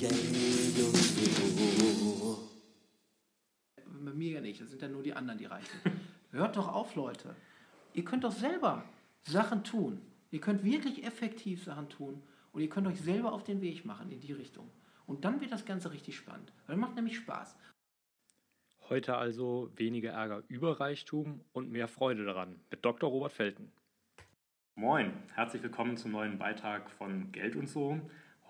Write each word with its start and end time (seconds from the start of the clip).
Bei 0.00 0.08
mir 4.14 4.34
ja 4.34 4.40
nicht, 4.40 4.60
das 4.60 4.70
sind 4.70 4.80
ja 4.80 4.88
nur 4.88 5.02
die 5.02 5.12
anderen, 5.12 5.40
die 5.40 5.46
reichen. 5.46 5.76
Hört 6.30 6.56
doch 6.56 6.72
auf, 6.72 6.94
Leute. 6.94 7.34
Ihr 7.94 8.04
könnt 8.04 8.22
doch 8.22 8.32
selber 8.32 8.84
Sachen 9.22 9.64
tun. 9.64 10.00
Ihr 10.30 10.40
könnt 10.40 10.62
wirklich 10.62 11.04
effektiv 11.04 11.64
Sachen 11.64 11.88
tun 11.88 12.22
und 12.52 12.60
ihr 12.60 12.68
könnt 12.68 12.86
euch 12.86 13.00
selber 13.00 13.32
auf 13.32 13.42
den 13.42 13.60
Weg 13.60 13.84
machen 13.84 14.12
in 14.12 14.20
die 14.20 14.32
Richtung. 14.32 14.70
Und 15.06 15.24
dann 15.24 15.40
wird 15.40 15.50
das 15.50 15.64
Ganze 15.64 15.90
richtig 15.90 16.16
spannend. 16.16 16.52
Weil 16.66 16.76
das 16.76 16.80
macht 16.80 16.94
nämlich 16.94 17.16
Spaß. 17.16 17.56
Heute 18.88 19.16
also 19.16 19.72
weniger 19.74 20.12
Ärger 20.12 20.44
über 20.46 20.78
Reichtum 20.78 21.40
und 21.52 21.72
mehr 21.72 21.88
Freude 21.88 22.24
daran 22.24 22.60
mit 22.70 22.84
Dr. 22.84 23.10
Robert 23.10 23.32
Felten. 23.32 23.72
Moin, 24.76 25.12
herzlich 25.34 25.64
willkommen 25.64 25.96
zum 25.96 26.12
neuen 26.12 26.38
Beitrag 26.38 26.88
von 26.88 27.32
Geld 27.32 27.56
und 27.56 27.68
so. 27.68 28.00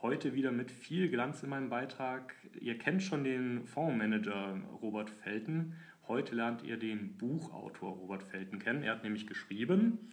Heute 0.00 0.32
wieder 0.32 0.52
mit 0.52 0.70
viel 0.70 1.08
Glanz 1.08 1.42
in 1.42 1.48
meinem 1.48 1.70
Beitrag. 1.70 2.32
Ihr 2.60 2.78
kennt 2.78 3.02
schon 3.02 3.24
den 3.24 3.66
Fondsmanager 3.66 4.56
Robert 4.80 5.10
Felten. 5.10 5.74
Heute 6.06 6.36
lernt 6.36 6.62
ihr 6.62 6.76
den 6.76 7.16
Buchautor 7.18 7.96
Robert 7.96 8.22
Felten 8.22 8.60
kennen. 8.60 8.84
Er 8.84 8.92
hat 8.92 9.02
nämlich 9.02 9.26
geschrieben 9.26 10.12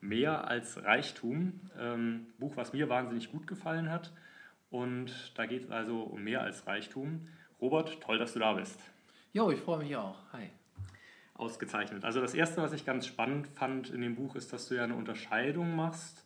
Mehr 0.00 0.48
als 0.48 0.82
Reichtum. 0.82 1.60
Ähm, 1.78 2.28
Buch, 2.38 2.56
was 2.56 2.72
mir 2.72 2.88
wahnsinnig 2.88 3.30
gut 3.30 3.46
gefallen 3.46 3.90
hat. 3.90 4.14
Und 4.70 5.32
da 5.36 5.44
geht 5.44 5.64
es 5.64 5.70
also 5.70 6.04
um 6.04 6.24
mehr 6.24 6.40
als 6.40 6.66
Reichtum. 6.66 7.28
Robert, 7.60 8.00
toll, 8.00 8.16
dass 8.16 8.32
du 8.32 8.38
da 8.38 8.54
bist. 8.54 8.80
Jo, 9.34 9.50
ich 9.50 9.60
freue 9.60 9.80
mich 9.80 9.94
auch. 9.94 10.32
Hi 10.32 10.48
ausgezeichnet. 11.34 12.04
Also 12.04 12.20
das 12.20 12.34
Erste, 12.34 12.62
was 12.62 12.72
ich 12.72 12.84
ganz 12.84 13.06
spannend 13.06 13.46
fand 13.46 13.90
in 13.90 14.00
dem 14.00 14.16
Buch, 14.16 14.34
ist, 14.34 14.52
dass 14.52 14.68
du 14.68 14.74
ja 14.74 14.84
eine 14.84 14.96
Unterscheidung 14.96 15.76
machst 15.76 16.24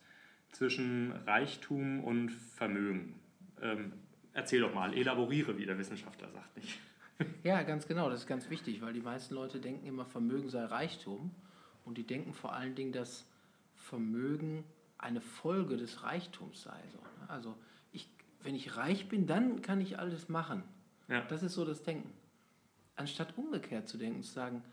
zwischen 0.53 1.11
Reichtum 1.25 2.03
und 2.03 2.31
Vermögen. 2.31 3.19
Ähm, 3.61 3.93
erzähl 4.33 4.61
doch 4.61 4.73
mal, 4.73 4.93
elaboriere, 4.93 5.57
wie 5.57 5.65
der 5.65 5.77
Wissenschaftler 5.77 6.29
sagt 6.31 6.57
nicht. 6.57 6.79
Ja, 7.43 7.61
ganz 7.61 7.87
genau, 7.87 8.09
das 8.09 8.21
ist 8.21 8.27
ganz 8.27 8.49
wichtig, 8.49 8.81
weil 8.81 8.91
die 8.91 8.99
meisten 8.99 9.35
Leute 9.35 9.59
denken 9.59 9.85
immer, 9.85 10.03
Vermögen 10.03 10.49
sei 10.49 10.65
Reichtum 10.65 11.31
und 11.85 11.97
die 11.97 12.05
denken 12.05 12.33
vor 12.33 12.53
allen 12.53 12.73
Dingen, 12.73 12.91
dass 12.91 13.25
Vermögen 13.75 14.63
eine 14.97 15.21
Folge 15.21 15.77
des 15.77 16.03
Reichtums 16.03 16.63
sei. 16.63 16.71
Ne? 16.71 17.29
Also 17.29 17.55
ich, 17.91 18.09
wenn 18.41 18.55
ich 18.55 18.77
reich 18.77 19.09
bin, 19.09 19.27
dann 19.27 19.61
kann 19.61 19.79
ich 19.79 19.99
alles 19.99 20.27
machen. 20.27 20.63
Ja. 21.07 21.21
Das 21.21 21.43
ist 21.43 21.53
so 21.53 21.63
das 21.65 21.83
Denken. 21.83 22.11
Anstatt 22.95 23.37
umgekehrt 23.37 23.87
zu 23.87 23.97
denken, 23.97 24.23
zu 24.23 24.33
sagen, 24.33 24.63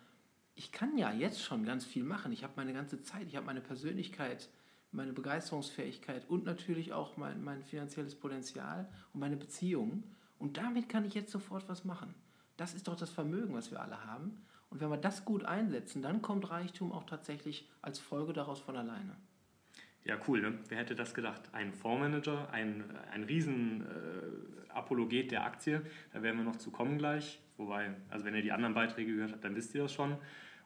ich 0.55 0.72
kann 0.72 0.97
ja 0.97 1.12
jetzt 1.12 1.42
schon 1.42 1.65
ganz 1.65 1.84
viel 1.84 2.05
machen. 2.05 2.33
Ich 2.33 2.42
habe 2.42 2.55
meine 2.56 2.72
ganze 2.72 3.03
Zeit, 3.03 3.27
ich 3.27 3.37
habe 3.37 3.47
meine 3.47 3.61
Persönlichkeit, 3.61 4.48
meine 4.93 5.13
Begeisterungsfähigkeit 5.13 6.29
und 6.29 6.45
natürlich 6.45 6.93
auch 6.93 7.17
mein, 7.17 7.43
mein 7.43 7.63
finanzielles 7.63 8.15
Potenzial 8.15 8.89
und 9.13 9.21
meine 9.21 9.37
Beziehungen. 9.37 10.05
Und 10.39 10.57
damit 10.57 10.89
kann 10.89 11.05
ich 11.05 11.15
jetzt 11.15 11.31
sofort 11.31 11.69
was 11.69 11.85
machen. 11.85 12.15
Das 12.57 12.75
ist 12.75 12.89
doch 12.89 12.97
das 12.97 13.11
Vermögen, 13.11 13.55
was 13.55 13.71
wir 13.71 13.81
alle 13.81 14.05
haben. 14.05 14.43
Und 14.69 14.81
wenn 14.81 14.91
wir 14.91 14.97
das 14.97 15.25
gut 15.25 15.45
einsetzen, 15.45 16.03
dann 16.03 16.23
kommt 16.23 16.51
Reichtum 16.51 16.93
auch 16.93 17.05
tatsächlich 17.05 17.69
als 17.83 17.99
Folge 17.99 18.33
daraus 18.33 18.61
von 18.61 18.77
alleine. 18.77 19.17
Ja, 20.05 20.17
cool. 20.27 20.41
Ne? 20.41 20.59
Wer 20.69 20.79
hätte 20.79 20.95
das 20.95 21.13
gedacht? 21.15 21.43
Ein 21.53 21.73
Fondsmanager, 21.73 22.51
ein, 22.51 22.85
ein 23.13 23.25
riesen 23.25 23.83
äh, 23.83 25.27
der 25.27 25.45
Aktie. 25.45 25.83
Da 26.13 26.23
werden 26.23 26.39
wir 26.39 26.45
noch 26.45 26.57
zu 26.57 26.71
kommen 26.71 26.99
gleich. 26.99 27.41
Wobei, 27.57 27.95
also 28.09 28.25
wenn 28.25 28.35
ihr 28.35 28.43
die 28.43 28.53
anderen 28.53 28.75
Beiträge 28.75 29.15
gehört 29.15 29.33
habt, 29.33 29.45
dann 29.45 29.55
wisst 29.55 29.75
ihr 29.75 29.83
das 29.83 29.93
schon. 29.93 30.17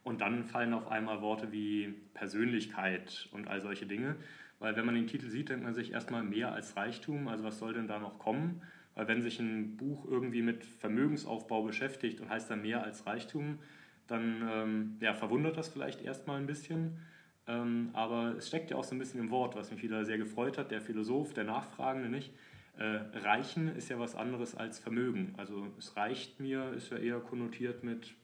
Und 0.05 0.20
dann 0.20 0.44
fallen 0.44 0.74
auf 0.74 0.88
einmal 0.88 1.22
Worte 1.22 1.50
wie 1.50 1.94
Persönlichkeit 2.12 3.28
und 3.33 3.48
all 3.48 3.60
solche 3.60 3.86
Dinge. 3.86 4.16
Weil 4.58 4.77
wenn 4.77 4.86
man 4.86 4.94
den 4.94 5.06
Titel 5.06 5.28
sieht, 5.28 5.48
denkt 5.48 5.64
man 5.64 5.74
sich 5.74 5.92
erstmal 5.92 6.22
mehr 6.22 6.52
als 6.52 6.77
Reichtum. 6.77 7.27
Also 7.27 7.42
was 7.42 7.58
soll 7.58 7.72
denn 7.72 7.88
da 7.88 7.98
noch 7.98 8.19
kommen? 8.19 8.62
Weil 8.94 9.08
wenn 9.08 9.22
sich 9.22 9.41
ein 9.41 9.77
Buch 9.77 10.06
irgendwie 10.08 10.42
mit 10.42 10.64
Vermögensaufbau 10.64 11.62
beschäftigt 11.62 12.20
und 12.20 12.28
heißt 12.28 12.51
dann 12.51 12.62
mehr 12.62 12.84
als 12.84 13.06
Reichtum, 13.06 13.58
dann 14.06 14.48
ähm, 14.51 14.96
ja, 15.01 15.14
verwundert 15.14 15.56
das 15.56 15.68
vielleicht 15.68 16.02
erstmal 16.02 16.39
ein 16.39 16.46
bisschen. 16.46 16.98
Ähm, 17.46 17.90
aber 17.92 18.36
es 18.36 18.48
steckt 18.48 18.70
ja 18.70 18.77
auch 18.77 18.84
so 18.84 18.95
ein 18.95 18.98
bisschen 18.98 19.20
im 19.20 19.30
Wort, 19.30 19.57
was 19.57 19.70
mich 19.70 19.83
wieder 19.83 20.05
sehr 20.05 20.18
gefreut 20.18 20.58
hat, 20.58 20.70
der 20.70 20.80
Philosoph, 20.80 21.34
der 21.34 21.45
Nachfragende 21.45 22.08
nicht. 22.08 22.33
Äh, 22.77 23.01
reichen 23.18 23.74
ist 23.77 23.89
ja 23.89 23.98
was 23.98 24.14
anderes 24.14 24.55
als 24.55 24.78
Vermögen. 24.78 25.34
Also 25.36 25.68
es 25.78 25.96
reicht 25.96 26.40
mir, 26.40 26.73
ist 26.73 26.90
ja 26.90 26.98
eher 26.98 27.20
konnotiert 27.20 27.84
mit 27.84 28.14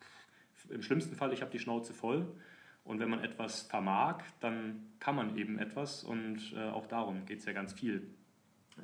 im 0.71 0.83
schlimmsten 0.83 1.17
Fall, 1.17 1.33
ich 1.33 1.43
habe 1.43 1.51
die 1.51 1.59
Schnauze 1.59 1.93
voll. 1.93 2.27
Und 2.85 2.99
wenn 2.99 3.11
man 3.11 3.23
etwas 3.23 3.63
vermag, 3.63 4.23
dann 4.41 4.87
kann 4.99 5.15
man 5.15 5.37
eben 5.37 5.59
etwas. 5.59 6.03
Und 6.03 6.53
äh, 6.55 6.71
auch 6.71 6.87
darum 6.87 7.27
geht 7.27 7.41
es 7.41 7.45
ja 7.45 7.53
ganz 7.53 7.73
viel 7.73 8.03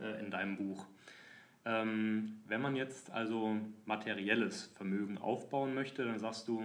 äh, 0.01 0.21
in 0.21 0.31
deinem 0.31 0.57
Buch. 0.57 0.87
Ähm, 1.65 2.41
wenn 2.47 2.61
man 2.61 2.77
jetzt 2.77 3.11
also 3.11 3.57
materielles 3.85 4.67
Vermögen 4.77 5.19
aufbauen 5.19 5.75
möchte, 5.75 6.05
dann 6.05 6.19
sagst 6.19 6.47
du, 6.47 6.63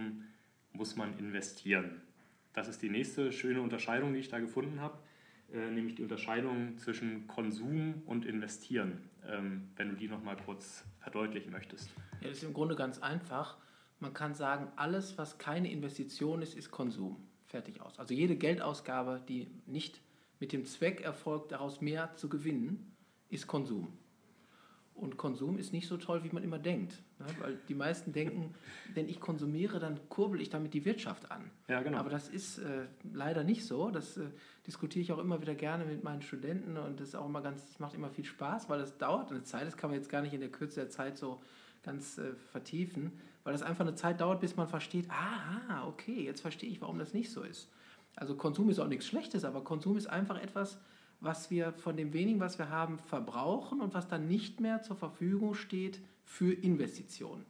muss 0.73 0.95
man 0.95 1.17
investieren. 1.17 2.01
Das 2.53 2.67
ist 2.67 2.81
die 2.81 2.89
nächste 2.89 3.31
schöne 3.31 3.61
Unterscheidung, 3.61 4.13
die 4.13 4.19
ich 4.19 4.29
da 4.29 4.39
gefunden 4.39 4.81
habe, 4.81 4.99
äh, 5.53 5.71
nämlich 5.71 5.95
die 5.95 6.03
Unterscheidung 6.03 6.77
zwischen 6.77 7.27
Konsum 7.27 8.03
und 8.05 8.25
Investieren, 8.25 9.09
ähm, 9.27 9.69
wenn 9.75 9.89
du 9.89 9.95
die 9.95 10.07
nochmal 10.07 10.37
kurz 10.37 10.85
verdeutlichen 10.99 11.51
möchtest. 11.51 11.89
Ja, 12.21 12.27
das 12.27 12.37
ist 12.37 12.43
im 12.43 12.53
Grunde 12.53 12.75
ganz 12.75 12.99
einfach. 12.99 13.57
Man 14.01 14.13
kann 14.13 14.33
sagen, 14.33 14.67
alles, 14.77 15.17
was 15.19 15.37
keine 15.37 15.71
Investition 15.71 16.41
ist, 16.41 16.55
ist 16.55 16.71
Konsum. 16.71 17.17
Fertig 17.45 17.81
aus. 17.81 17.99
Also 17.99 18.13
jede 18.13 18.35
Geldausgabe, 18.35 19.21
die 19.27 19.47
nicht 19.67 20.01
mit 20.39 20.53
dem 20.53 20.65
Zweck 20.65 21.01
erfolgt, 21.01 21.51
daraus 21.51 21.81
mehr 21.81 22.15
zu 22.15 22.27
gewinnen, 22.27 22.95
ist 23.29 23.45
Konsum. 23.45 23.93
Und 24.95 25.17
Konsum 25.17 25.57
ist 25.57 25.71
nicht 25.71 25.87
so 25.87 25.97
toll, 25.97 26.23
wie 26.23 26.29
man 26.29 26.43
immer 26.43 26.57
denkt. 26.57 26.93
Ne? 27.19 27.25
Weil 27.39 27.59
die 27.67 27.75
meisten 27.75 28.11
denken, 28.11 28.55
wenn 28.95 29.07
ich 29.07 29.19
konsumiere, 29.19 29.79
dann 29.79 29.99
kurbel 30.09 30.41
ich 30.41 30.49
damit 30.49 30.73
die 30.73 30.83
Wirtschaft 30.83 31.29
an. 31.29 31.51
Ja, 31.67 31.81
genau. 31.83 31.99
Aber 31.99 32.09
das 32.09 32.27
ist 32.27 32.57
äh, 32.57 32.87
leider 33.13 33.43
nicht 33.43 33.65
so. 33.65 33.91
Das 33.91 34.17
äh, 34.17 34.29
diskutiere 34.65 35.03
ich 35.03 35.11
auch 35.11 35.19
immer 35.19 35.41
wieder 35.41 35.53
gerne 35.53 35.85
mit 35.85 36.03
meinen 36.03 36.23
Studenten 36.23 36.77
und 36.77 36.99
das 36.99 37.09
ist 37.09 37.15
auch 37.15 37.27
immer 37.27 37.41
ganz, 37.41 37.65
das 37.67 37.79
macht 37.79 37.93
immer 37.93 38.09
viel 38.09 38.25
Spaß, 38.25 38.67
weil 38.67 38.79
das 38.79 38.97
dauert 38.97 39.29
eine 39.29 39.43
Zeit. 39.43 39.67
Das 39.67 39.77
kann 39.77 39.91
man 39.91 39.99
jetzt 39.99 40.09
gar 40.09 40.23
nicht 40.23 40.33
in 40.33 40.41
der 40.41 40.51
Kürze 40.51 40.81
der 40.81 40.89
Zeit 40.89 41.17
so 41.17 41.41
ganz 41.83 42.17
äh, 42.17 42.33
vertiefen 42.51 43.11
weil 43.43 43.53
das 43.53 43.63
einfach 43.63 43.85
eine 43.85 43.95
Zeit 43.95 44.21
dauert, 44.21 44.39
bis 44.39 44.55
man 44.55 44.67
versteht, 44.67 45.09
ah, 45.09 45.87
okay, 45.87 46.23
jetzt 46.23 46.41
verstehe 46.41 46.69
ich, 46.69 46.81
warum 46.81 46.99
das 46.99 47.13
nicht 47.13 47.31
so 47.31 47.41
ist. 47.41 47.69
Also 48.15 48.35
Konsum 48.35 48.69
ist 48.69 48.79
auch 48.79 48.87
nichts 48.87 49.07
Schlechtes, 49.07 49.45
aber 49.45 49.63
Konsum 49.63 49.97
ist 49.97 50.07
einfach 50.07 50.39
etwas, 50.41 50.79
was 51.21 51.49
wir 51.49 51.73
von 51.73 51.95
dem 51.97 52.13
wenigen, 52.13 52.39
was 52.39 52.57
wir 52.57 52.69
haben, 52.69 52.99
verbrauchen 52.99 53.79
und 53.79 53.93
was 53.93 54.07
dann 54.07 54.27
nicht 54.27 54.59
mehr 54.59 54.81
zur 54.81 54.95
Verfügung 54.95 55.53
steht 55.53 55.99
für 56.25 56.53
Investitionen. 56.53 57.45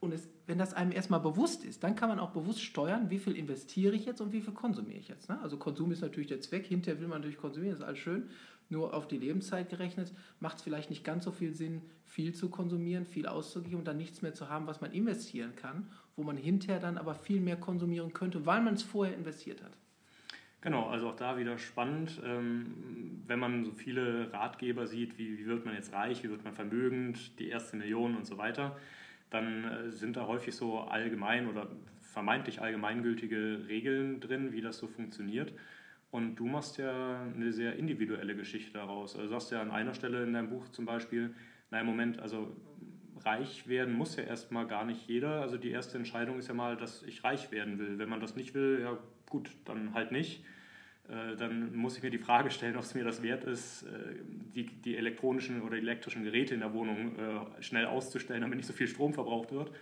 Und 0.00 0.12
es, 0.12 0.28
wenn 0.46 0.58
das 0.58 0.74
einem 0.74 0.92
erstmal 0.92 1.20
bewusst 1.20 1.64
ist, 1.64 1.82
dann 1.82 1.96
kann 1.96 2.08
man 2.08 2.20
auch 2.20 2.30
bewusst 2.30 2.62
steuern, 2.62 3.10
wie 3.10 3.18
viel 3.18 3.36
investiere 3.36 3.96
ich 3.96 4.04
jetzt 4.04 4.20
und 4.20 4.32
wie 4.32 4.40
viel 4.40 4.54
konsumiere 4.54 4.98
ich 4.98 5.08
jetzt. 5.08 5.28
Ne? 5.28 5.40
Also 5.42 5.56
Konsum 5.56 5.90
ist 5.90 6.02
natürlich 6.02 6.28
der 6.28 6.40
Zweck, 6.40 6.66
hinterher 6.66 7.00
will 7.00 7.08
man 7.08 7.18
natürlich 7.18 7.38
konsumieren, 7.38 7.74
ist 7.74 7.82
alles 7.82 7.98
schön 7.98 8.28
nur 8.68 8.94
auf 8.94 9.08
die 9.08 9.18
Lebenszeit 9.18 9.70
gerechnet, 9.70 10.12
macht 10.40 10.58
es 10.58 10.62
vielleicht 10.62 10.90
nicht 10.90 11.04
ganz 11.04 11.24
so 11.24 11.32
viel 11.32 11.54
Sinn, 11.54 11.82
viel 12.04 12.34
zu 12.34 12.50
konsumieren, 12.50 13.06
viel 13.06 13.26
auszugeben 13.26 13.78
und 13.78 13.88
dann 13.88 13.96
nichts 13.96 14.22
mehr 14.22 14.34
zu 14.34 14.48
haben, 14.48 14.66
was 14.66 14.80
man 14.80 14.92
investieren 14.92 15.54
kann, 15.56 15.88
wo 16.16 16.22
man 16.22 16.36
hinterher 16.36 16.80
dann 16.80 16.98
aber 16.98 17.14
viel 17.14 17.40
mehr 17.40 17.56
konsumieren 17.56 18.12
könnte, 18.12 18.46
weil 18.46 18.62
man 18.62 18.74
es 18.74 18.82
vorher 18.82 19.16
investiert 19.16 19.62
hat. 19.62 19.72
Genau, 20.60 20.88
also 20.88 21.10
auch 21.10 21.16
da 21.16 21.38
wieder 21.38 21.56
spannend, 21.56 22.20
ähm, 22.24 23.22
wenn 23.26 23.38
man 23.38 23.64
so 23.64 23.70
viele 23.70 24.32
Ratgeber 24.32 24.88
sieht, 24.88 25.16
wie, 25.16 25.38
wie 25.38 25.46
wird 25.46 25.64
man 25.64 25.74
jetzt 25.74 25.92
reich, 25.92 26.24
wie 26.24 26.30
wird 26.30 26.42
man 26.42 26.52
vermögend, 26.52 27.38
die 27.38 27.48
erste 27.48 27.76
Million 27.76 28.16
und 28.16 28.26
so 28.26 28.38
weiter, 28.38 28.76
dann 29.30 29.64
äh, 29.64 29.90
sind 29.90 30.16
da 30.16 30.26
häufig 30.26 30.56
so 30.56 30.80
allgemein 30.80 31.48
oder 31.48 31.68
vermeintlich 32.00 32.60
allgemeingültige 32.60 33.66
Regeln 33.68 34.18
drin, 34.18 34.52
wie 34.52 34.60
das 34.60 34.78
so 34.78 34.88
funktioniert. 34.88 35.52
Und 36.10 36.36
du 36.36 36.46
machst 36.46 36.78
ja 36.78 37.22
eine 37.22 37.52
sehr 37.52 37.76
individuelle 37.76 38.34
Geschichte 38.34 38.72
daraus. 38.72 39.14
Also 39.14 39.24
du 39.24 39.28
sagst 39.30 39.52
ja 39.52 39.60
an 39.60 39.70
einer 39.70 39.94
Stelle 39.94 40.22
in 40.22 40.32
deinem 40.32 40.48
Buch 40.48 40.68
zum 40.70 40.86
Beispiel, 40.86 41.34
nein, 41.70 41.84
Moment, 41.84 42.18
also 42.20 42.56
reich 43.24 43.68
werden 43.68 43.94
muss 43.94 44.16
ja 44.16 44.22
erstmal 44.22 44.66
gar 44.66 44.84
nicht 44.84 45.06
jeder. 45.06 45.42
Also 45.42 45.58
die 45.58 45.70
erste 45.70 45.98
Entscheidung 45.98 46.38
ist 46.38 46.48
ja 46.48 46.54
mal, 46.54 46.76
dass 46.76 47.02
ich 47.02 47.24
reich 47.24 47.50
werden 47.52 47.78
will. 47.78 47.98
Wenn 47.98 48.08
man 48.08 48.20
das 48.20 48.36
nicht 48.36 48.54
will, 48.54 48.80
ja 48.82 48.98
gut, 49.28 49.50
dann 49.66 49.92
halt 49.92 50.12
nicht. 50.12 50.44
Äh, 51.08 51.36
dann 51.36 51.74
muss 51.74 51.96
ich 51.96 52.02
mir 52.02 52.10
die 52.10 52.18
Frage 52.18 52.50
stellen, 52.50 52.76
ob 52.76 52.82
es 52.82 52.94
mir 52.94 53.04
das 53.04 53.22
wert 53.22 53.44
ist, 53.44 53.82
äh, 53.82 54.14
die, 54.54 54.66
die 54.66 54.96
elektronischen 54.96 55.62
oder 55.62 55.76
elektrischen 55.76 56.24
Geräte 56.24 56.54
in 56.54 56.60
der 56.60 56.74
Wohnung 56.74 57.18
äh, 57.18 57.62
schnell 57.62 57.86
auszustellen, 57.86 58.42
damit 58.42 58.56
nicht 58.56 58.66
so 58.66 58.72
viel 58.72 58.88
Strom 58.88 59.14
verbraucht 59.14 59.52
wird. 59.52 59.72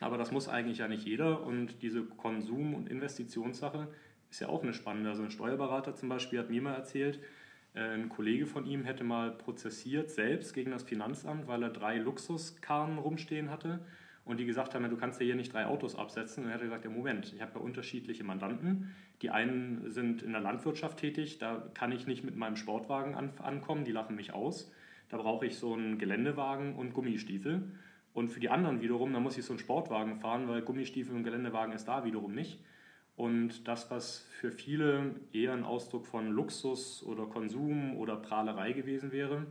Aber 0.00 0.18
das 0.18 0.30
muss 0.30 0.48
eigentlich 0.48 0.78
ja 0.78 0.88
nicht 0.88 1.06
jeder. 1.06 1.42
Und 1.42 1.82
diese 1.82 2.02
Konsum- 2.02 2.74
und 2.74 2.88
Investitionssache, 2.88 3.88
ist 4.36 4.40
ja 4.40 4.48
auch 4.48 4.62
eine 4.62 4.74
spannende. 4.74 5.08
Also 5.08 5.22
ein 5.22 5.30
Steuerberater 5.30 5.94
zum 5.94 6.10
Beispiel 6.10 6.38
hat 6.38 6.50
mir 6.50 6.60
mal 6.60 6.74
erzählt, 6.74 7.20
äh, 7.74 7.80
ein 7.80 8.10
Kollege 8.10 8.44
von 8.44 8.66
ihm 8.66 8.84
hätte 8.84 9.02
mal 9.02 9.30
prozessiert 9.30 10.10
selbst 10.10 10.52
gegen 10.52 10.72
das 10.72 10.82
Finanzamt, 10.82 11.48
weil 11.48 11.62
er 11.62 11.70
drei 11.70 11.96
Luxuskarren 11.96 12.98
rumstehen 12.98 13.50
hatte 13.50 13.80
und 14.26 14.38
die 14.38 14.44
gesagt 14.44 14.74
haben, 14.74 14.86
du 14.90 14.96
kannst 14.98 15.20
ja 15.20 15.24
hier 15.24 15.36
nicht 15.36 15.54
drei 15.54 15.64
Autos 15.64 15.96
absetzen. 15.96 16.44
Und 16.44 16.50
er 16.50 16.56
hat 16.56 16.60
gesagt, 16.60 16.84
ja 16.84 16.90
Moment, 16.90 17.32
ich 17.34 17.40
habe 17.40 17.52
ja 17.54 17.60
unterschiedliche 17.60 18.24
Mandanten. 18.24 18.94
Die 19.22 19.30
einen 19.30 19.90
sind 19.90 20.22
in 20.22 20.32
der 20.32 20.42
Landwirtschaft 20.42 20.98
tätig, 20.98 21.38
da 21.38 21.70
kann 21.72 21.90
ich 21.90 22.06
nicht 22.06 22.22
mit 22.22 22.36
meinem 22.36 22.56
Sportwagen 22.56 23.14
an, 23.14 23.32
ankommen, 23.38 23.86
die 23.86 23.92
lachen 23.92 24.16
mich 24.16 24.34
aus. 24.34 24.70
da 25.08 25.16
brauche 25.16 25.46
ich 25.46 25.56
so 25.56 25.72
einen 25.72 25.96
Geländewagen 25.96 26.74
und 26.74 26.92
Gummistiefel. 26.92 27.62
Und 28.12 28.28
für 28.28 28.40
die 28.40 28.50
anderen 28.50 28.82
wiederum, 28.82 29.14
da 29.14 29.20
muss 29.20 29.38
ich 29.38 29.46
so 29.46 29.54
einen 29.54 29.60
Sportwagen 29.60 30.16
fahren, 30.16 30.46
weil 30.46 30.60
Gummistiefel 30.60 31.14
und 31.14 31.24
Geländewagen 31.24 31.72
ist 31.72 31.86
da 31.86 32.04
wiederum 32.04 32.34
nicht. 32.34 32.60
Und 33.16 33.66
das, 33.66 33.90
was 33.90 34.18
für 34.40 34.52
viele 34.52 35.14
eher 35.32 35.54
ein 35.54 35.64
Ausdruck 35.64 36.06
von 36.06 36.30
Luxus 36.30 37.02
oder 37.02 37.26
Konsum 37.26 37.96
oder 37.96 38.16
Prahlerei 38.16 38.72
gewesen 38.72 39.10
wäre, 39.10 39.46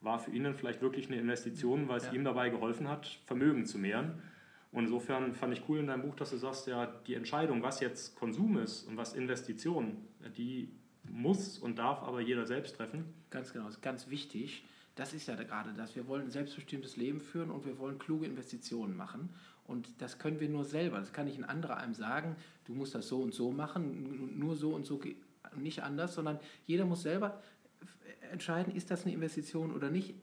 war 0.00 0.18
für 0.18 0.30
ihn 0.30 0.44
dann 0.44 0.54
vielleicht 0.54 0.80
wirklich 0.80 1.08
eine 1.08 1.16
Investition, 1.20 1.86
weil 1.88 1.98
es 1.98 2.06
Ja. 2.06 2.12
ihm 2.12 2.24
dabei 2.24 2.48
geholfen 2.48 2.88
hat, 2.88 3.06
Vermögen 3.26 3.66
zu 3.66 3.78
mehren. 3.78 4.22
Und 4.72 4.84
insofern 4.84 5.34
fand 5.34 5.52
ich 5.52 5.68
cool 5.68 5.78
in 5.80 5.88
deinem 5.88 6.02
Buch, 6.02 6.14
dass 6.14 6.30
du 6.30 6.38
sagst, 6.38 6.66
ja, 6.66 6.86
die 7.06 7.14
Entscheidung, 7.14 7.62
was 7.62 7.80
jetzt 7.80 8.16
Konsum 8.16 8.56
ist 8.56 8.84
und 8.84 8.96
was 8.96 9.12
Investition, 9.14 9.98
die 10.38 10.70
muss 11.04 11.58
und 11.58 11.78
darf 11.78 12.02
aber 12.02 12.20
jeder 12.20 12.46
selbst 12.46 12.76
treffen. 12.76 13.04
Ganz 13.30 13.52
genau, 13.52 13.66
das 13.66 13.74
ist 13.74 13.82
ganz 13.82 14.08
wichtig. 14.08 14.64
Das 14.94 15.12
ist 15.12 15.26
ja 15.28 15.34
gerade 15.34 15.72
das. 15.76 15.94
Wir 15.96 16.06
wollen 16.08 16.22
ein 16.24 16.30
selbstbestimmtes 16.30 16.96
Leben 16.96 17.20
führen 17.20 17.50
und 17.50 17.66
wir 17.66 17.78
wollen 17.78 17.98
kluge 17.98 18.26
Investitionen 18.26 18.96
machen. 18.96 19.30
Und 19.70 20.02
das 20.02 20.18
können 20.18 20.40
wir 20.40 20.48
nur 20.48 20.64
selber. 20.64 20.98
Das 20.98 21.12
kann 21.12 21.26
nicht 21.26 21.38
ein 21.38 21.44
anderer 21.44 21.76
einem 21.76 21.94
sagen, 21.94 22.34
du 22.64 22.74
musst 22.74 22.94
das 22.94 23.06
so 23.06 23.22
und 23.22 23.32
so 23.32 23.52
machen, 23.52 24.36
nur 24.36 24.56
so 24.56 24.74
und 24.74 24.84
so, 24.84 25.00
nicht 25.56 25.82
anders, 25.84 26.14
sondern 26.14 26.40
jeder 26.66 26.84
muss 26.84 27.02
selber 27.02 27.40
entscheiden, 28.32 28.74
ist 28.74 28.90
das 28.90 29.04
eine 29.04 29.14
Investition 29.14 29.72
oder 29.72 29.88
nicht, 29.88 30.14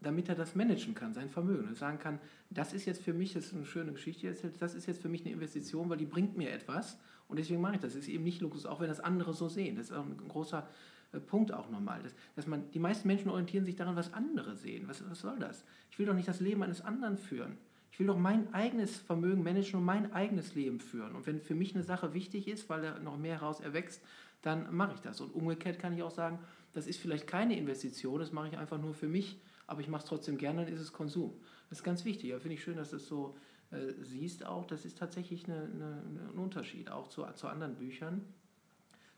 damit 0.00 0.28
er 0.28 0.36
das 0.36 0.54
managen 0.54 0.94
kann, 0.94 1.14
sein 1.14 1.28
Vermögen. 1.28 1.68
Und 1.68 1.76
sagen 1.76 1.98
kann, 1.98 2.20
das 2.48 2.72
ist 2.72 2.84
jetzt 2.84 3.02
für 3.02 3.12
mich, 3.12 3.32
das 3.32 3.46
ist 3.46 3.54
eine 3.54 3.66
schöne 3.66 3.92
Geschichte 3.92 4.32
das 4.58 4.74
ist 4.74 4.86
jetzt 4.86 5.02
für 5.02 5.08
mich 5.08 5.22
eine 5.22 5.32
Investition, 5.32 5.90
weil 5.90 5.98
die 5.98 6.06
bringt 6.06 6.36
mir 6.36 6.52
etwas 6.52 6.96
und 7.28 7.38
deswegen 7.38 7.60
mache 7.60 7.74
ich 7.74 7.80
das. 7.80 7.94
Das 7.94 8.02
ist 8.02 8.08
eben 8.08 8.24
nicht 8.24 8.40
Luxus, 8.40 8.66
auch 8.66 8.80
wenn 8.80 8.88
das 8.88 9.00
andere 9.00 9.34
so 9.34 9.48
sehen. 9.48 9.74
Das 9.76 9.86
ist 9.86 9.92
auch 9.92 10.04
ein 10.04 10.28
großer 10.28 10.68
äh, 11.12 11.18
Punkt 11.18 11.52
auch 11.52 11.70
nochmal. 11.70 12.02
Dass, 12.02 12.14
dass 12.36 12.46
man, 12.46 12.70
die 12.70 12.78
meisten 12.78 13.08
Menschen 13.08 13.30
orientieren 13.30 13.64
sich 13.64 13.74
daran, 13.74 13.96
was 13.96 14.12
andere 14.12 14.56
sehen. 14.56 14.86
Was, 14.86 15.08
was 15.10 15.20
soll 15.20 15.40
das? 15.40 15.64
Ich 15.90 15.98
will 15.98 16.06
doch 16.06 16.14
nicht 16.14 16.28
das 16.28 16.40
Leben 16.40 16.62
eines 16.62 16.82
anderen 16.82 17.16
führen. 17.16 17.58
Ich 17.92 18.00
will 18.00 18.06
doch 18.06 18.18
mein 18.18 18.52
eigenes 18.54 18.96
Vermögen 18.96 19.42
managen 19.42 19.78
und 19.78 19.84
mein 19.84 20.12
eigenes 20.14 20.54
Leben 20.54 20.80
führen. 20.80 21.14
Und 21.14 21.26
wenn 21.26 21.42
für 21.42 21.54
mich 21.54 21.74
eine 21.74 21.84
Sache 21.84 22.14
wichtig 22.14 22.48
ist, 22.48 22.70
weil 22.70 22.80
da 22.80 22.98
noch 22.98 23.18
mehr 23.18 23.34
heraus 23.40 23.60
erwächst, 23.60 24.02
dann 24.40 24.74
mache 24.74 24.94
ich 24.94 25.00
das. 25.00 25.20
Und 25.20 25.34
umgekehrt 25.34 25.78
kann 25.78 25.94
ich 25.94 26.02
auch 26.02 26.10
sagen, 26.10 26.38
das 26.72 26.86
ist 26.86 26.98
vielleicht 26.98 27.26
keine 27.26 27.56
Investition, 27.56 28.18
das 28.18 28.32
mache 28.32 28.48
ich 28.48 28.56
einfach 28.56 28.80
nur 28.80 28.94
für 28.94 29.08
mich, 29.08 29.38
aber 29.66 29.82
ich 29.82 29.88
mache 29.88 30.02
es 30.02 30.08
trotzdem 30.08 30.38
gerne, 30.38 30.64
dann 30.64 30.72
ist 30.72 30.80
es 30.80 30.92
Konsum. 30.92 31.34
Das 31.68 31.78
ist 31.78 31.84
ganz 31.84 32.06
wichtig. 32.06 32.30
Ja, 32.30 32.38
Finde 32.38 32.54
ich 32.54 32.62
schön, 32.62 32.76
dass 32.76 32.90
du 32.90 32.96
es 32.96 33.06
so 33.06 33.36
äh, 33.70 33.92
siehst 34.00 34.44
auch. 34.46 34.66
Das 34.66 34.86
ist 34.86 34.98
tatsächlich 34.98 35.44
eine, 35.44 35.64
eine, 35.64 36.02
ein 36.32 36.38
Unterschied, 36.38 36.90
auch 36.90 37.08
zu, 37.08 37.24
zu 37.34 37.46
anderen 37.46 37.74
Büchern. 37.74 38.22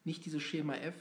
Nicht 0.04 0.24
dieses 0.26 0.42
Schema 0.42 0.74
F 0.74 0.94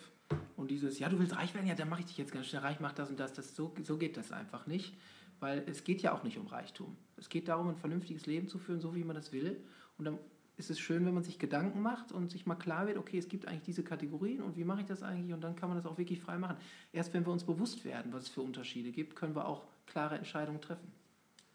und 0.57 0.69
dieses, 0.69 0.99
ja, 0.99 1.09
du 1.09 1.19
willst 1.19 1.35
reich 1.35 1.53
werden, 1.55 1.67
ja, 1.67 1.75
dann 1.75 1.89
mache 1.89 2.01
ich 2.01 2.05
dich 2.05 2.17
jetzt 2.17 2.31
ganz 2.31 2.47
schnell 2.47 2.61
reich, 2.61 2.79
mach 2.79 2.93
das 2.93 3.09
und 3.09 3.19
das. 3.19 3.33
das 3.33 3.55
so, 3.55 3.73
so 3.83 3.97
geht 3.97 4.15
das 4.15 4.31
einfach 4.31 4.67
nicht, 4.67 4.95
weil 5.43 5.61
es 5.67 5.83
geht 5.83 6.01
ja 6.01 6.13
auch 6.13 6.23
nicht 6.23 6.37
um 6.37 6.47
Reichtum. 6.47 6.95
Es 7.17 7.27
geht 7.27 7.49
darum, 7.49 7.67
ein 7.67 7.75
vernünftiges 7.75 8.25
Leben 8.25 8.47
zu 8.47 8.57
führen, 8.57 8.79
so 8.79 8.95
wie 8.95 9.03
man 9.03 9.13
das 9.13 9.33
will. 9.33 9.61
Und 9.97 10.05
dann 10.05 10.17
ist 10.55 10.69
es 10.69 10.79
schön, 10.79 11.05
wenn 11.05 11.13
man 11.13 11.23
sich 11.23 11.37
Gedanken 11.37 11.81
macht 11.81 12.13
und 12.13 12.31
sich 12.31 12.45
mal 12.45 12.55
klar 12.55 12.87
wird, 12.87 12.97
okay, 12.97 13.17
es 13.17 13.27
gibt 13.27 13.45
eigentlich 13.45 13.63
diese 13.63 13.83
Kategorien 13.83 14.41
und 14.41 14.55
wie 14.55 14.63
mache 14.63 14.81
ich 14.81 14.87
das 14.87 15.03
eigentlich? 15.03 15.33
Und 15.33 15.41
dann 15.41 15.57
kann 15.57 15.67
man 15.67 15.77
das 15.77 15.85
auch 15.85 15.97
wirklich 15.97 16.21
frei 16.21 16.37
machen. 16.37 16.55
Erst 16.93 17.13
wenn 17.13 17.25
wir 17.25 17.33
uns 17.33 17.43
bewusst 17.43 17.83
werden, 17.83 18.13
was 18.13 18.23
es 18.23 18.29
für 18.29 18.41
Unterschiede 18.41 18.91
gibt, 18.91 19.17
können 19.17 19.35
wir 19.35 19.45
auch 19.45 19.63
klare 19.85 20.15
Entscheidungen 20.15 20.61
treffen. 20.61 20.89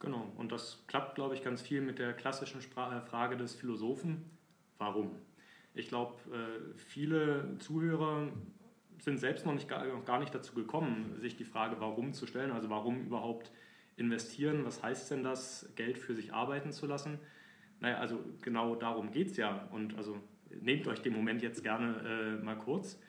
Genau, 0.00 0.30
und 0.36 0.52
das 0.52 0.84
klappt, 0.86 1.14
glaube 1.14 1.34
ich, 1.34 1.42
ganz 1.42 1.62
viel 1.62 1.80
mit 1.80 1.98
der 1.98 2.12
klassischen 2.12 2.60
äh, 2.60 3.00
Frage 3.00 3.38
des 3.38 3.54
Philosophen, 3.54 4.22
warum? 4.76 5.12
Ich 5.72 5.88
glaube, 5.88 6.14
äh, 6.30 6.76
viele 6.76 7.56
Zuhörer 7.58 8.28
sind 9.00 9.18
selbst 9.18 9.46
noch, 9.46 9.54
nicht, 9.54 9.70
noch 9.70 10.04
gar 10.04 10.18
nicht 10.18 10.34
dazu 10.34 10.54
gekommen, 10.54 11.16
sich 11.20 11.36
die 11.36 11.44
Frage 11.44 11.76
warum 11.78 12.12
zu 12.12 12.26
stellen, 12.26 12.50
also 12.50 12.68
warum 12.68 13.06
überhaupt 13.06 13.50
investieren, 13.98 14.64
was 14.64 14.82
heißt 14.82 15.10
denn 15.10 15.22
das, 15.22 15.70
Geld 15.76 15.98
für 15.98 16.14
sich 16.14 16.32
arbeiten 16.32 16.72
zu 16.72 16.86
lassen? 16.86 17.18
Naja, 17.80 17.98
also 17.98 18.18
genau 18.42 18.74
darum 18.74 19.10
geht 19.10 19.30
es 19.30 19.36
ja 19.36 19.68
und 19.72 19.96
also 19.96 20.20
nehmt 20.60 20.86
euch 20.86 21.00
den 21.00 21.14
Moment 21.14 21.42
jetzt 21.42 21.62
gerne 21.62 22.38
äh, 22.40 22.44
mal 22.44 22.56
kurz. 22.56 23.00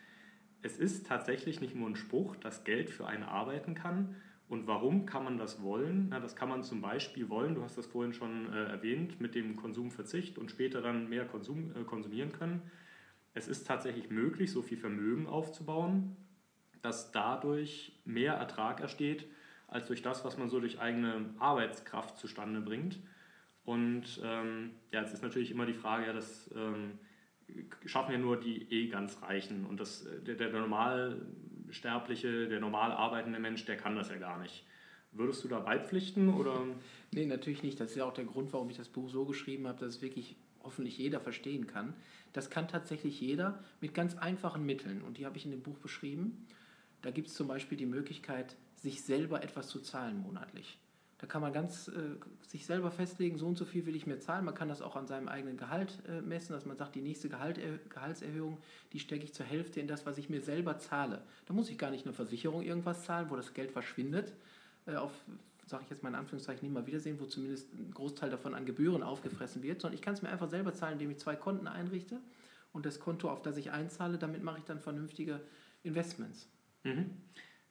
Es 0.62 0.78
ist 0.78 1.08
tatsächlich 1.08 1.62
nicht 1.62 1.76
nur 1.76 1.90
ein 1.90 1.96
Spruch, 1.96 2.36
dass 2.36 2.64
Geld 2.64 2.90
für 2.90 3.08
einen 3.08 3.24
arbeiten 3.24 3.76
kann, 3.76 4.16
und 4.50 4.66
warum 4.66 5.06
kann 5.06 5.24
man 5.24 5.38
das 5.38 5.62
wollen? 5.62 6.08
Na, 6.10 6.20
das 6.20 6.36
kann 6.36 6.50
man 6.50 6.64
zum 6.64 6.82
Beispiel 6.82 7.30
wollen, 7.30 7.54
du 7.54 7.62
hast 7.62 7.78
das 7.78 7.86
vorhin 7.86 8.14
schon 8.14 8.52
äh, 8.52 8.66
erwähnt, 8.66 9.22
mit 9.22 9.36
dem 9.36 9.56
Konsumverzicht 9.56 10.40
und 10.40 10.50
später 10.50 10.82
dann 10.82 11.08
mehr 11.08 11.26
Konsum, 11.26 11.72
äh, 11.76 11.84
konsumieren 11.84 12.32
können. 12.32 12.64
Es 13.36 13.48
ist 13.48 13.68
tatsächlich 13.68 14.10
möglich, 14.10 14.52
so 14.52 14.64
viel 14.64 14.80
Vermögen 14.80 15.28
aufzubauen, 15.28 16.18
dass 16.82 17.12
dadurch 17.12 18.02
mehr 18.06 18.34
Ertrag 18.34 18.82
entsteht, 18.82 19.28
als 19.70 19.88
durch 19.88 20.02
das, 20.02 20.26
was 20.26 20.38
man 20.38 20.50
so 20.50 20.60
durch 20.60 20.80
eigene 20.80 21.34
Arbeitskraft 21.40 22.18
zustande 22.18 22.62
bringt. 22.62 23.00
Und 23.64 24.20
ähm, 24.24 24.72
ja, 24.92 25.02
jetzt 25.02 25.14
ist 25.14 25.22
natürlich 25.22 25.52
immer 25.52 25.66
die 25.66 25.74
Frage, 25.74 26.08
ja, 26.08 26.14
das 26.14 26.50
ähm, 26.56 26.98
schaffen 27.86 28.12
ja 28.12 28.18
nur 28.18 28.40
die 28.40 28.72
eh 28.72 28.88
ganz 28.88 29.22
Reichen. 29.22 29.66
Und 29.66 29.80
das, 29.80 30.08
der, 30.26 30.36
der 30.36 30.52
Normalsterbliche, 30.52 32.48
der 32.48 32.60
normal 32.60 32.92
arbeitende 32.92 33.40
Mensch, 33.40 33.66
der 33.66 33.78
kann 33.78 33.96
das 33.96 34.10
ja 34.10 34.18
gar 34.18 34.40
nicht. 34.40 34.66
Würdest 35.12 35.44
du 35.44 35.48
da 35.48 35.60
beipflichten 35.60 36.30
oder? 36.30 36.66
Nee, 37.12 37.26
natürlich 37.26 37.64
nicht. 37.64 37.80
Das 37.80 37.92
ist 37.92 37.98
ja 37.98 38.06
auch 38.06 38.14
der 38.14 38.26
Grund, 38.26 38.54
warum 38.54 38.70
ich 38.70 38.78
das 38.78 38.90
Buch 38.90 39.10
so 39.10 39.26
geschrieben 39.26 39.68
habe, 39.68 39.80
dass 39.80 39.96
es 39.96 40.02
wirklich 40.02 40.36
hoffentlich 40.62 40.98
jeder 40.98 41.20
verstehen 41.20 41.68
kann. 41.68 41.94
Das 42.34 42.50
kann 42.50 42.68
tatsächlich 42.68 43.20
jeder 43.20 43.64
mit 43.82 43.94
ganz 43.94 44.18
einfachen 44.18 44.66
Mitteln. 44.66 45.02
Und 45.02 45.18
die 45.18 45.26
habe 45.26 45.38
ich 45.38 45.46
in 45.46 45.52
dem 45.52 45.62
Buch 45.62 45.78
beschrieben. 45.80 46.46
Da 47.02 47.12
gibt 47.12 47.30
es 47.30 47.34
zum 47.34 47.48
Beispiel 47.48 47.78
die 47.78 47.86
Möglichkeit, 47.88 48.56
sich 48.82 49.04
selber 49.04 49.44
etwas 49.44 49.68
zu 49.68 49.80
zahlen 49.80 50.22
monatlich. 50.22 50.80
Da 51.20 51.28
kann 51.28 51.42
man 51.42 51.52
ganz 51.52 51.90
äh, 51.90 52.16
sich 52.48 52.66
selber 52.66 52.92
festlegen, 52.92 53.38
so 53.38 53.46
und 53.46 53.58
so 53.58 53.66
viel 53.66 53.86
will 53.86 53.96
ich 53.96 54.08
mir 54.08 54.20
zahlen. 54.20 54.46
Man 54.46 54.56
kann 54.56 54.70
das 54.70 54.82
auch 54.82 54.96
an 54.96 55.06
seinem 55.06 55.28
eigenen 55.28 55.58
Gehalt 55.58 56.02
äh, 56.08 56.22
messen, 56.22 56.54
dass 56.54 56.66
man 56.66 56.78
sagt, 56.78 56.96
die 56.96 57.02
nächste 57.02 57.28
Gehalt, 57.28 57.58
äh, 57.58 57.78
Gehaltserhöhung, 57.90 58.58
die 58.94 59.00
stecke 59.00 59.26
ich 59.26 59.34
zur 59.34 59.46
Hälfte 59.46 59.82
in 59.82 59.88
das, 59.88 60.06
was 60.06 60.18
ich 60.18 60.30
mir 60.30 60.40
selber 60.40 60.80
zahle. 60.80 61.22
Da 61.46 61.54
muss 61.54 61.70
ich 61.70 61.78
gar 61.78 61.92
nicht 61.92 62.06
eine 62.06 62.14
Versicherung 62.14 62.64
irgendwas 62.64 63.04
zahlen, 63.04 63.30
wo 63.30 63.36
das 63.36 63.54
Geld 63.54 63.72
verschwindet, 63.72 64.32
äh, 64.86 64.96
auf, 64.96 65.12
sage 65.66 65.84
ich 65.84 65.90
jetzt 65.90 66.04
mal 66.04 66.10
in 66.10 66.16
Anführungszeichen, 66.16 66.66
nie 66.66 66.74
mal 66.74 66.88
wiedersehen, 66.88 67.20
wo 67.20 67.26
zumindest 67.26 67.74
ein 67.74 67.92
Großteil 67.94 68.30
davon 68.30 68.56
an 68.56 68.66
Gebühren 68.66 69.04
aufgefressen 69.04 69.62
wird, 69.62 69.82
sondern 69.82 69.96
ich 69.96 70.02
kann 70.02 70.14
es 70.14 70.22
mir 70.22 70.30
einfach 70.30 70.50
selber 70.50 70.74
zahlen, 70.74 70.94
indem 70.94 71.12
ich 71.12 71.20
zwei 71.20 71.36
Konten 71.36 71.68
einrichte 71.68 72.22
und 72.72 72.86
das 72.86 73.02
Konto, 73.02 73.30
auf 73.30 73.42
das 73.42 73.58
ich 73.58 73.72
einzahle, 73.72 74.18
damit 74.18 74.42
mache 74.42 74.60
ich 74.60 74.64
dann 74.64 74.80
vernünftige 74.80 75.42
Investments. 75.84 76.48
Mhm. 76.86 77.12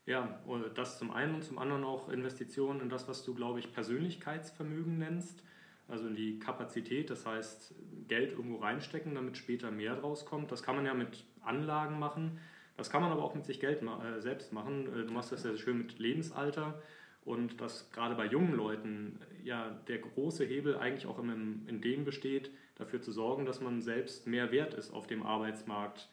Ja, 0.09 0.41
das 0.75 0.99
zum 0.99 1.11
einen 1.11 1.35
und 1.35 1.45
zum 1.45 1.59
anderen 1.59 1.85
auch 1.85 2.09
Investitionen 2.09 2.81
in 2.81 2.89
das, 2.89 3.09
was 3.09 3.27
du, 3.27 3.35
glaube 3.35 3.59
ich, 3.59 3.75
Persönlichkeitsvermögen 3.75 4.97
nennst, 4.97 5.43
also 5.87 6.07
in 6.07 6.17
die 6.17 6.39
Kapazität, 6.39 7.11
das 7.11 7.27
heißt 7.27 7.75
Geld 8.09 8.33
irgendwo 8.33 8.57
reinstecken, 8.57 9.15
damit 9.15 9.37
später 9.37 9.71
mehr 9.71 9.97
draus 9.97 10.25
kommt. 10.25 10.51
Das 10.51 10.63
kann 10.63 10.77
man 10.77 10.87
ja 10.87 10.95
mit 10.95 11.27
Anlagen 11.43 11.99
machen, 11.99 12.39
das 12.79 12.89
kann 12.89 13.03
man 13.03 13.13
aber 13.13 13.23
auch 13.23 13.35
mit 13.35 13.45
sich 13.45 13.61
Geld 13.61 13.83
äh, 13.83 14.21
selbst 14.23 14.51
machen. 14.51 14.87
Äh, 14.87 15.05
Du 15.05 15.13
machst 15.13 15.31
das 15.31 15.45
ja 15.45 15.55
schön 15.59 15.77
mit 15.77 15.99
Lebensalter 15.99 16.81
und 17.27 17.61
dass 17.61 17.93
gerade 17.93 18.15
bei 18.15 18.25
jungen 18.25 18.55
Leuten 18.55 19.21
ja 19.45 19.79
der 19.89 19.99
große 19.99 20.47
Hebel 20.47 20.79
eigentlich 20.79 21.05
auch 21.05 21.19
in, 21.19 21.69
in 21.69 21.83
dem 21.83 22.07
besteht, 22.07 22.51
dafür 22.77 23.03
zu 23.03 23.13
sorgen, 23.13 23.45
dass 23.45 23.61
man 23.61 23.83
selbst 23.83 24.27
mehr 24.27 24.53
wert 24.53 24.73
ist 24.73 24.91
auf 24.91 25.07
dem 25.07 25.23
Arbeitsmarkt 25.23 26.09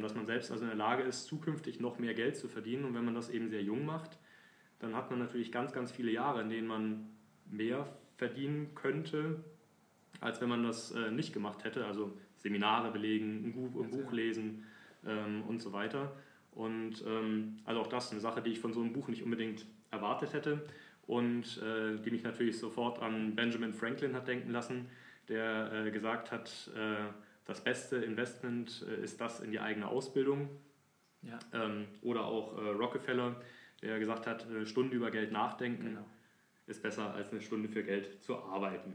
dass 0.00 0.14
man 0.14 0.26
selbst 0.26 0.50
also 0.50 0.64
in 0.64 0.68
der 0.68 0.76
Lage 0.76 1.02
ist, 1.02 1.26
zukünftig 1.26 1.80
noch 1.80 1.98
mehr 1.98 2.14
Geld 2.14 2.36
zu 2.36 2.48
verdienen. 2.48 2.84
Und 2.84 2.94
wenn 2.94 3.04
man 3.04 3.14
das 3.14 3.28
eben 3.28 3.48
sehr 3.48 3.62
jung 3.62 3.84
macht, 3.84 4.18
dann 4.78 4.94
hat 4.94 5.10
man 5.10 5.18
natürlich 5.18 5.52
ganz, 5.52 5.72
ganz 5.72 5.92
viele 5.92 6.10
Jahre, 6.10 6.40
in 6.40 6.50
denen 6.50 6.66
man 6.66 7.10
mehr 7.50 7.86
verdienen 8.16 8.74
könnte, 8.74 9.44
als 10.20 10.40
wenn 10.40 10.48
man 10.48 10.62
das 10.62 10.92
äh, 10.92 11.10
nicht 11.10 11.32
gemacht 11.32 11.64
hätte. 11.64 11.84
Also 11.84 12.16
Seminare 12.36 12.90
belegen, 12.90 13.44
ein 13.46 13.52
Buch, 13.52 13.82
ein 13.82 13.90
Buch 13.90 14.12
lesen 14.12 14.64
ähm, 15.04 15.42
und 15.46 15.60
so 15.60 15.72
weiter. 15.72 16.16
Und 16.52 17.04
ähm, 17.06 17.58
also 17.64 17.80
auch 17.82 17.86
das 17.86 18.06
ist 18.06 18.12
eine 18.12 18.20
Sache, 18.20 18.40
die 18.40 18.50
ich 18.50 18.60
von 18.60 18.72
so 18.72 18.80
einem 18.80 18.92
Buch 18.92 19.08
nicht 19.08 19.22
unbedingt 19.22 19.66
erwartet 19.90 20.32
hätte 20.32 20.66
und 21.06 21.60
äh, 21.62 21.98
die 22.02 22.10
mich 22.10 22.22
natürlich 22.22 22.58
sofort 22.58 23.00
an 23.00 23.36
Benjamin 23.36 23.74
Franklin 23.74 24.14
hat 24.14 24.26
denken 24.26 24.50
lassen, 24.50 24.86
der 25.28 25.72
äh, 25.72 25.90
gesagt 25.90 26.32
hat, 26.32 26.70
äh, 26.74 27.12
das 27.46 27.62
beste 27.62 27.96
Investment 27.96 28.84
äh, 28.88 29.02
ist 29.02 29.20
das 29.20 29.40
in 29.40 29.50
die 29.50 29.60
eigene 29.60 29.88
Ausbildung. 29.88 30.48
Ja. 31.22 31.38
Ähm, 31.52 31.86
oder 32.02 32.24
auch 32.26 32.56
äh, 32.58 32.68
Rockefeller, 32.70 33.40
der 33.82 33.98
gesagt 33.98 34.26
hat, 34.26 34.46
eine 34.46 34.66
Stunde 34.66 34.94
über 34.94 35.10
Geld 35.10 35.32
nachdenken 35.32 35.84
Genau. 35.86 36.06
ist 36.66 36.82
besser 36.82 37.14
als 37.14 37.30
eine 37.30 37.40
Stunde 37.40 37.68
für 37.68 37.82
Geld 37.82 38.22
zu 38.22 38.36
arbeiten. 38.36 38.94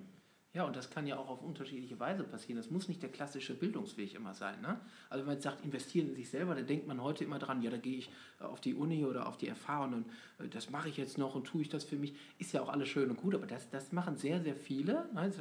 Ja, 0.53 0.65
und 0.65 0.75
das 0.75 0.89
kann 0.89 1.08
ja 1.08 1.17
auch 1.17 1.29
auf 1.29 1.41
unterschiedliche 1.41 1.98
Weise 1.98 2.25
passieren. 2.25 2.58
Das 2.58 2.70
muss 2.70 2.89
nicht 2.89 3.01
der 3.01 3.10
klassische 3.10 3.53
Bildungsweg 3.53 4.13
immer 4.15 4.34
sein. 4.34 4.60
Ne? 4.62 4.81
Also 5.10 5.22
wenn 5.22 5.27
man 5.27 5.36
jetzt 5.36 5.46
sagt, 5.46 5.63
investieren 5.63 6.10
in 6.10 6.15
sich 6.15 6.29
selber, 6.29 6.55
dann 6.55 6.67
denkt 6.67 6.88
man 6.88 7.01
heute 7.01 7.24
immer 7.24 7.39
dran, 7.39 7.62
ja, 7.62 7.70
da 7.72 7.77
gehe 7.77 8.00
ich 8.00 8.10
äh, 8.41 8.43
auf 8.43 8.60
die 8.60 8.75
Uni 8.75 9.05
oder 9.05 9.27
auf 9.27 9.38
die 9.38 9.50
FH 9.50 9.86
und 9.86 10.05
äh, 10.39 10.50
das 10.50 10.70
mache 10.70 10.89
ich 10.89 10.98
jetzt 10.98 11.17
noch 11.17 11.36
und 11.36 11.46
tue 11.46 11.62
ich 11.62 11.70
das 11.70 11.86
für 11.86 11.96
mich. 11.96 12.13
Ist 12.38 12.51
ja 12.51 12.62
auch 12.62 12.67
alles 12.67 12.89
schön 12.89 13.10
und 13.10 13.15
gut, 13.15 13.34
aber 13.34 13.48
das, 13.48 13.70
das 13.70 13.93
machen 13.93 14.17
sehr, 14.17 14.41
sehr 14.41 14.58
viele. 14.58 15.05
Ne? 15.13 15.31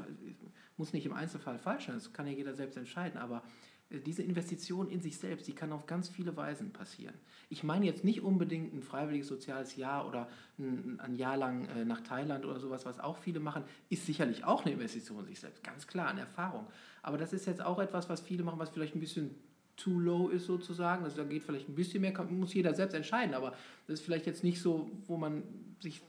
Muss 0.81 0.93
nicht 0.93 1.07
im 1.07 1.13
Einzelfall 1.23 1.59
falsch 1.59 1.87
sein, 1.87 1.97
das 1.97 2.13
kann 2.13 2.27
ja 2.27 2.33
jeder 2.33 2.55
selbst 2.55 2.77
entscheiden, 2.77 3.19
aber 3.27 3.43
Äh, 3.91 4.01
Diese 4.01 4.23
Investition 4.23 4.89
in 4.89 5.01
sich 5.01 5.17
selbst, 5.19 5.47
die 5.49 5.53
kann 5.53 5.73
auf 5.73 5.87
ganz 5.87 6.09
viele 6.09 6.33
Weisen 6.37 6.71
passieren. 6.73 7.15
Ich 7.49 7.63
meine 7.65 7.87
jetzt 7.87 8.05
nicht 8.05 8.21
unbedingt 8.23 8.73
ein 8.73 8.83
freiwilliges 8.83 9.29
soziales 9.29 9.77
Jahr 9.77 10.07
oder 10.09 10.29
ein, 10.59 10.99
ein 11.01 11.17
Jahr 11.17 11.37
lang 11.37 11.67
äh, 11.67 11.85
nach 11.85 12.01
Thailand 12.01 12.45
oder 12.45 12.59
sowas, 12.61 12.85
was 12.85 13.01
auch 13.01 13.19
viele 13.19 13.41
machen, 13.41 13.65
ist 13.89 14.07
sicherlich 14.07 14.45
auch 14.45 14.65
eine 14.65 14.75
Investition 14.75 15.21
in 15.21 15.27
sich 15.27 15.41
selbst, 15.41 15.63
ganz 15.65 15.87
klar, 15.87 16.09
eine 16.09 16.21
Erfahrung. 16.21 16.67
Aber 17.03 17.19
das 17.19 17.33
ist 17.33 17.47
jetzt 17.47 17.63
auch 17.63 17.79
etwas, 17.81 18.09
was 18.09 18.21
viele 18.21 18.43
machen, 18.45 18.59
was 18.59 18.71
vielleicht 18.71 18.95
ein 18.95 19.01
bisschen 19.01 19.35
too 19.77 19.99
low 19.99 20.29
ist 20.29 20.47
sozusagen. 20.47 21.05
Also 21.05 21.17
da 21.17 21.25
geht 21.25 21.43
vielleicht 21.43 21.69
ein 21.69 21.75
bisschen 21.75 22.01
mehr, 22.03 22.13
muss 22.25 22.55
jeder 22.55 22.75
selbst 22.75 22.95
entscheiden, 22.95 23.35
aber 23.35 23.51
das 23.87 23.95
ist 23.99 24.05
vielleicht 24.05 24.27
jetzt 24.27 24.45
nicht 24.45 24.61
so, 24.61 24.91
wo 25.07 25.17
man 25.17 25.43
sich 25.81 26.03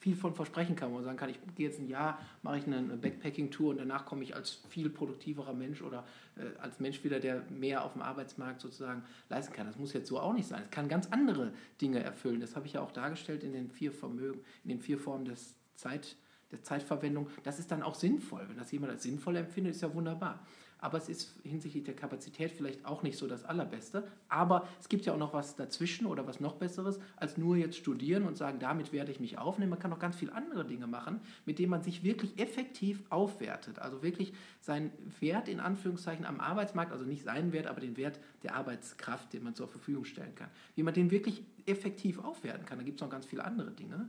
viel 0.00 0.16
von 0.16 0.34
versprechen 0.34 0.76
kann, 0.76 0.90
wo 0.90 0.96
man 0.96 1.04
sagen 1.04 1.16
kann, 1.16 1.30
ich 1.30 1.38
gehe 1.54 1.68
jetzt 1.68 1.80
ein 1.80 1.88
Jahr, 1.88 2.18
mache 2.42 2.58
ich 2.58 2.66
eine 2.66 2.80
Backpacking-Tour 2.82 3.70
und 3.70 3.78
danach 3.78 4.06
komme 4.06 4.22
ich 4.22 4.34
als 4.34 4.62
viel 4.68 4.90
produktiverer 4.90 5.54
Mensch 5.54 5.82
oder 5.82 6.04
äh, 6.36 6.58
als 6.60 6.80
Mensch 6.80 7.02
wieder, 7.04 7.20
der 7.20 7.42
mehr 7.50 7.84
auf 7.84 7.92
dem 7.92 8.02
Arbeitsmarkt 8.02 8.60
sozusagen 8.60 9.02
leisten 9.28 9.52
kann. 9.52 9.66
Das 9.66 9.78
muss 9.78 9.92
jetzt 9.92 10.08
so 10.08 10.18
auch 10.20 10.32
nicht 10.32 10.48
sein. 10.48 10.62
Es 10.64 10.70
kann 10.70 10.88
ganz 10.88 11.08
andere 11.10 11.52
Dinge 11.80 12.02
erfüllen. 12.02 12.40
Das 12.40 12.56
habe 12.56 12.66
ich 12.66 12.74
ja 12.74 12.80
auch 12.80 12.92
dargestellt 12.92 13.44
in 13.44 13.52
den 13.52 13.70
vier 13.70 13.92
Vermögen, 13.92 14.40
in 14.64 14.70
den 14.70 14.80
vier 14.80 14.98
Formen 14.98 15.24
des 15.24 15.54
Zeit, 15.74 16.16
der 16.50 16.62
Zeitverwendung. 16.62 17.28
Das 17.42 17.58
ist 17.58 17.70
dann 17.70 17.82
auch 17.82 17.94
sinnvoll. 17.94 18.44
Wenn 18.48 18.56
das 18.56 18.70
jemand 18.72 18.92
als 18.92 19.02
sinnvoll 19.02 19.36
empfindet, 19.36 19.74
ist 19.74 19.82
ja 19.82 19.94
wunderbar 19.94 20.44
aber 20.82 20.98
es 20.98 21.08
ist 21.08 21.32
hinsichtlich 21.44 21.84
der 21.84 21.94
Kapazität 21.94 22.50
vielleicht 22.50 22.84
auch 22.84 23.04
nicht 23.04 23.16
so 23.16 23.28
das 23.28 23.44
Allerbeste. 23.44 24.02
Aber 24.28 24.66
es 24.80 24.88
gibt 24.88 25.06
ja 25.06 25.14
auch 25.14 25.18
noch 25.18 25.32
was 25.32 25.54
dazwischen 25.54 26.06
oder 26.06 26.26
was 26.26 26.40
noch 26.40 26.56
Besseres, 26.56 26.98
als 27.16 27.38
nur 27.38 27.56
jetzt 27.56 27.76
studieren 27.76 28.24
und 28.24 28.36
sagen, 28.36 28.58
damit 28.58 28.92
werde 28.92 29.12
ich 29.12 29.20
mich 29.20 29.38
aufnehmen. 29.38 29.70
Man 29.70 29.78
kann 29.78 29.92
auch 29.92 30.00
ganz 30.00 30.16
viele 30.16 30.34
andere 30.34 30.64
Dinge 30.64 30.88
machen, 30.88 31.20
mit 31.46 31.60
denen 31.60 31.70
man 31.70 31.82
sich 31.82 32.02
wirklich 32.02 32.36
effektiv 32.40 33.04
aufwertet. 33.10 33.78
Also 33.78 34.02
wirklich 34.02 34.34
seinen 34.60 34.90
Wert 35.20 35.46
in 35.46 35.60
Anführungszeichen 35.60 36.26
am 36.26 36.40
Arbeitsmarkt, 36.40 36.90
also 36.90 37.04
nicht 37.04 37.22
seinen 37.22 37.52
Wert, 37.52 37.68
aber 37.68 37.80
den 37.80 37.96
Wert 37.96 38.18
der 38.42 38.56
Arbeitskraft, 38.56 39.32
den 39.32 39.44
man 39.44 39.54
zur 39.54 39.68
Verfügung 39.68 40.04
stellen 40.04 40.34
kann. 40.34 40.48
Wie 40.74 40.82
man 40.82 40.94
den 40.94 41.12
wirklich 41.12 41.44
effektiv 41.64 42.18
aufwerten 42.18 42.66
kann. 42.66 42.78
Da 42.78 42.84
gibt 42.84 42.98
es 42.98 43.02
noch 43.02 43.10
ganz 43.10 43.24
viele 43.24 43.44
andere 43.44 43.70
Dinge. 43.70 44.08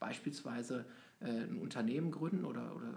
Beispielsweise 0.00 0.86
äh, 1.20 1.26
ein 1.26 1.58
Unternehmen 1.58 2.10
gründen 2.10 2.46
oder, 2.46 2.74
oder 2.74 2.94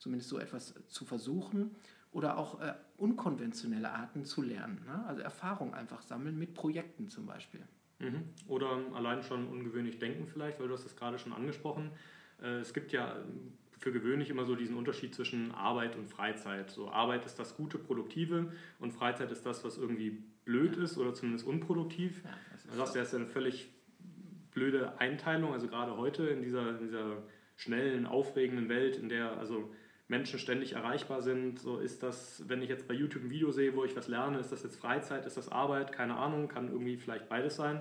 zumindest 0.00 0.28
so 0.28 0.40
etwas 0.40 0.74
zu 0.88 1.04
versuchen 1.04 1.70
oder 2.14 2.38
auch 2.38 2.60
äh, 2.60 2.72
unkonventionelle 2.96 3.90
Arten 3.90 4.24
zu 4.24 4.40
lernen. 4.40 4.80
Ne? 4.86 5.04
Also 5.06 5.20
Erfahrung 5.20 5.74
einfach 5.74 6.00
sammeln 6.00 6.38
mit 6.38 6.54
Projekten 6.54 7.08
zum 7.08 7.26
Beispiel. 7.26 7.60
Mhm. 7.98 8.22
Oder 8.46 8.78
allein 8.94 9.22
schon 9.22 9.48
ungewöhnlich 9.48 9.98
denken 9.98 10.26
vielleicht, 10.26 10.60
weil 10.60 10.68
du 10.68 10.74
hast 10.74 10.86
es 10.86 10.96
gerade 10.96 11.18
schon 11.18 11.32
angesprochen. 11.32 11.90
Äh, 12.40 12.60
es 12.60 12.72
gibt 12.72 12.92
ja 12.92 13.16
für 13.80 13.92
gewöhnlich 13.92 14.30
immer 14.30 14.44
so 14.44 14.54
diesen 14.54 14.76
Unterschied 14.76 15.14
zwischen 15.14 15.52
Arbeit 15.52 15.96
und 15.96 16.06
Freizeit. 16.06 16.70
So 16.70 16.88
Arbeit 16.88 17.26
ist 17.26 17.38
das 17.38 17.56
Gute, 17.56 17.78
Produktive 17.78 18.52
und 18.78 18.92
Freizeit 18.92 19.32
ist 19.32 19.44
das, 19.44 19.64
was 19.64 19.76
irgendwie 19.76 20.22
blöd 20.44 20.76
ist 20.76 20.96
oder 20.96 21.14
zumindest 21.14 21.46
unproduktiv. 21.46 22.22
Ja, 22.22 22.30
das 22.52 22.64
ist, 22.64 22.96
das 22.96 23.08
ist 23.08 23.14
eine 23.16 23.26
völlig 23.26 23.68
blöde 24.52 25.00
Einteilung, 25.00 25.52
also 25.52 25.66
gerade 25.66 25.96
heute 25.96 26.28
in 26.28 26.42
dieser, 26.42 26.78
in 26.78 26.78
dieser 26.78 27.22
schnellen, 27.56 28.06
aufregenden 28.06 28.68
Welt, 28.68 28.96
in 28.96 29.08
der 29.08 29.36
also 29.36 29.74
Menschen 30.08 30.38
ständig 30.38 30.74
erreichbar 30.74 31.22
sind. 31.22 31.58
So 31.58 31.78
ist 31.78 32.02
das, 32.02 32.44
wenn 32.48 32.62
ich 32.62 32.68
jetzt 32.68 32.86
bei 32.86 32.94
YouTube 32.94 33.24
ein 33.24 33.30
Video 33.30 33.50
sehe, 33.52 33.74
wo 33.74 33.84
ich 33.84 33.96
was 33.96 34.08
lerne, 34.08 34.38
ist 34.38 34.52
das 34.52 34.62
jetzt 34.62 34.76
Freizeit, 34.76 35.26
ist 35.26 35.36
das 35.36 35.48
Arbeit? 35.48 35.92
Keine 35.92 36.16
Ahnung, 36.16 36.48
kann 36.48 36.70
irgendwie 36.70 36.96
vielleicht 36.96 37.28
beides 37.28 37.56
sein. 37.56 37.80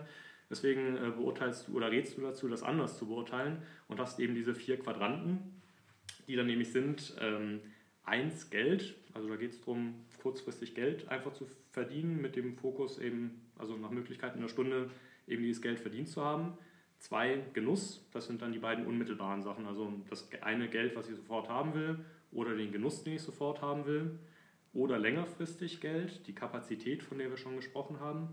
Deswegen 0.50 0.98
äh, 0.98 1.12
beurteilst 1.12 1.68
du 1.68 1.76
oder 1.76 1.92
rätst 1.92 2.18
du 2.18 2.22
dazu, 2.22 2.48
das 2.48 2.64
anders 2.64 2.98
zu 2.98 3.08
beurteilen 3.08 3.64
und 3.88 4.00
hast 4.00 4.20
eben 4.20 4.36
diese 4.36 4.54
vier 4.54 4.78
Quadranten, 4.78 5.62
die 6.28 6.36
dann 6.36 6.48
nämlich 6.48 6.72
sind, 6.72 7.16
ähm, 7.20 7.62
eins 8.04 8.50
Geld, 8.50 8.96
also 9.14 9.30
da 9.30 9.36
geht 9.36 9.52
es 9.52 9.60
darum, 9.60 9.96
kurzfristig 10.22 10.76
Geld 10.76 11.10
einfach 11.10 11.34
zu 11.34 11.48
verdienen, 11.72 12.22
mit 12.22 12.36
dem 12.36 12.56
Fokus 12.56 13.00
eben, 13.00 13.42
also 13.58 13.76
nach 13.78 13.90
Möglichkeit 13.90 14.36
in 14.36 14.42
der 14.42 14.48
Stunde 14.48 14.90
eben 15.28 15.44
dieses 15.44 15.62
Geld 15.62 15.80
verdient 15.80 16.10
zu 16.10 16.24
haben. 16.24 16.58
Zwei, 17.04 17.44
Genuss, 17.52 18.02
das 18.14 18.28
sind 18.28 18.42
dann 18.42 18.54
die 18.54 18.60
beiden 18.60 18.86
unmittelbaren 18.86 19.42
Sachen. 19.42 19.66
Also 19.66 19.92
das 20.10 20.30
eine 20.42 20.70
Geld, 20.70 20.96
was 20.96 21.10
ich 21.10 21.18
sofort 21.18 21.50
haben 21.50 21.74
will, 21.74 22.00
oder 22.32 22.56
den 22.56 22.72
Genuss, 22.72 23.04
den 23.04 23.16
ich 23.16 23.22
sofort 23.22 23.62
haben 23.62 23.86
will. 23.86 24.20
Oder 24.72 24.98
längerfristig 24.98 25.82
Geld, 25.82 26.26
die 26.28 26.34
Kapazität, 26.34 27.04
von 27.04 27.18
der 27.18 27.30
wir 27.30 27.36
schon 27.36 27.58
gesprochen 27.58 28.00
haben. 28.00 28.30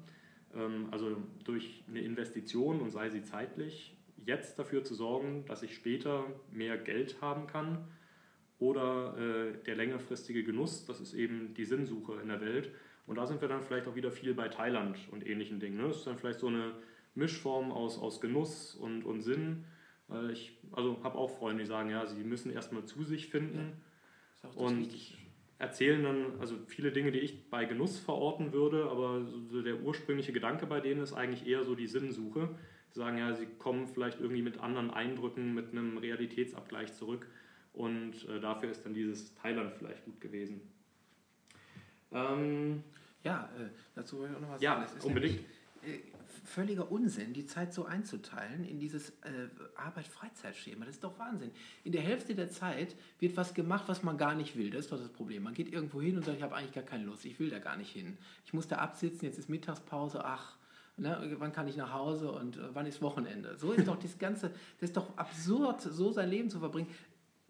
Ähm, 0.54 0.86
also 0.92 1.16
durch 1.42 1.82
eine 1.88 2.00
Investition 2.00 2.80
und 2.80 2.90
sei 2.90 3.10
sie 3.10 3.24
zeitlich, 3.24 3.96
jetzt 4.24 4.56
dafür 4.56 4.84
zu 4.84 4.94
sorgen, 4.94 5.44
dass 5.46 5.64
ich 5.64 5.74
später 5.74 6.24
mehr 6.52 6.78
Geld 6.78 7.20
haben 7.20 7.48
kann. 7.48 7.88
Oder 8.60 9.18
äh, 9.18 9.64
der 9.64 9.74
längerfristige 9.74 10.44
Genuss, 10.44 10.84
das 10.86 11.00
ist 11.00 11.14
eben 11.14 11.54
die 11.54 11.64
Sinnsuche 11.64 12.20
in 12.22 12.28
der 12.28 12.40
Welt. 12.40 12.70
Und 13.08 13.16
da 13.16 13.26
sind 13.26 13.40
wir 13.40 13.48
dann 13.48 13.62
vielleicht 13.62 13.88
auch 13.88 13.96
wieder 13.96 14.12
viel 14.12 14.32
bei 14.32 14.46
Thailand 14.46 14.96
und 15.10 15.26
ähnlichen 15.26 15.58
Dingen. 15.58 15.78
Ne? 15.78 15.88
Das 15.88 15.96
ist 15.96 16.06
dann 16.06 16.18
vielleicht 16.18 16.38
so 16.38 16.46
eine 16.46 16.74
Mischform 17.14 17.72
aus, 17.72 17.98
aus 17.98 18.20
Genuss 18.20 18.74
und, 18.74 19.04
und 19.04 19.22
Sinn. 19.22 19.64
Weil 20.08 20.30
ich 20.30 20.58
also 20.72 20.98
habe 21.04 21.16
auch 21.16 21.38
Freunde, 21.38 21.62
die 21.62 21.68
sagen, 21.68 21.90
ja, 21.90 22.06
sie 22.06 22.24
müssen 22.24 22.50
erstmal 22.50 22.84
zu 22.84 23.04
sich 23.04 23.28
finden 23.28 23.74
ja, 24.42 24.48
und 24.56 24.80
wichtig. 24.80 25.18
erzählen 25.58 26.02
dann 26.02 26.40
also 26.40 26.56
viele 26.66 26.90
Dinge, 26.90 27.12
die 27.12 27.20
ich 27.20 27.48
bei 27.48 27.64
Genuss 27.64 27.98
verorten 27.98 28.52
würde, 28.52 28.90
aber 28.90 29.24
so 29.24 29.62
der 29.62 29.80
ursprüngliche 29.80 30.32
Gedanke 30.32 30.66
bei 30.66 30.80
denen 30.80 31.00
ist 31.00 31.12
eigentlich 31.12 31.46
eher 31.46 31.64
so 31.64 31.76
die 31.76 31.86
Sinnsuche. 31.86 32.48
Sie 32.90 32.98
sagen 32.98 33.18
ja, 33.18 33.32
sie 33.34 33.46
kommen 33.58 33.86
vielleicht 33.86 34.20
irgendwie 34.20 34.42
mit 34.42 34.58
anderen 34.58 34.90
Eindrücken, 34.90 35.54
mit 35.54 35.70
einem 35.70 35.96
Realitätsabgleich 35.96 36.92
zurück 36.94 37.28
und 37.72 38.28
äh, 38.28 38.40
dafür 38.40 38.70
ist 38.70 38.84
dann 38.84 38.94
dieses 38.94 39.34
Thailand 39.36 39.72
vielleicht 39.78 40.04
gut 40.04 40.20
gewesen. 40.20 40.60
Ähm, 42.12 42.82
ja, 43.22 43.48
äh, 43.56 43.68
dazu 43.94 44.18
wollte 44.18 44.32
ich 44.32 44.36
auch 44.38 44.42
noch 44.42 44.50
was 44.54 44.62
ja, 44.62 44.74
sagen. 44.74 44.98
Ja, 44.98 45.06
unbedingt. 45.06 45.44
Nämlich, 45.82 46.04
äh, 46.04 46.09
völliger 46.44 46.90
Unsinn, 46.90 47.32
die 47.32 47.46
Zeit 47.46 47.72
so 47.72 47.84
einzuteilen 47.84 48.64
in 48.64 48.78
dieses 48.78 49.10
äh, 49.10 49.48
Arbeit-Freizeit-Schema. 49.76 50.84
Das 50.84 50.96
ist 50.96 51.04
doch 51.04 51.18
Wahnsinn. 51.18 51.50
In 51.84 51.92
der 51.92 52.02
Hälfte 52.02 52.34
der 52.34 52.50
Zeit 52.50 52.96
wird 53.18 53.36
was 53.36 53.54
gemacht, 53.54 53.84
was 53.86 54.02
man 54.02 54.18
gar 54.18 54.34
nicht 54.34 54.56
will. 54.56 54.70
Das 54.70 54.86
ist 54.86 54.92
doch 54.92 54.98
das 54.98 55.08
Problem. 55.08 55.42
Man 55.42 55.54
geht 55.54 55.72
irgendwo 55.72 56.00
hin 56.00 56.16
und 56.16 56.24
sagt, 56.24 56.38
ich 56.38 56.42
habe 56.42 56.56
eigentlich 56.56 56.72
gar 56.72 56.84
keine 56.84 57.04
Lust, 57.04 57.24
ich 57.24 57.38
will 57.38 57.50
da 57.50 57.58
gar 57.58 57.76
nicht 57.76 57.90
hin. 57.90 58.18
Ich 58.44 58.52
muss 58.52 58.68
da 58.68 58.76
absitzen, 58.76 59.26
jetzt 59.26 59.38
ist 59.38 59.48
Mittagspause, 59.48 60.24
ach, 60.24 60.56
Ne, 61.00 61.34
wann 61.38 61.52
kann 61.52 61.66
ich 61.66 61.78
nach 61.78 61.94
Hause 61.94 62.30
und 62.30 62.58
äh, 62.58 62.74
wann 62.74 62.84
ist 62.84 63.00
Wochenende? 63.00 63.56
So 63.56 63.72
ist 63.72 63.88
doch 63.88 63.98
das 63.98 64.18
Ganze, 64.18 64.50
das 64.80 64.90
ist 64.90 64.96
doch 64.98 65.16
absurd, 65.16 65.80
so 65.80 66.12
sein 66.12 66.28
Leben 66.28 66.50
zu 66.50 66.58
verbringen 66.58 66.88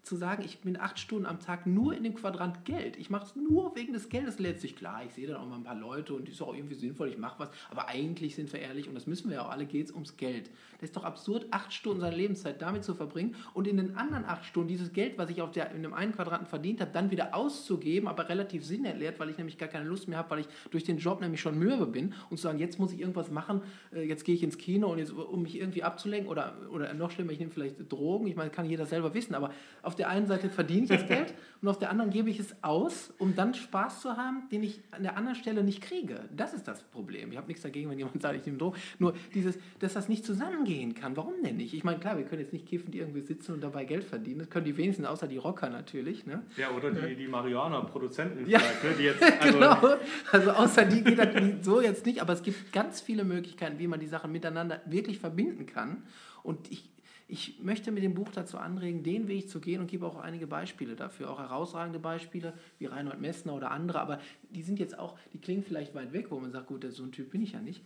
zu 0.03 0.15
sagen, 0.15 0.43
ich 0.43 0.59
bin 0.61 0.79
acht 0.79 0.99
Stunden 0.99 1.25
am 1.25 1.39
Tag 1.39 1.67
nur 1.67 1.95
in 1.95 2.03
dem 2.03 2.15
Quadrant 2.15 2.65
Geld. 2.65 2.97
Ich 2.97 3.09
mache 3.09 3.25
es 3.25 3.35
nur 3.35 3.75
wegen 3.75 3.93
des 3.93 4.09
Geldes 4.09 4.39
letztlich. 4.39 4.75
Klar, 4.75 5.03
ich 5.05 5.13
sehe 5.13 5.27
dann 5.27 5.37
auch 5.37 5.45
mal 5.45 5.57
ein 5.57 5.63
paar 5.63 5.75
Leute 5.75 6.13
und 6.13 6.27
die 6.27 6.31
ist 6.31 6.41
auch 6.41 6.55
irgendwie 6.55 6.75
sinnvoll, 6.75 7.09
ich 7.09 7.17
mache 7.17 7.39
was. 7.39 7.49
Aber 7.69 7.87
eigentlich 7.87 8.35
sind 8.35 8.51
wir 8.51 8.59
ehrlich, 8.59 8.87
und 8.87 8.95
das 8.95 9.05
müssen 9.05 9.29
wir 9.29 9.37
ja 9.37 9.45
auch 9.45 9.51
alle, 9.51 9.65
geht 9.65 9.87
es 9.87 9.91
ums 9.91 10.17
Geld. 10.17 10.49
Das 10.79 10.89
ist 10.89 10.95
doch 10.95 11.03
absurd, 11.03 11.45
acht 11.51 11.71
Stunden 11.71 12.01
seiner 12.01 12.15
Lebenszeit 12.15 12.61
damit 12.61 12.83
zu 12.83 12.95
verbringen 12.95 13.35
und 13.53 13.67
in 13.67 13.77
den 13.77 13.95
anderen 13.95 14.25
acht 14.25 14.45
Stunden 14.45 14.69
dieses 14.69 14.91
Geld, 14.91 15.17
was 15.17 15.29
ich 15.29 15.41
auf 15.41 15.51
der, 15.51 15.71
in 15.71 15.83
dem 15.83 15.93
einen 15.93 16.13
Quadranten 16.13 16.47
verdient 16.47 16.81
habe, 16.81 16.91
dann 16.91 17.11
wieder 17.11 17.35
auszugeben, 17.35 18.07
aber 18.07 18.27
relativ 18.27 18.65
sinnentleert, 18.65 19.19
weil 19.19 19.29
ich 19.29 19.37
nämlich 19.37 19.57
gar 19.59 19.69
keine 19.69 19.85
Lust 19.85 20.07
mehr 20.07 20.17
habe, 20.17 20.31
weil 20.31 20.39
ich 20.39 20.47
durch 20.71 20.83
den 20.83 20.97
Job 20.97 21.21
nämlich 21.21 21.41
schon 21.41 21.59
mürbe 21.59 21.85
bin 21.85 22.13
und 22.29 22.37
zu 22.37 22.43
sagen, 22.43 22.57
jetzt 22.57 22.79
muss 22.79 22.91
ich 22.91 22.99
irgendwas 22.99 23.29
machen, 23.29 23.61
äh, 23.93 24.01
jetzt 24.01 24.25
gehe 24.25 24.33
ich 24.33 24.41
ins 24.41 24.57
Kino 24.57 24.91
und 24.91 24.97
jetzt, 24.97 25.11
um 25.11 25.43
mich 25.43 25.57
irgendwie 25.57 25.83
abzulenken 25.83 26.29
oder, 26.29 26.55
oder 26.71 26.93
noch 26.93 27.11
schlimmer, 27.11 27.31
ich 27.31 27.39
nehme 27.39 27.51
vielleicht 27.51 27.91
Drogen. 27.91 28.27
Ich 28.27 28.35
meine, 28.35 28.49
kann 28.49 28.65
jeder 28.65 28.85
selber 28.85 29.13
wissen, 29.13 29.35
aber 29.35 29.51
auf 29.81 29.90
der 29.95 30.09
einen 30.09 30.27
Seite 30.27 30.49
verdiene 30.49 30.83
ich 30.83 30.89
das 30.89 31.07
Geld 31.07 31.33
und 31.61 31.67
auf 31.67 31.77
der 31.77 31.91
anderen 31.91 32.09
gebe 32.09 32.29
ich 32.29 32.39
es 32.39 32.55
aus, 32.63 33.13
um 33.19 33.35
dann 33.35 33.53
Spaß 33.53 34.01
zu 34.01 34.17
haben, 34.17 34.49
den 34.51 34.63
ich 34.63 34.81
an 34.89 35.03
der 35.03 35.15
anderen 35.15 35.35
Stelle 35.35 35.63
nicht 35.63 35.81
kriege. 35.81 36.21
Das 36.35 36.53
ist 36.53 36.67
das 36.67 36.81
Problem. 36.81 37.31
Ich 37.31 37.37
habe 37.37 37.47
nichts 37.47 37.61
dagegen, 37.61 37.89
wenn 37.89 37.99
jemand 37.99 38.19
sagt, 38.21 38.35
ich 38.35 38.45
nehme 38.45 38.57
Drogen. 38.57 38.77
Nur 38.97 39.13
dieses, 39.35 39.59
dass 39.79 39.93
das 39.93 40.09
nicht 40.09 40.25
zusammengehen 40.25 40.95
kann. 40.95 41.15
Warum 41.15 41.35
denn 41.43 41.57
nicht? 41.57 41.75
Ich 41.75 41.83
meine, 41.83 41.99
klar, 41.99 42.17
wir 42.17 42.25
können 42.25 42.41
jetzt 42.41 42.53
nicht 42.53 42.67
kiffen, 42.67 42.91
die 42.91 42.97
irgendwie 42.97 43.21
sitzen 43.21 43.53
und 43.53 43.61
dabei 43.61 43.85
Geld 43.85 44.03
verdienen. 44.03 44.39
Das 44.39 44.49
können 44.49 44.65
die 44.65 44.75
wenigsten, 44.75 45.05
außer 45.05 45.27
die 45.27 45.37
Rocker 45.37 45.69
natürlich. 45.69 46.25
Ne? 46.25 46.41
Ja, 46.57 46.71
oder 46.71 46.89
die, 46.89 47.15
die 47.15 47.27
Marihuana-Produzenten 47.27 48.49
ja, 48.49 48.57
vielleicht, 48.59 48.83
ne? 48.83 48.89
die 48.97 49.03
jetzt, 49.03 49.23
also 49.23 49.57
genau. 49.57 49.97
Also 50.31 50.51
außer 50.51 50.85
die 50.85 51.03
geht 51.03 51.19
das 51.19 51.29
so 51.61 51.79
jetzt 51.79 52.07
nicht, 52.07 52.21
aber 52.21 52.33
es 52.33 52.41
gibt 52.41 52.73
ganz 52.73 53.01
viele 53.01 53.23
Möglichkeiten, 53.23 53.77
wie 53.77 53.87
man 53.87 53.99
die 53.99 54.07
Sachen 54.07 54.31
miteinander 54.31 54.81
wirklich 54.87 55.19
verbinden 55.19 55.67
kann. 55.67 56.03
Und 56.43 56.71
ich 56.71 56.89
ich 57.31 57.59
möchte 57.61 57.93
mit 57.93 58.03
dem 58.03 58.13
Buch 58.13 58.29
dazu 58.33 58.57
anregen, 58.57 59.03
den 59.03 59.29
Weg 59.29 59.49
zu 59.49 59.61
gehen 59.61 59.79
und 59.79 59.87
gebe 59.89 60.05
auch 60.05 60.17
einige 60.17 60.47
Beispiele 60.47 60.97
dafür, 60.97 61.31
auch 61.31 61.39
herausragende 61.39 61.97
Beispiele 61.97 62.53
wie 62.77 62.87
Reinhold 62.87 63.21
Messner 63.21 63.55
oder 63.55 63.71
andere, 63.71 64.01
aber 64.01 64.19
die 64.49 64.61
sind 64.63 64.79
jetzt 64.79 64.99
auch, 64.99 65.17
die 65.31 65.39
klingen 65.39 65.63
vielleicht 65.63 65.95
weit 65.95 66.11
weg, 66.11 66.27
wo 66.29 66.39
man 66.39 66.51
sagt, 66.51 66.67
gut, 66.67 66.85
so 66.89 67.03
ein 67.03 67.13
Typ 67.13 67.31
bin 67.31 67.41
ich 67.41 67.53
ja 67.53 67.61
nicht. 67.61 67.85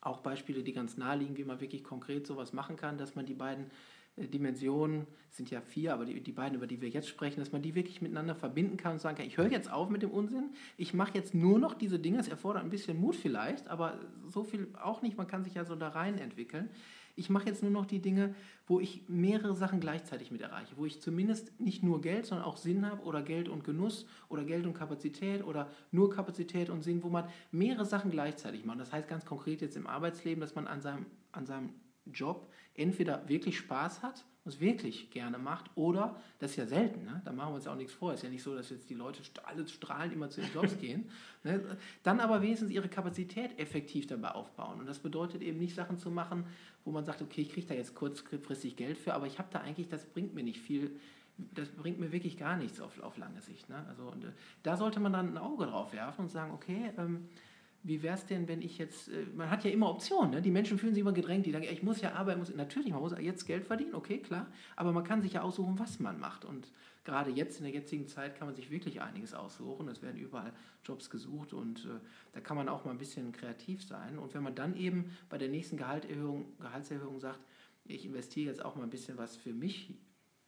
Auch 0.00 0.20
Beispiele, 0.20 0.62
die 0.62 0.72
ganz 0.72 0.96
nahe 0.96 1.18
liegen, 1.18 1.36
wie 1.36 1.44
man 1.44 1.60
wirklich 1.60 1.84
konkret 1.84 2.26
sowas 2.26 2.54
machen 2.54 2.76
kann, 2.76 2.96
dass 2.96 3.14
man 3.14 3.26
die 3.26 3.34
beiden 3.34 3.66
äh, 4.16 4.26
Dimensionen, 4.26 5.06
sind 5.28 5.50
ja 5.50 5.60
vier, 5.60 5.92
aber 5.92 6.06
die, 6.06 6.20
die 6.20 6.32
beiden, 6.32 6.56
über 6.56 6.66
die 6.66 6.80
wir 6.80 6.88
jetzt 6.88 7.08
sprechen, 7.08 7.40
dass 7.40 7.52
man 7.52 7.60
die 7.60 7.74
wirklich 7.74 8.00
miteinander 8.00 8.34
verbinden 8.34 8.78
kann 8.78 8.92
und 8.92 9.00
sagen 9.00 9.18
kann, 9.18 9.26
ich 9.26 9.36
höre 9.36 9.50
jetzt 9.50 9.70
auf 9.70 9.90
mit 9.90 10.00
dem 10.00 10.10
Unsinn, 10.10 10.50
ich 10.78 10.94
mache 10.94 11.12
jetzt 11.12 11.34
nur 11.34 11.58
noch 11.58 11.74
diese 11.74 11.98
Dinge, 11.98 12.18
es 12.20 12.28
erfordert 12.28 12.64
ein 12.64 12.70
bisschen 12.70 12.98
Mut 12.98 13.16
vielleicht, 13.16 13.68
aber 13.68 14.00
so 14.28 14.44
viel 14.44 14.68
auch 14.82 15.02
nicht, 15.02 15.18
man 15.18 15.26
kann 15.26 15.44
sich 15.44 15.54
ja 15.54 15.66
so 15.66 15.76
da 15.76 15.88
rein 15.88 16.16
entwickeln. 16.16 16.70
Ich 17.14 17.30
mache 17.30 17.46
jetzt 17.46 17.62
nur 17.62 17.70
noch 17.70 17.86
die 17.86 18.00
Dinge, 18.00 18.34
wo 18.66 18.80
ich 18.80 19.08
mehrere 19.08 19.54
Sachen 19.54 19.80
gleichzeitig 19.80 20.30
mit 20.30 20.40
erreiche, 20.40 20.76
wo 20.76 20.86
ich 20.86 21.00
zumindest 21.00 21.60
nicht 21.60 21.82
nur 21.82 22.00
Geld, 22.00 22.26
sondern 22.26 22.46
auch 22.46 22.56
Sinn 22.56 22.86
habe 22.86 23.02
oder 23.02 23.22
Geld 23.22 23.48
und 23.48 23.64
Genuss 23.64 24.06
oder 24.28 24.44
Geld 24.44 24.66
und 24.66 24.74
Kapazität 24.74 25.44
oder 25.44 25.70
nur 25.90 26.10
Kapazität 26.10 26.70
und 26.70 26.82
Sinn, 26.82 27.02
wo 27.02 27.08
man 27.08 27.28
mehrere 27.50 27.84
Sachen 27.84 28.10
gleichzeitig 28.10 28.64
macht. 28.64 28.80
Das 28.80 28.92
heißt 28.92 29.08
ganz 29.08 29.24
konkret 29.24 29.60
jetzt 29.60 29.76
im 29.76 29.86
Arbeitsleben, 29.86 30.40
dass 30.40 30.54
man 30.54 30.66
an 30.66 30.80
seinem, 30.80 31.06
an 31.32 31.46
seinem 31.46 31.70
Job 32.06 32.50
entweder 32.74 33.28
wirklich 33.28 33.58
Spaß 33.58 34.02
hat 34.02 34.24
und 34.44 34.52
es 34.52 34.60
wirklich 34.60 35.10
gerne 35.10 35.38
macht 35.38 35.70
oder, 35.76 36.16
das 36.40 36.52
ist 36.52 36.56
ja 36.56 36.66
selten, 36.66 37.04
ne? 37.04 37.22
da 37.24 37.32
machen 37.32 37.50
wir 37.50 37.54
uns 37.56 37.64
ja 37.64 37.72
auch 37.72 37.76
nichts 37.76 37.92
vor, 37.92 38.10
es 38.10 38.20
ist 38.20 38.24
ja 38.24 38.30
nicht 38.30 38.42
so, 38.42 38.56
dass 38.56 38.70
jetzt 38.70 38.90
die 38.90 38.94
Leute 38.94 39.22
alle 39.44 39.68
strahlend 39.68 40.12
immer 40.12 40.30
zu 40.30 40.40
den 40.40 40.52
Jobs 40.52 40.78
gehen, 40.80 41.08
ne? 41.44 41.76
dann 42.02 42.18
aber 42.18 42.42
wenigstens 42.42 42.70
ihre 42.70 42.88
Kapazität 42.88 43.56
effektiv 43.58 44.08
dabei 44.08 44.32
aufbauen 44.32 44.80
und 44.80 44.86
das 44.86 44.98
bedeutet 44.98 45.42
eben 45.42 45.58
nicht 45.58 45.76
Sachen 45.76 45.96
zu 45.96 46.10
machen, 46.10 46.44
wo 46.84 46.90
man 46.90 47.04
sagt, 47.04 47.22
okay, 47.22 47.42
ich 47.42 47.50
kriege 47.50 47.66
da 47.66 47.74
jetzt 47.74 47.94
kurzfristig 47.94 48.76
Geld 48.76 48.98
für, 48.98 49.14
aber 49.14 49.26
ich 49.26 49.38
habe 49.38 49.48
da 49.52 49.60
eigentlich, 49.60 49.88
das 49.88 50.04
bringt 50.04 50.34
mir 50.34 50.42
nicht 50.42 50.60
viel, 50.60 50.98
das 51.38 51.68
bringt 51.68 52.00
mir 52.00 52.12
wirklich 52.12 52.36
gar 52.36 52.56
nichts 52.56 52.80
auf, 52.80 53.00
auf 53.02 53.16
lange 53.16 53.40
Sicht. 53.40 53.68
Ne? 53.68 53.84
Also, 53.88 54.04
und, 54.04 54.24
äh, 54.24 54.32
da 54.62 54.76
sollte 54.76 55.00
man 55.00 55.12
dann 55.12 55.34
ein 55.34 55.38
Auge 55.38 55.66
drauf 55.66 55.92
werfen 55.92 56.22
und 56.22 56.28
sagen, 56.30 56.52
okay, 56.52 56.92
ähm, 56.98 57.28
wie 57.84 58.02
wäre 58.02 58.14
es 58.14 58.26
denn, 58.26 58.46
wenn 58.48 58.62
ich 58.62 58.78
jetzt, 58.78 59.08
äh, 59.08 59.26
man 59.34 59.50
hat 59.50 59.64
ja 59.64 59.70
immer 59.70 59.90
Optionen, 59.90 60.30
ne? 60.30 60.42
die 60.42 60.50
Menschen 60.50 60.78
fühlen 60.78 60.94
sich 60.94 61.00
immer 61.00 61.12
gedrängt, 61.12 61.46
die 61.46 61.52
sagen, 61.52 61.64
ich 61.64 61.82
muss 61.82 62.00
ja 62.00 62.12
arbeiten, 62.12 62.38
muss, 62.38 62.54
natürlich, 62.54 62.92
man 62.92 63.00
muss 63.00 63.14
jetzt 63.18 63.46
Geld 63.46 63.64
verdienen, 63.64 63.94
okay, 63.94 64.18
klar, 64.18 64.46
aber 64.76 64.92
man 64.92 65.04
kann 65.04 65.22
sich 65.22 65.34
ja 65.34 65.42
aussuchen, 65.42 65.78
was 65.78 65.98
man 65.98 66.20
macht. 66.20 66.44
Und 66.44 66.70
gerade 67.04 67.30
jetzt, 67.30 67.58
in 67.58 67.64
der 67.64 67.72
jetzigen 67.72 68.06
Zeit, 68.06 68.36
kann 68.36 68.46
man 68.46 68.54
sich 68.54 68.70
wirklich 68.70 69.00
einiges 69.00 69.34
aussuchen, 69.34 69.88
es 69.88 70.02
werden 70.02 70.20
überall 70.20 70.52
Jobs 70.84 71.10
gesucht 71.10 71.52
und 71.52 71.84
äh, 71.84 71.88
da 72.32 72.40
kann 72.40 72.56
man 72.56 72.68
auch 72.68 72.84
mal 72.84 72.92
ein 72.92 72.98
bisschen 72.98 73.32
kreativ 73.32 73.82
sein. 73.82 74.18
Und 74.18 74.34
wenn 74.34 74.42
man 74.42 74.54
dann 74.54 74.76
eben 74.76 75.16
bei 75.28 75.38
der 75.38 75.48
nächsten 75.48 75.76
Gehaltserhöhung, 75.76 76.56
Gehaltserhöhung 76.58 77.18
sagt, 77.18 77.40
ich 77.84 78.06
investiere 78.06 78.46
jetzt 78.46 78.64
auch 78.64 78.76
mal 78.76 78.84
ein 78.84 78.90
bisschen 78.90 79.18
was 79.18 79.36
für 79.36 79.52
mich, 79.52 79.92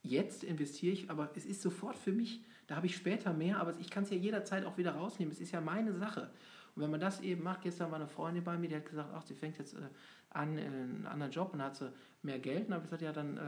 jetzt 0.01 0.43
investiere 0.43 0.93
ich, 0.93 1.09
aber 1.09 1.31
es 1.35 1.45
ist 1.45 1.61
sofort 1.61 1.97
für 1.97 2.13
mich, 2.13 2.43
da 2.67 2.77
habe 2.77 2.85
ich 2.85 2.95
später 2.95 3.33
mehr, 3.33 3.59
aber 3.59 3.77
ich 3.79 3.89
kann 3.89 4.03
es 4.03 4.09
ja 4.09 4.15
jederzeit 4.15 4.65
auch 4.65 4.77
wieder 4.77 4.91
rausnehmen, 4.91 5.31
es 5.31 5.41
ist 5.41 5.51
ja 5.51 5.61
meine 5.61 5.93
Sache. 5.93 6.31
Und 6.75 6.81
wenn 6.81 6.91
man 6.91 6.99
das 6.99 7.21
eben 7.21 7.43
macht, 7.43 7.61
gestern 7.61 7.91
war 7.91 7.99
eine 7.99 8.07
Freundin 8.07 8.43
bei 8.43 8.57
mir, 8.57 8.67
die 8.67 8.75
hat 8.75 8.85
gesagt, 8.85 9.09
ach, 9.13 9.21
sie 9.21 9.33
fängt 9.33 9.57
jetzt 9.57 9.73
äh, 9.75 9.81
an 10.29 10.57
in 10.57 10.65
einen 10.65 11.07
anderen 11.07 11.31
Job 11.31 11.53
und 11.53 11.61
hat 11.61 11.75
sie 11.75 11.91
mehr 12.21 12.39
Geld. 12.39 12.67
Und 12.67 12.73
habe 12.73 12.83
ich 12.83 12.89
gesagt, 12.89 13.01
ja, 13.01 13.13
dann 13.13 13.37
äh, 13.37 13.41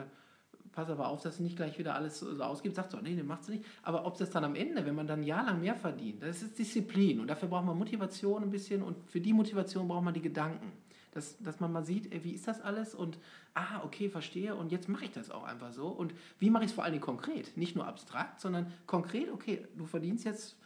pass 0.72 0.90
aber 0.90 1.08
auf, 1.08 1.22
dass 1.22 1.38
sie 1.38 1.44
nicht 1.44 1.58
gleich 1.58 1.78
wieder 1.78 1.96
alles 1.96 2.20
so 2.20 2.42
ausgibt. 2.42 2.76
Sagt 2.76 2.92
so, 2.92 3.00
nee, 3.00 3.16
nee, 3.16 3.24
macht 3.24 3.44
sie 3.44 3.54
nicht. 3.54 3.66
Aber 3.84 4.06
ob 4.06 4.18
das 4.18 4.30
dann 4.30 4.44
am 4.44 4.56
Ende, 4.56 4.86
wenn 4.86 4.96
man 4.96 5.08
dann 5.08 5.22
ein 5.22 5.26
Jahr 5.26 5.46
lang 5.46 5.60
mehr 5.60 5.76
verdient, 5.76 6.24
das 6.24 6.42
ist 6.42 6.58
Disziplin. 6.58 7.20
Und 7.20 7.28
dafür 7.28 7.50
braucht 7.50 7.66
man 7.66 7.78
Motivation 7.78 8.44
ein 8.44 8.50
bisschen 8.50 8.82
und 8.82 9.10
für 9.10 9.20
die 9.20 9.34
Motivation 9.34 9.88
braucht 9.88 10.04
man 10.04 10.14
die 10.14 10.22
Gedanken. 10.22 10.72
Dass, 11.12 11.38
dass 11.40 11.60
man 11.60 11.72
mal 11.72 11.84
sieht, 11.84 12.14
ey, 12.14 12.24
wie 12.24 12.34
ist 12.34 12.48
das 12.48 12.62
alles 12.62 12.94
und 12.94 13.18
ah, 13.56 13.82
okay, 13.84 14.08
verstehe 14.08 14.56
und 14.56 14.72
jetzt 14.72 14.88
mache 14.88 15.06
ich 15.06 15.12
das 15.12 15.32
auch 15.32 15.46
einfach 15.46 15.74
so. 15.74 15.88
Und 15.88 16.14
wie 16.38 16.52
mache 16.52 16.64
ich 16.64 16.70
es 16.70 16.76
vor 16.76 16.84
allen 16.84 16.94
Dingen 16.94 17.04
konkret? 17.04 17.58
Nicht 17.58 17.76
nur 17.76 17.88
abstrakt, 17.88 18.40
sondern 18.40 18.72
konkret, 18.86 19.32
okay, 19.32 19.66
du 19.76 19.86
verdienst 19.86 20.26
jetzt 20.26 20.58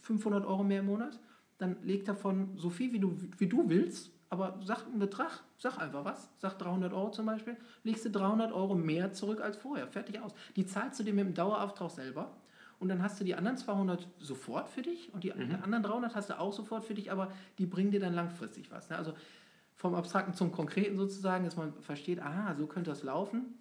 500 0.00 0.44
Euro 0.44 0.62
mehr 0.62 0.80
im 0.80 0.86
Monat, 0.86 1.18
dann 1.58 1.76
leg 1.82 2.04
davon 2.04 2.50
so 2.56 2.70
viel, 2.70 2.92
wie 2.92 3.00
du, 3.00 3.16
wie 3.36 3.46
du 3.46 3.68
willst, 3.68 4.10
aber 4.30 4.58
sag 4.64 4.86
einen 4.86 4.98
Betrag, 4.98 5.42
sag 5.58 5.78
einfach 5.78 6.04
was, 6.04 6.30
sag 6.38 6.58
300 6.58 6.92
Euro 6.92 7.10
zum 7.10 7.26
Beispiel, 7.26 7.56
legst 7.82 8.04
du 8.04 8.10
300 8.10 8.52
Euro 8.52 8.74
mehr 8.74 9.12
zurück 9.12 9.40
als 9.40 9.56
vorher, 9.56 9.86
fertig 9.88 10.20
aus. 10.20 10.32
Die 10.56 10.66
zahlst 10.66 11.00
du 11.00 11.04
dir 11.04 11.14
mit 11.14 11.24
dem 11.24 11.34
Dauerauftrag 11.34 11.90
selber 11.90 12.36
und 12.78 12.88
dann 12.88 13.02
hast 13.02 13.18
du 13.18 13.24
die 13.24 13.34
anderen 13.34 13.56
200 13.56 14.06
sofort 14.18 14.68
für 14.68 14.82
dich 14.82 15.12
und 15.12 15.24
die 15.24 15.32
mhm. 15.32 15.58
anderen 15.62 15.82
300 15.82 16.14
hast 16.14 16.30
du 16.30 16.38
auch 16.38 16.52
sofort 16.52 16.84
für 16.84 16.94
dich, 16.94 17.10
aber 17.10 17.32
die 17.58 17.66
bringen 17.66 17.90
dir 17.90 18.00
dann 18.00 18.14
langfristig 18.14 18.70
was. 18.70 18.90
Ne? 18.90 18.96
Also 18.96 19.14
vom 19.74 19.94
Abstrakten 19.94 20.34
zum 20.34 20.52
Konkreten 20.52 20.96
sozusagen, 20.96 21.44
dass 21.44 21.56
man 21.56 21.72
versteht, 21.80 22.20
aha, 22.20 22.54
so 22.56 22.66
könnte 22.66 22.90
das 22.90 23.02
laufen. 23.02 23.54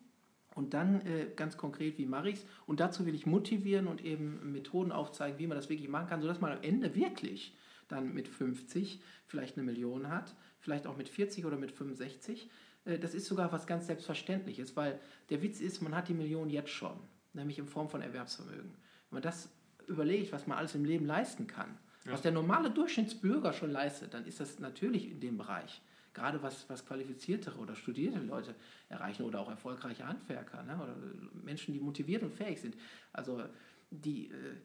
Und 0.55 0.73
dann 0.73 1.01
äh, 1.01 1.27
ganz 1.35 1.55
konkret, 1.55 1.99
wie 1.99 2.07
mache 2.07 2.29
ich 2.29 2.37
es? 2.37 2.45
Und 2.65 2.79
dazu 2.79 3.05
will 3.05 3.13
ich 3.13 3.27
motivieren 3.27 3.85
und 3.85 4.03
eben 4.03 4.51
Methoden 4.51 4.91
aufzeigen, 4.91 5.37
wie 5.37 5.45
man 5.45 5.55
das 5.55 5.69
wirklich 5.69 5.87
machen 5.87 6.07
kann, 6.07 6.21
sodass 6.21 6.41
man 6.41 6.51
am 6.51 6.63
Ende 6.63 6.95
wirklich 6.95 7.55
dann 7.87 8.13
mit 8.13 8.27
50 8.27 9.01
vielleicht 9.25 9.57
eine 9.57 9.65
Million 9.65 10.09
hat, 10.09 10.35
vielleicht 10.59 10.87
auch 10.87 10.97
mit 10.97 11.09
40 11.09 11.45
oder 11.45 11.57
mit 11.57 11.71
65. 11.71 12.49
Äh, 12.85 12.99
das 12.99 13.13
ist 13.13 13.27
sogar 13.27 13.51
was 13.51 13.67
ganz 13.67 13.87
Selbstverständliches, 13.87 14.75
weil 14.75 14.99
der 15.29 15.41
Witz 15.41 15.59
ist, 15.59 15.81
man 15.81 15.95
hat 15.95 16.07
die 16.07 16.13
Million 16.13 16.49
jetzt 16.49 16.71
schon, 16.71 16.97
nämlich 17.33 17.59
in 17.59 17.67
Form 17.67 17.89
von 17.89 18.01
Erwerbsvermögen. 18.01 18.71
Wenn 18.71 19.15
man 19.17 19.21
das 19.21 19.49
überlegt, 19.87 20.31
was 20.31 20.47
man 20.47 20.57
alles 20.57 20.75
im 20.75 20.85
Leben 20.85 21.05
leisten 21.05 21.47
kann, 21.47 21.77
ja. 22.05 22.11
was 22.11 22.21
der 22.21 22.31
normale 22.31 22.71
Durchschnittsbürger 22.71 23.53
schon 23.53 23.71
leistet, 23.71 24.13
dann 24.13 24.25
ist 24.25 24.39
das 24.39 24.59
natürlich 24.59 25.09
in 25.09 25.19
dem 25.19 25.37
Bereich. 25.37 25.81
Gerade 26.13 26.41
was, 26.41 26.67
was 26.67 26.83
qualifiziertere 26.85 27.59
oder 27.59 27.75
studierte 27.75 28.19
Leute 28.19 28.55
erreichen 28.89 29.23
oder 29.23 29.39
auch 29.39 29.49
erfolgreiche 29.49 30.07
Handwerker 30.07 30.63
ne? 30.63 30.75
oder 30.75 30.95
Menschen, 31.43 31.75
die 31.75 31.79
motiviert 31.79 32.23
und 32.23 32.33
fähig 32.33 32.59
sind. 32.59 32.75
Also 33.13 33.43
die, 33.91 34.31
äh, 34.31 34.55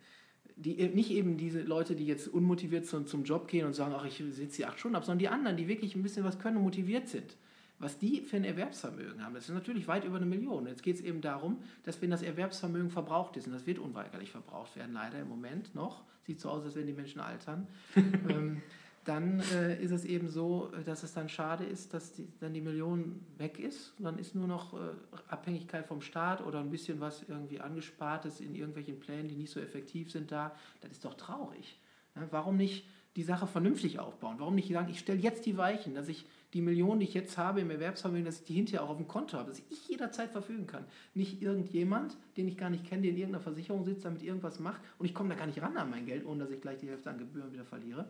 die, 0.56 0.78
äh, 0.78 0.94
nicht 0.94 1.10
eben 1.10 1.36
diese 1.36 1.62
Leute, 1.62 1.94
die 1.94 2.06
jetzt 2.06 2.28
unmotiviert 2.28 2.86
zum, 2.86 3.06
zum 3.06 3.24
Job 3.24 3.48
gehen 3.48 3.66
und 3.66 3.74
sagen, 3.74 3.94
ach, 3.96 4.04
ich 4.04 4.22
sitze 4.30 4.56
hier 4.56 4.68
acht 4.68 4.78
Stunden 4.78 4.96
ab, 4.96 5.04
sondern 5.04 5.18
die 5.18 5.28
anderen, 5.28 5.56
die 5.56 5.68
wirklich 5.68 5.94
ein 5.94 6.02
bisschen 6.02 6.24
was 6.24 6.38
können 6.38 6.56
und 6.58 6.64
motiviert 6.64 7.08
sind. 7.08 7.36
Was 7.78 7.98
die 7.98 8.20
für 8.20 8.36
ein 8.36 8.44
Erwerbsvermögen 8.44 9.24
haben, 9.24 9.34
das 9.34 9.48
ist 9.48 9.54
natürlich 9.54 9.88
weit 9.88 10.04
über 10.04 10.16
eine 10.16 10.26
Million. 10.26 10.66
Jetzt 10.66 10.84
geht 10.84 10.96
es 10.96 11.02
eben 11.02 11.20
darum, 11.20 11.58
dass 11.82 12.00
wenn 12.00 12.10
das 12.10 12.22
Erwerbsvermögen 12.22 12.90
verbraucht 12.90 13.36
ist, 13.36 13.48
und 13.48 13.52
das 13.52 13.66
wird 13.66 13.80
unweigerlich 13.80 14.30
verbraucht 14.30 14.76
werden, 14.76 14.92
leider 14.92 15.18
im 15.18 15.28
Moment 15.28 15.74
noch, 15.74 16.04
sieht 16.24 16.40
so 16.40 16.50
aus, 16.50 16.64
als 16.64 16.76
wenn 16.76 16.86
die 16.86 16.92
Menschen 16.92 17.20
altern, 17.20 17.66
ähm, 17.96 18.62
dann 19.04 19.40
äh, 19.52 19.82
ist 19.82 19.90
es 19.90 20.04
eben 20.04 20.28
so, 20.28 20.70
äh, 20.78 20.84
dass 20.84 21.02
es 21.02 21.12
dann 21.12 21.28
schade 21.28 21.64
ist, 21.64 21.92
dass 21.92 22.12
die, 22.12 22.28
dann 22.38 22.54
die 22.54 22.60
Million 22.60 23.20
weg 23.36 23.58
ist. 23.58 23.94
Dann 23.98 24.18
ist 24.18 24.34
nur 24.34 24.46
noch 24.46 24.74
äh, 24.74 24.92
Abhängigkeit 25.28 25.86
vom 25.86 26.00
Staat 26.00 26.44
oder 26.44 26.60
ein 26.60 26.70
bisschen 26.70 27.00
was 27.00 27.24
irgendwie 27.26 27.60
angespart 27.60 28.26
ist 28.26 28.40
in 28.40 28.54
irgendwelchen 28.54 29.00
Plänen, 29.00 29.28
die 29.28 29.36
nicht 29.36 29.50
so 29.50 29.60
effektiv 29.60 30.10
sind 30.12 30.30
da. 30.30 30.54
Das 30.80 30.92
ist 30.92 31.04
doch 31.04 31.14
traurig. 31.14 31.78
Ja, 32.14 32.28
warum 32.30 32.56
nicht 32.56 32.86
die 33.16 33.24
Sache 33.24 33.46
vernünftig 33.46 33.98
aufbauen? 33.98 34.36
Warum 34.38 34.54
nicht 34.54 34.72
sagen, 34.72 34.90
ich 34.90 35.00
stelle 35.00 35.18
jetzt 35.18 35.46
die 35.46 35.56
Weichen, 35.56 35.94
dass 35.94 36.08
ich 36.08 36.24
die 36.54 36.62
Millionen, 36.62 37.00
die 37.00 37.06
ich 37.06 37.14
jetzt 37.14 37.36
habe 37.36 37.60
im 37.60 37.70
Erwerbsvermögen, 37.70 38.24
dass 38.24 38.40
ich 38.40 38.44
die 38.44 38.54
hinterher 38.54 38.84
auch 38.84 38.90
auf 38.90 38.98
dem 38.98 39.08
Konto 39.08 39.36
habe, 39.36 39.48
dass 39.48 39.62
ich 39.70 39.88
jederzeit 39.88 40.30
verfügen 40.30 40.66
kann. 40.66 40.84
Nicht 41.14 41.42
irgendjemand, 41.42 42.16
den 42.36 42.46
ich 42.46 42.56
gar 42.56 42.70
nicht 42.70 42.86
kenne, 42.86 43.02
der 43.02 43.10
in 43.10 43.16
irgendeiner 43.16 43.42
Versicherung 43.42 43.84
sitzt, 43.84 44.04
damit 44.04 44.22
irgendwas 44.22 44.60
macht 44.60 44.80
und 44.98 45.06
ich 45.06 45.14
komme 45.14 45.30
da 45.30 45.34
gar 45.34 45.46
nicht 45.46 45.60
ran 45.60 45.76
an 45.76 45.90
mein 45.90 46.06
Geld, 46.06 46.24
ohne 46.24 46.44
dass 46.44 46.50
ich 46.50 46.60
gleich 46.60 46.78
die 46.78 46.88
Hälfte 46.88 47.10
an 47.10 47.18
Gebühren 47.18 47.52
wieder 47.52 47.64
verliere 47.64 48.06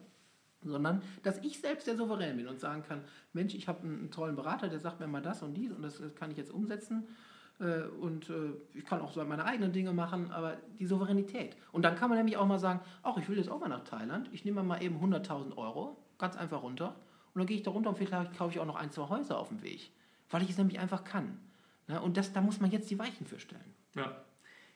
sondern 0.64 1.02
dass 1.22 1.38
ich 1.38 1.60
selbst 1.60 1.86
der 1.86 1.96
Souverän 1.96 2.36
bin 2.36 2.48
und 2.48 2.60
sagen 2.60 2.82
kann, 2.82 3.02
Mensch, 3.32 3.54
ich 3.54 3.68
habe 3.68 3.82
einen, 3.82 4.10
tollen 4.10 4.36
Berater, 4.36 4.68
der 4.68 4.80
sagt 4.80 5.00
mir 5.00 5.06
mal 5.06 5.22
das 5.22 5.42
und 5.42 5.54
dies 5.54 5.72
und 5.72 5.82
das 5.82 6.00
kann 6.14 6.30
ich 6.30 6.36
jetzt 6.36 6.52
umsetzen 6.52 7.06
äh, 7.60 7.82
und 8.00 8.30
äh, 8.30 8.52
ich 8.74 8.84
kann 8.84 9.00
auch 9.00 9.12
so 9.12 9.24
meine 9.24 9.44
eigenen 9.44 9.72
Dinge 9.72 9.92
machen, 9.92 10.30
aber 10.30 10.56
die 10.78 10.86
Souveränität. 10.86 11.56
Und 11.72 11.82
dann 11.82 11.96
kann 11.96 12.08
man 12.08 12.18
nämlich 12.18 12.36
auch 12.36 12.46
mal 12.46 12.58
sagen, 12.58 12.80
ach, 13.02 13.16
ich 13.16 13.28
will 13.28 13.36
jetzt 13.36 13.50
auch 13.50 13.60
mal 13.60 13.68
nach 13.68 13.84
Thailand, 13.84 14.28
ich 14.32 14.44
nehme 14.44 14.62
mal 14.62 14.82
eben 14.82 14.96
100.000 14.96 15.56
Euro, 15.56 15.96
ganz 16.18 16.36
einfach 16.36 16.62
runter 16.62 16.94
und 17.34 17.38
dann 17.38 17.46
gehe 17.46 17.56
ich 17.56 17.62
da 17.62 17.70
runter 17.70 17.90
und 17.90 17.98
vielleicht 17.98 18.36
kaufe 18.36 18.52
ich 18.52 18.60
auch 18.60 18.66
noch 18.66 18.76
ein, 18.76 18.90
zwei 18.90 19.08
Häuser 19.08 19.38
auf 19.38 19.48
dem 19.48 19.62
Weg, 19.62 19.90
weil 20.30 20.42
ich 20.42 20.50
es 20.50 20.58
nämlich 20.58 20.78
einfach 20.78 21.04
kann. 21.04 21.38
Ne? 21.88 22.00
Und 22.00 22.16
das, 22.16 22.32
da 22.32 22.40
muss 22.40 22.60
man 22.60 22.70
jetzt 22.70 22.90
die 22.90 22.98
Weichen 22.98 23.26
für 23.26 23.38
stellen. 23.38 23.74
Ja. 23.94 24.16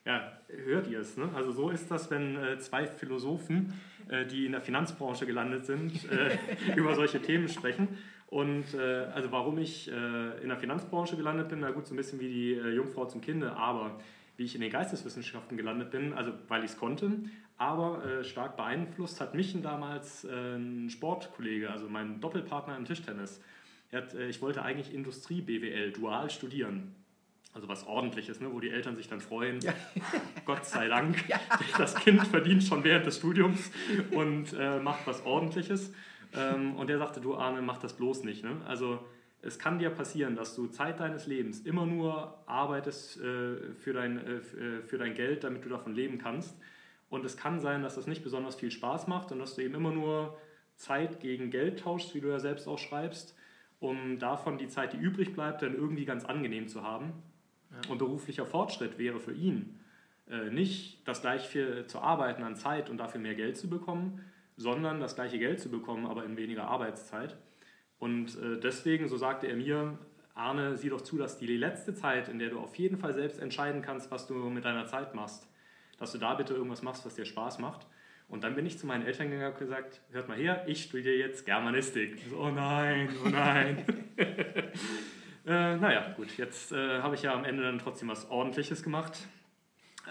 Ja, 0.07 0.39
hört 0.49 0.87
ihr 0.87 1.01
es. 1.01 1.17
Ne? 1.17 1.29
Also 1.35 1.51
so 1.51 1.69
ist 1.69 1.91
das, 1.91 2.11
wenn 2.13 2.37
äh, 2.37 2.59
zwei 2.61 2.87
Philosophen, 2.87 3.73
äh, 4.09 4.25
die 4.25 4.47
in 4.47 4.53
der 4.53 4.61
Finanzbranche 4.61 5.27
gelandet 5.27 5.67
sind, 5.67 6.09
äh, 6.11 6.39
über 6.77 6.95
solche 6.95 7.21
Themen 7.21 7.49
sprechen. 7.49 7.89
Und 8.29 8.73
äh, 8.75 9.07
also 9.13 9.33
warum 9.33 9.59
ich 9.59 9.91
äh, 9.91 10.43
in 10.43 10.49
der 10.49 10.59
Finanzbranche 10.59 11.17
gelandet 11.17 11.49
bin, 11.49 11.59
na 11.59 11.73
gut, 11.73 11.89
so 11.89 11.95
ein 11.95 11.97
bisschen 11.97 12.21
wie 12.21 12.29
die 12.29 12.53
äh, 12.55 12.71
Jungfrau 12.71 13.07
zum 13.07 13.21
Kinde, 13.21 13.57
aber 13.57 13.99
wie 14.37 14.45
ich 14.45 14.55
in 14.55 14.61
den 14.61 14.71
Geisteswissenschaften 14.71 15.57
gelandet 15.57 15.91
bin, 15.91 16.13
also 16.13 16.33
weil 16.47 16.63
ich 16.63 16.71
es 16.71 16.77
konnte, 16.77 17.11
aber 17.57 18.23
stark 18.23 18.59
beeinflusst 18.59 19.19
hat 19.19 19.35
mich 19.35 19.59
damals 19.63 20.27
ein 20.27 20.91
Sportkollege, 20.91 21.71
also 21.71 21.89
mein 21.89 22.21
Doppelpartner 22.21 22.77
im 22.77 22.85
Tischtennis. 22.85 23.41
Hat, 23.95 24.13
ich 24.13 24.43
wollte 24.43 24.61
eigentlich 24.61 24.93
Industrie 24.93 25.41
BWL 25.41 25.93
dual 25.93 26.29
studieren. 26.29 26.95
Also 27.53 27.69
was 27.69 27.87
ordentliches, 27.87 28.41
ne? 28.41 28.53
wo 28.53 28.61
die 28.61 28.71
Eltern 28.71 28.97
sich 28.97 29.09
dann 29.09 29.21
freuen. 29.21 29.61
Ja. 29.61 29.73
Gott 30.45 30.67
sei 30.67 30.89
Dank, 30.89 31.25
ja. 31.29 31.41
das 31.79 31.95
Kind 31.95 32.27
verdient 32.27 32.63
schon 32.63 32.85
während 32.85 33.07
des 33.07 33.17
Studiums 33.17 33.71
und 34.11 34.53
äh, 34.53 34.79
macht 34.79 35.07
was 35.07 35.25
ordentliches. 35.25 35.93
Ähm, 36.35 36.77
und 36.77 36.89
der 36.89 36.99
sagte, 36.99 37.21
du 37.21 37.35
Arne, 37.35 37.63
mach 37.63 37.79
das 37.79 37.95
bloß 37.95 38.25
nicht. 38.25 38.45
Ne? 38.45 38.61
Also 38.67 39.01
es 39.43 39.59
kann 39.59 39.79
dir 39.79 39.91
passieren, 39.91 40.35
dass 40.35 40.55
du 40.55 40.67
Zeit 40.67 41.01
deines 41.01 41.27
Lebens 41.27 41.61
immer 41.61 41.87
nur 41.87 42.37
arbeitest 42.47 43.19
äh, 43.19 43.75
für, 43.75 43.93
dein, 43.93 44.19
äh, 44.19 44.33
äh, 44.37 44.83
für 44.83 44.99
dein 44.99 45.15
Geld, 45.15 45.45
damit 45.45 45.65
du 45.65 45.69
davon 45.69 45.95
leben 45.95 46.19
kannst. 46.19 46.57
Und 47.09 47.25
es 47.25 47.37
kann 47.37 47.61
sein, 47.61 47.83
dass 47.83 47.95
das 47.95 48.07
nicht 48.07 48.25
besonders 48.25 48.57
viel 48.57 48.71
Spaß 48.71 49.07
macht 49.07 49.31
und 49.33 49.39
dass 49.39 49.55
du 49.55 49.63
eben 49.63 49.75
immer 49.75 49.93
nur 49.93 50.37
Zeit 50.75 51.21
gegen 51.21 51.51
Geld 51.51 51.81
tauschst, 51.81 52.15
wie 52.15 52.21
du 52.21 52.29
ja 52.29 52.41
selbst 52.41 52.67
auch 52.67 52.79
schreibst, 52.79 53.37
um 53.79 54.19
davon 54.19 54.59
die 54.59 54.69
Zeit, 54.69 54.93
die 54.93 54.99
übrig 54.99 55.33
bleibt, 55.33 55.63
dann 55.63 55.75
irgendwie 55.75 56.05
ganz 56.05 56.25
angenehm 56.25 56.67
zu 56.67 56.83
haben. 56.83 57.13
Und 57.89 57.99
beruflicher 57.99 58.47
Fortschritt 58.47 58.99
wäre 58.99 59.21
für 59.21 59.33
ihn 59.33 59.81
äh, 60.31 60.51
nicht 60.51 61.07
das 61.07 61.21
gleich 61.21 61.47
viel 61.47 61.87
zu 61.87 62.01
arbeiten 62.01 62.43
an 62.43 62.57
Zeit 62.57 62.91
und 62.91 62.99
dafür 62.99 63.21
mehr 63.21 63.35
Geld 63.35 63.57
zu 63.57 63.69
bekommen, 63.69 64.25
sondern 64.57 65.01
das 65.01 65.15
gleiche 65.15 65.39
Geld 65.39 65.61
zu 65.61 65.71
bekommen, 65.71 66.07
aber 66.07 66.25
in 66.25 66.37
weniger 66.37 66.65
Arbeitszeit. 66.65 67.37
Und 67.99 68.37
äh, 68.41 68.59
deswegen, 68.61 69.09
so 69.09 69.17
sagte 69.17 69.47
er 69.47 69.57
mir, 69.57 69.99
Arne, 70.35 70.77
sieh 70.77 70.91
doch 70.91 71.01
zu, 71.01 71.17
dass 71.17 71.39
die 71.39 71.57
letzte 71.57 71.95
Zeit, 71.95 72.29
in 72.29 72.39
der 72.39 72.51
du 72.51 72.59
auf 72.59 72.75
jeden 72.77 72.99
Fall 72.99 73.15
selbst 73.15 73.41
entscheiden 73.41 73.83
kannst, 73.83 74.11
was 74.11 74.27
du 74.27 74.35
mit 74.35 74.65
deiner 74.65 74.87
Zeit 74.87 75.15
machst, 75.15 75.49
dass 75.99 76.13
du 76.13 76.19
da 76.19 76.35
bitte 76.35 76.55
irgendwas 76.55 76.83
machst, 76.83 77.07
was 77.07 77.15
dir 77.15 77.25
Spaß 77.25 77.59
macht. 77.59 77.87
Und 78.29 78.43
dann 78.43 78.55
bin 78.57 78.67
ich 78.67 78.79
zu 78.79 78.87
meinen 78.87 79.07
Eltern 79.07 79.31
gegangen 79.31 79.53
und 79.53 79.59
gesagt, 79.59 80.01
hört 80.11 80.29
mal 80.29 80.37
her, 80.37 80.65
ich 80.67 80.83
studiere 80.83 81.15
jetzt 81.15 81.47
Germanistik. 81.47 82.19
So, 82.29 82.39
oh 82.39 82.51
nein, 82.51 83.09
oh 83.25 83.29
nein. 83.29 83.85
äh, 85.47 85.77
naja, 85.77 86.13
gut, 86.17 86.37
jetzt 86.37 86.73
äh, 86.73 87.01
habe 87.01 87.15
ich 87.15 87.23
ja 87.23 87.33
am 87.33 87.45
Ende 87.45 87.63
dann 87.63 87.79
trotzdem 87.79 88.09
was 88.09 88.31
Ordentliches 88.31 88.83
gemacht. 88.83 89.27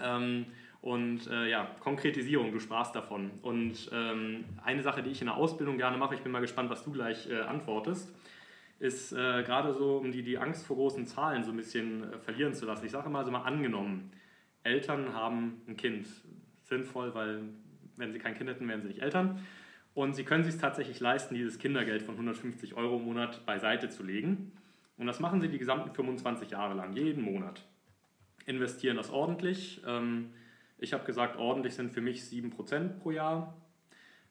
Ähm, 0.02 0.46
und 0.80 1.26
äh, 1.28 1.48
ja, 1.50 1.70
Konkretisierung, 1.80 2.52
du 2.52 2.60
sprachst 2.60 2.94
davon. 2.94 3.30
Und 3.42 3.90
ähm, 3.92 4.44
eine 4.64 4.82
Sache, 4.82 5.02
die 5.02 5.10
ich 5.10 5.20
in 5.20 5.26
der 5.26 5.36
Ausbildung 5.36 5.78
gerne 5.78 5.96
mache, 5.96 6.14
ich 6.14 6.22
bin 6.22 6.32
mal 6.32 6.40
gespannt, 6.40 6.70
was 6.70 6.84
du 6.84 6.92
gleich 6.92 7.28
äh, 7.28 7.40
antwortest, 7.40 8.14
ist 8.78 9.12
äh, 9.12 9.42
gerade 9.42 9.74
so, 9.74 9.96
um 9.96 10.12
die, 10.12 10.22
die 10.22 10.38
Angst 10.38 10.66
vor 10.66 10.76
großen 10.76 11.06
Zahlen 11.06 11.44
so 11.44 11.50
ein 11.50 11.56
bisschen 11.56 12.12
äh, 12.12 12.18
verlieren 12.18 12.54
zu 12.54 12.66
lassen. 12.66 12.84
Ich 12.84 12.92
sage 12.92 13.08
immer 13.08 13.24
so 13.24 13.30
mal 13.30 13.42
angenommen, 13.42 14.12
Eltern 14.62 15.14
haben 15.14 15.62
ein 15.66 15.76
Kind. 15.76 16.06
Sinnvoll, 16.64 17.14
weil 17.14 17.42
wenn 17.96 18.12
sie 18.12 18.18
kein 18.18 18.34
Kind 18.34 18.50
hätten, 18.50 18.68
wären 18.68 18.82
sie 18.82 18.88
nicht 18.88 19.02
Eltern. 19.02 19.40
Und 19.94 20.14
sie 20.14 20.24
können 20.24 20.44
sich 20.44 20.58
tatsächlich 20.58 21.00
leisten, 21.00 21.34
dieses 21.34 21.58
Kindergeld 21.58 22.02
von 22.02 22.14
150 22.14 22.74
Euro 22.74 22.96
im 22.96 23.04
Monat 23.04 23.46
beiseite 23.46 23.88
zu 23.88 24.02
legen. 24.02 24.52
Und 24.98 25.06
das 25.06 25.20
machen 25.20 25.40
sie 25.40 25.48
die 25.48 25.58
gesamten 25.58 25.94
25 25.94 26.50
Jahre 26.50 26.74
lang, 26.74 26.94
jeden 26.94 27.22
Monat. 27.22 27.62
Investieren 28.46 28.96
das 28.96 29.10
ordentlich. 29.10 29.82
Ähm, 29.86 30.30
ich 30.78 30.92
habe 30.92 31.04
gesagt, 31.04 31.36
ordentlich 31.38 31.74
sind 31.74 31.92
für 31.92 32.00
mich 32.00 32.22
7% 32.22 32.98
pro 33.00 33.10
Jahr. 33.10 33.54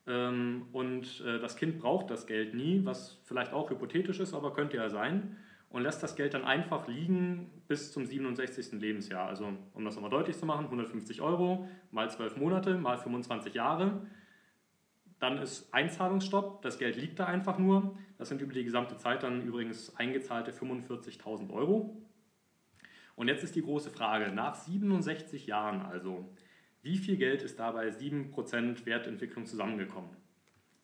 Ähm, 0.08 0.67
und 0.71 1.21
äh, 1.25 1.39
das 1.39 1.56
Kind 1.56 1.80
braucht 1.80 2.10
das 2.10 2.28
Geld 2.28 2.54
nie, 2.54 2.82
was 2.84 3.19
vielleicht 3.25 3.54
auch 3.54 3.69
hypothetisch 3.69 4.19
ist, 4.19 4.34
aber 4.34 4.54
könnte 4.54 4.78
ja 4.78 4.89
sein. 4.89 5.38
Und 5.69 5.82
lässt 5.82 6.01
das 6.01 6.15
Geld 6.15 6.34
dann 6.34 6.45
einfach 6.45 6.88
liegen 6.88 7.49
bis 7.67 7.91
zum 7.91 8.06
67. 8.06 8.80
Lebensjahr. 8.80 9.28
Also, 9.28 9.51
um 9.73 9.84
das 9.84 9.95
nochmal 9.95 10.12
deutlich 10.12 10.38
zu 10.38 10.45
machen, 10.45 10.65
150 10.65 11.21
Euro 11.21 11.67
mal 11.91 12.10
12 12.10 12.38
Monate 12.38 12.78
mal 12.78 12.97
25 12.97 13.54
Jahre. 13.54 14.06
Dann 15.25 15.39
ist 15.39 15.73
Einzahlungsstopp, 15.73 16.61
das 16.61 16.77
Geld 16.77 16.97
liegt 16.97 17.17
da 17.17 17.25
einfach 17.25 17.57
nur. 17.57 17.97
Das 18.19 18.29
sind 18.29 18.41
über 18.41 18.53
die 18.53 18.63
gesamte 18.63 18.95
Zeit 18.95 19.23
dann 19.23 19.41
übrigens 19.41 19.95
eingezahlte 19.95 20.51
45.000 20.51 21.51
Euro. 21.51 21.99
Und 23.15 23.27
jetzt 23.27 23.43
ist 23.43 23.55
die 23.55 23.63
große 23.63 23.89
Frage, 23.89 24.31
nach 24.31 24.53
67 24.53 25.47
Jahren 25.47 25.81
also, 25.81 26.29
wie 26.83 26.97
viel 26.97 27.17
Geld 27.17 27.41
ist 27.41 27.57
dabei 27.57 27.88
7% 27.88 28.85
Wertentwicklung 28.85 29.47
zusammengekommen? 29.47 30.11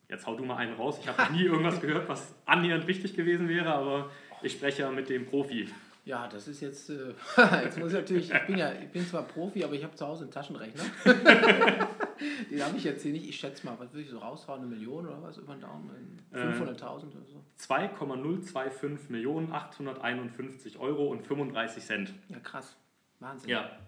Jetzt 0.08 0.26
hau 0.26 0.34
du 0.34 0.44
mal 0.44 0.56
einen 0.56 0.74
raus. 0.74 0.98
Ich 1.00 1.06
habe 1.06 1.22
noch 1.22 1.30
nie 1.30 1.44
irgendwas 1.44 1.80
gehört, 1.80 2.08
was 2.08 2.34
annähernd 2.44 2.88
richtig 2.88 3.14
gewesen 3.14 3.48
wäre, 3.48 3.72
aber 3.72 4.10
ich 4.42 4.54
spreche 4.54 4.82
ja 4.82 4.90
mit 4.90 5.08
dem 5.08 5.24
Profi. 5.24 5.68
Ja, 6.04 6.26
das 6.26 6.48
ist 6.48 6.60
jetzt, 6.62 6.90
äh, 6.90 7.14
jetzt 7.62 7.78
muss 7.78 7.92
ich 7.92 7.98
natürlich, 8.00 8.32
ich 8.32 8.46
bin 8.48 8.58
ja, 8.58 8.72
ich 8.72 8.88
bin 8.88 9.06
zwar 9.06 9.22
Profi, 9.22 9.62
aber 9.62 9.74
ich 9.74 9.84
habe 9.84 9.94
zu 9.94 10.04
Hause 10.04 10.24
einen 10.24 10.32
Taschenrechner. 10.32 10.82
Den 12.50 12.64
habe 12.64 12.76
ich 12.76 12.84
jetzt 12.84 13.02
hier 13.02 13.12
nicht. 13.12 13.28
Ich 13.28 13.36
schätze 13.36 13.66
mal, 13.66 13.76
was 13.78 13.92
würde 13.92 14.02
ich 14.02 14.10
so 14.10 14.18
raushauen, 14.18 14.60
eine 14.60 14.68
Million 14.68 15.06
oder 15.06 15.22
was 15.22 15.38
über 15.38 15.54
den 15.54 15.60
Daumen? 15.60 15.90
500.000 16.32 16.82
oder 16.84 17.24
so? 17.26 17.44
2,025 17.56 19.10
Millionen 19.10 19.52
851 19.52 20.78
Euro 20.78 21.06
und 21.06 21.26
35 21.26 21.84
Cent. 21.84 22.14
Ja, 22.28 22.38
krass. 22.40 22.76
Wahnsinn. 23.20 23.50
Ja, 23.50 23.78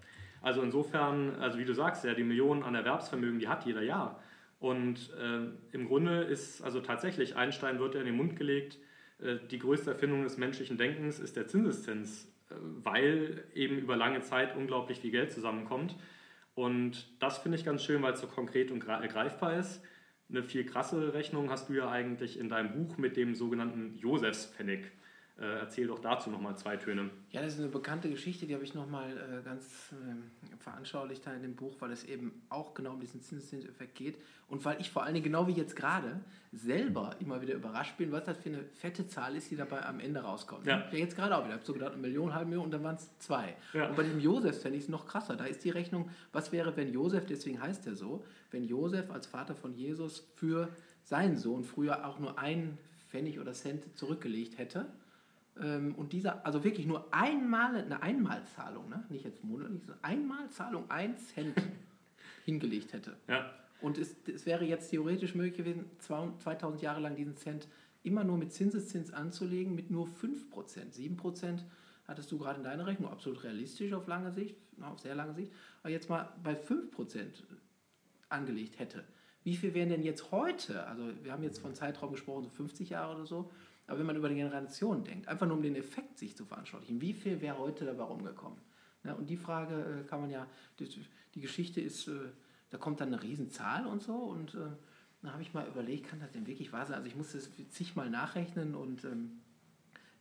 also 0.43 0.63
insofern, 0.63 1.37
also 1.37 1.59
wie 1.59 1.65
du 1.65 1.73
sagst, 1.73 2.05
ja, 2.05 2.15
die 2.15 2.23
Millionen 2.23 2.63
an 2.63 2.75
Erwerbsvermögen, 2.75 3.39
die 3.39 3.49
hat 3.49 3.65
jeder 3.65 3.83
Jahr. 3.83 4.21
Und 4.61 5.11
äh, 5.15 5.49
im 5.73 5.89
Grunde 5.89 6.23
ist 6.23 6.63
also 6.63 6.81
tatsächlich, 6.81 7.37
Einstein 7.37 7.79
wird 7.79 7.95
ja 7.95 8.01
in 8.01 8.07
den 8.07 8.17
Mund 8.17 8.37
gelegt, 8.37 8.79
äh, 9.21 9.37
die 9.51 9.59
größte 9.59 9.93
Erfindung 9.93 10.23
des 10.23 10.37
menschlichen 10.37 10.79
Denkens 10.79 11.19
ist 11.19 11.37
der 11.37 11.47
Zinseszins, 11.47 12.27
äh, 12.51 12.55
weil 12.83 13.45
eben 13.55 13.79
über 13.79 13.97
lange 13.97 14.21
Zeit 14.21 14.57
unglaublich 14.57 15.01
viel 15.01 15.11
Geld 15.11 15.33
zusammenkommt. 15.33 15.97
Und 16.55 17.21
das 17.21 17.39
finde 17.39 17.59
ich 17.59 17.65
ganz 17.65 17.83
schön, 17.83 18.03
weil 18.03 18.15
es 18.15 18.21
so 18.21 18.27
konkret 18.27 18.71
und 18.71 18.81
greifbar 18.81 19.59
ist. 19.59 19.83
Eine 20.29 20.43
viel 20.43 20.65
krassere 20.65 21.13
Rechnung 21.15 21.51
hast 21.51 21.69
du 21.69 21.75
ja 21.75 21.91
eigentlich 21.91 22.39
in 22.39 22.49
deinem 22.49 22.73
Buch 22.73 22.97
mit 22.97 23.17
dem 23.17 23.35
sogenannten 23.35 23.97
Josefspfennig. 23.97 24.91
Äh, 25.37 25.47
erzähl 25.59 25.89
doch 25.89 25.99
dazu 25.99 26.31
nochmal 26.31 26.57
zwei 26.57 26.77
Töne. 26.77 27.11
Ja, 27.33 27.43
das 27.43 27.55
ist 27.55 27.59
eine 27.59 27.69
bekannte 27.69 28.09
Geschichte, 28.09 28.47
die 28.47 28.55
habe 28.55 28.63
ich 28.63 28.73
nochmal 28.73 29.11
äh, 29.11 29.43
ganz 29.45 29.93
äh, 29.93 30.63
veranschaulicht 30.63 31.27
in 31.27 31.43
dem 31.43 31.57
Buch, 31.57 31.75
weil 31.81 31.91
es 31.91 32.05
eben 32.05 32.43
auch 32.51 32.73
genau 32.73 32.93
um 32.93 33.01
diesen 33.01 33.21
Zinseszinseffekt 33.21 33.97
geht 33.97 34.17
und 34.47 34.65
weil 34.65 34.81
ich 34.81 34.91
vor 34.91 35.03
allen 35.03 35.15
Dingen, 35.15 35.25
genau 35.25 35.49
wie 35.49 35.53
jetzt 35.53 35.75
gerade, 35.75 36.21
selber 36.53 37.17
immer 37.19 37.43
wieder 37.43 37.55
überrascht 37.55 37.97
bin, 37.97 38.13
was 38.13 38.23
das 38.23 38.39
für 38.39 38.51
eine 38.51 38.63
fette 38.63 39.09
Zahl 39.09 39.35
ist, 39.35 39.51
die 39.51 39.57
dabei 39.57 39.85
am 39.85 39.99
Ende 39.99 40.21
rauskommt. 40.21 40.69
Ja. 40.69 40.89
ja 40.93 40.99
jetzt 40.99 41.17
gerade 41.17 41.37
auch 41.37 41.41
wieder, 41.41 41.55
ich 41.55 41.57
habe 41.57 41.67
so 41.67 41.73
gedacht, 41.73 41.95
eine 41.95 42.03
Million, 42.03 42.33
halbe 42.33 42.51
Million 42.51 42.67
und 42.67 42.71
dann 42.71 42.85
waren 42.85 42.95
es 42.95 43.19
zwei. 43.19 43.57
Ja. 43.73 43.89
Und 43.89 43.97
bei 43.97 44.05
dem 44.05 44.21
Josef 44.21 44.63
fände 44.63 44.79
ich 44.79 44.85
es 44.85 44.89
noch 44.89 45.05
krasser. 45.05 45.35
Da 45.35 45.47
ist 45.47 45.65
die 45.65 45.71
Rechnung, 45.71 46.11
was 46.31 46.53
wäre, 46.53 46.77
wenn 46.77 46.93
Josef, 46.93 47.27
deswegen 47.27 47.61
heißt 47.61 47.89
er 47.89 47.97
so, 47.97 48.25
wenn 48.53 48.63
Josef 48.63 49.11
als 49.11 49.27
Vater 49.27 49.57
von 49.57 49.75
Jesus 49.75 50.29
für 50.37 50.69
seinen 51.03 51.37
Sohn 51.37 51.65
früher 51.65 52.07
auch 52.07 52.21
nur 52.21 52.39
einen 52.39 52.79
Pfennig 53.09 53.41
oder 53.41 53.53
Cent 53.53 53.99
zurückgelegt 53.99 54.59
hätte 54.59 54.87
und 55.57 56.13
dieser, 56.13 56.45
also 56.45 56.65
wirklich 56.65 56.87
nur 56.87 57.13
einmal, 57.15 57.77
eine 57.77 58.03
Einmalzahlung, 58.03 58.89
ne? 58.89 59.05
nicht 59.09 59.25
jetzt 59.25 59.45
monatlich, 59.45 59.83
sondern 59.83 60.03
Einmalzahlung, 60.03 60.91
ein 60.91 61.17
Cent 61.17 61.55
hingelegt 62.45 62.93
hätte. 62.93 63.17
Ja. 63.29 63.51
Und 63.81 63.99
es, 63.99 64.17
es 64.27 64.47
wäre 64.47 64.65
jetzt 64.65 64.91
theoretisch 64.91 65.35
möglich 65.35 65.57
gewesen, 65.57 65.85
2000 65.99 66.83
Jahre 66.83 67.01
lang 67.01 67.15
diesen 67.15 67.37
Cent 67.37 67.69
immer 68.03 68.25
nur 68.25 68.37
mit 68.37 68.53
Zinseszins 68.53 69.13
anzulegen, 69.13 69.75
mit 69.75 69.91
nur 69.91 70.07
5%. 70.07 70.93
7% 70.93 71.61
hattest 72.07 72.33
du 72.33 72.39
gerade 72.39 72.59
in 72.59 72.65
deiner 72.65 72.87
Rechnung, 72.87 73.11
absolut 73.11 73.45
realistisch 73.45 73.93
auf 73.93 74.07
lange 74.07 74.33
Sicht, 74.33 74.57
auf 74.81 75.01
sehr 75.01 75.15
lange 75.15 75.35
Sicht, 75.35 75.53
aber 75.83 75.91
jetzt 75.91 76.09
mal 76.09 76.33
bei 76.43 76.55
5% 76.55 77.27
angelegt 78.29 78.79
hätte. 78.79 79.05
Wie 79.43 79.57
viel 79.57 79.75
wären 79.75 79.91
denn 79.91 80.03
jetzt 80.03 80.31
heute, 80.33 80.87
also 80.87 81.11
wir 81.23 81.33
haben 81.33 81.43
jetzt 81.43 81.59
von 81.59 81.75
Zeitraum 81.75 82.13
gesprochen, 82.13 82.45
so 82.45 82.51
50 82.51 82.91
Jahre 82.91 83.15
oder 83.15 83.27
so, 83.27 83.51
aber 83.87 83.99
wenn 83.99 84.07
man 84.07 84.17
über 84.17 84.29
die 84.29 84.37
Generation 84.37 85.05
denkt, 85.05 85.29
einfach 85.29 85.47
nur 85.47 85.57
um 85.57 85.63
den 85.63 85.77
Effekt 85.77 86.19
sich 86.19 86.37
zu 86.37 86.45
veranschaulichen, 86.45 87.01
wie 87.01 87.13
viel 87.13 87.41
wäre 87.41 87.59
heute 87.59 87.85
dabei 87.85 88.05
rumgekommen? 88.05 88.59
Ja, 89.05 89.13
und 89.13 89.29
die 89.29 89.37
Frage 89.37 89.75
äh, 89.75 90.09
kann 90.09 90.21
man 90.21 90.31
ja, 90.31 90.47
die, 90.79 90.89
die 91.35 91.41
Geschichte 91.41 91.81
ist, 91.81 92.09
äh, 92.09 92.13
da 92.71 92.79
kommt 92.79 93.01
dann 93.01 93.09
eine 93.09 93.23
Riesenzahl 93.23 93.87
und 93.87 94.03
so 94.03 94.15
und 94.15 94.55
äh, 94.55 94.69
dann 95.23 95.33
habe 95.33 95.43
ich 95.43 95.55
mal 95.55 95.67
überlegt, 95.67 96.09
kann 96.09 96.21
das 96.21 96.33
denn 96.33 96.47
wirklich 96.47 96.73
wahr 96.73 96.87
sein? 96.87 96.97
Also 96.97 97.09
ich 97.09 97.17
musste 97.17 97.39
es 97.39 97.51
zigmal 97.71 98.11
nachrechnen 98.11 98.75
und 98.75 99.05
ähm, 99.05 99.41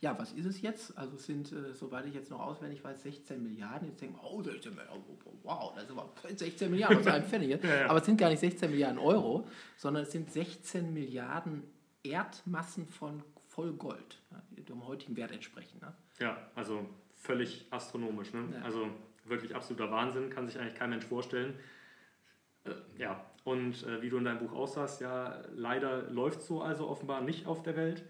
ja, 0.03 0.19
was 0.19 0.33
ist 0.33 0.45
es 0.45 0.61
jetzt? 0.61 0.97
Also 0.97 1.15
es 1.15 1.25
sind, 1.25 1.51
äh, 1.53 1.73
soweit 1.73 2.05
ich 2.05 2.13
jetzt 2.13 2.29
noch 2.29 2.41
auswendig 2.41 2.83
weiß, 2.83 3.03
16 3.03 3.41
Milliarden. 3.41 3.87
Jetzt 3.87 4.01
denken 4.01 4.15
wir, 4.15 4.29
oh, 4.29 4.43
16 4.43 4.75
Milliarden, 4.75 5.01
wow, 5.43 5.73
das 5.73 5.85
ist 5.85 5.91
aber 5.91 6.13
16 6.35 6.69
Milliarden 6.69 6.97
aus 6.97 7.07
einem 7.07 7.25
Pfennig. 7.25 7.49
Ja, 7.63 7.75
ja. 7.75 7.89
Aber 7.89 7.99
es 7.99 8.05
sind 8.05 8.17
gar 8.17 8.29
nicht 8.29 8.39
16 8.39 8.69
Milliarden 8.69 8.99
Euro, 8.99 9.47
sondern 9.77 10.03
es 10.03 10.11
sind 10.11 10.29
16 10.29 10.93
Milliarden 10.93 11.63
Erdmassen 12.03 12.85
von 12.85 13.23
Vollgold, 13.53 14.21
ja, 14.31 14.41
die 14.51 14.63
dem 14.63 14.85
heutigen 14.87 15.15
Wert 15.15 15.31
entsprechen. 15.31 15.79
Ne? 15.79 15.93
Ja, 16.19 16.37
also 16.55 16.89
völlig 17.15 17.67
astronomisch. 17.69 18.33
Ne? 18.33 18.43
Ja. 18.53 18.61
Also 18.63 18.89
wirklich 19.25 19.55
absoluter 19.55 19.91
Wahnsinn, 19.91 20.29
kann 20.29 20.47
sich 20.47 20.59
eigentlich 20.59 20.75
kein 20.75 20.89
Mensch 20.89 21.05
vorstellen. 21.05 21.53
Äh, 22.65 22.71
ja, 22.97 23.23
und 23.43 23.83
äh, 23.83 24.01
wie 24.01 24.09
du 24.09 24.17
in 24.17 24.23
deinem 24.25 24.39
Buch 24.39 24.53
aussahst, 24.53 25.01
ja, 25.01 25.43
leider 25.53 26.09
läuft 26.09 26.41
so 26.41 26.61
also 26.61 26.87
offenbar 26.87 27.21
nicht 27.21 27.45
auf 27.45 27.61
der 27.63 27.75
Welt, 27.75 28.03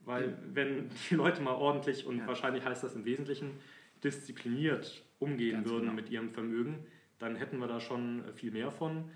weil 0.00 0.36
wenn 0.52 0.90
die 1.10 1.14
Leute 1.14 1.40
mal 1.40 1.54
ordentlich 1.54 2.06
und 2.06 2.18
Ja. 2.18 2.26
wahrscheinlich 2.26 2.64
heißt 2.64 2.82
das 2.84 2.94
im 2.94 3.04
Wesentlichen 3.04 3.58
diszipliniert 4.04 5.02
umgehen 5.18 5.56
Ganz 5.56 5.68
würden 5.68 5.82
genau. 5.82 5.94
mit 5.94 6.10
ihrem 6.10 6.30
Vermögen, 6.30 6.86
dann 7.18 7.36
hätten 7.36 7.58
wir 7.58 7.68
da 7.68 7.80
schon 7.80 8.24
viel 8.34 8.50
mehr 8.50 8.70
von. 8.70 9.10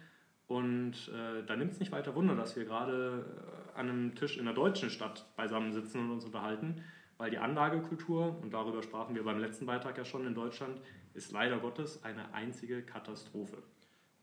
Und 0.46 1.10
äh, 1.14 1.42
da 1.46 1.56
nimmt 1.56 1.72
es 1.72 1.80
nicht 1.80 1.90
weiter 1.92 2.14
Wunder, 2.14 2.34
dass 2.34 2.54
wir 2.54 2.64
gerade 2.64 3.24
äh, 3.24 3.63
an 3.76 3.88
einem 3.88 4.14
Tisch 4.14 4.36
in 4.36 4.42
einer 4.42 4.54
deutschen 4.54 4.90
Stadt 4.90 5.26
beisammensitzen 5.36 6.00
und 6.00 6.10
uns 6.10 6.24
unterhalten, 6.24 6.82
weil 7.16 7.30
die 7.30 7.38
Anlagekultur, 7.38 8.38
und 8.42 8.52
darüber 8.52 8.82
sprachen 8.82 9.14
wir 9.14 9.24
beim 9.24 9.38
letzten 9.38 9.66
Beitrag 9.66 9.96
ja 9.98 10.04
schon 10.04 10.26
in 10.26 10.34
Deutschland, 10.34 10.80
ist 11.14 11.32
leider 11.32 11.58
Gottes 11.58 12.02
eine 12.02 12.34
einzige 12.34 12.82
Katastrophe. 12.82 13.62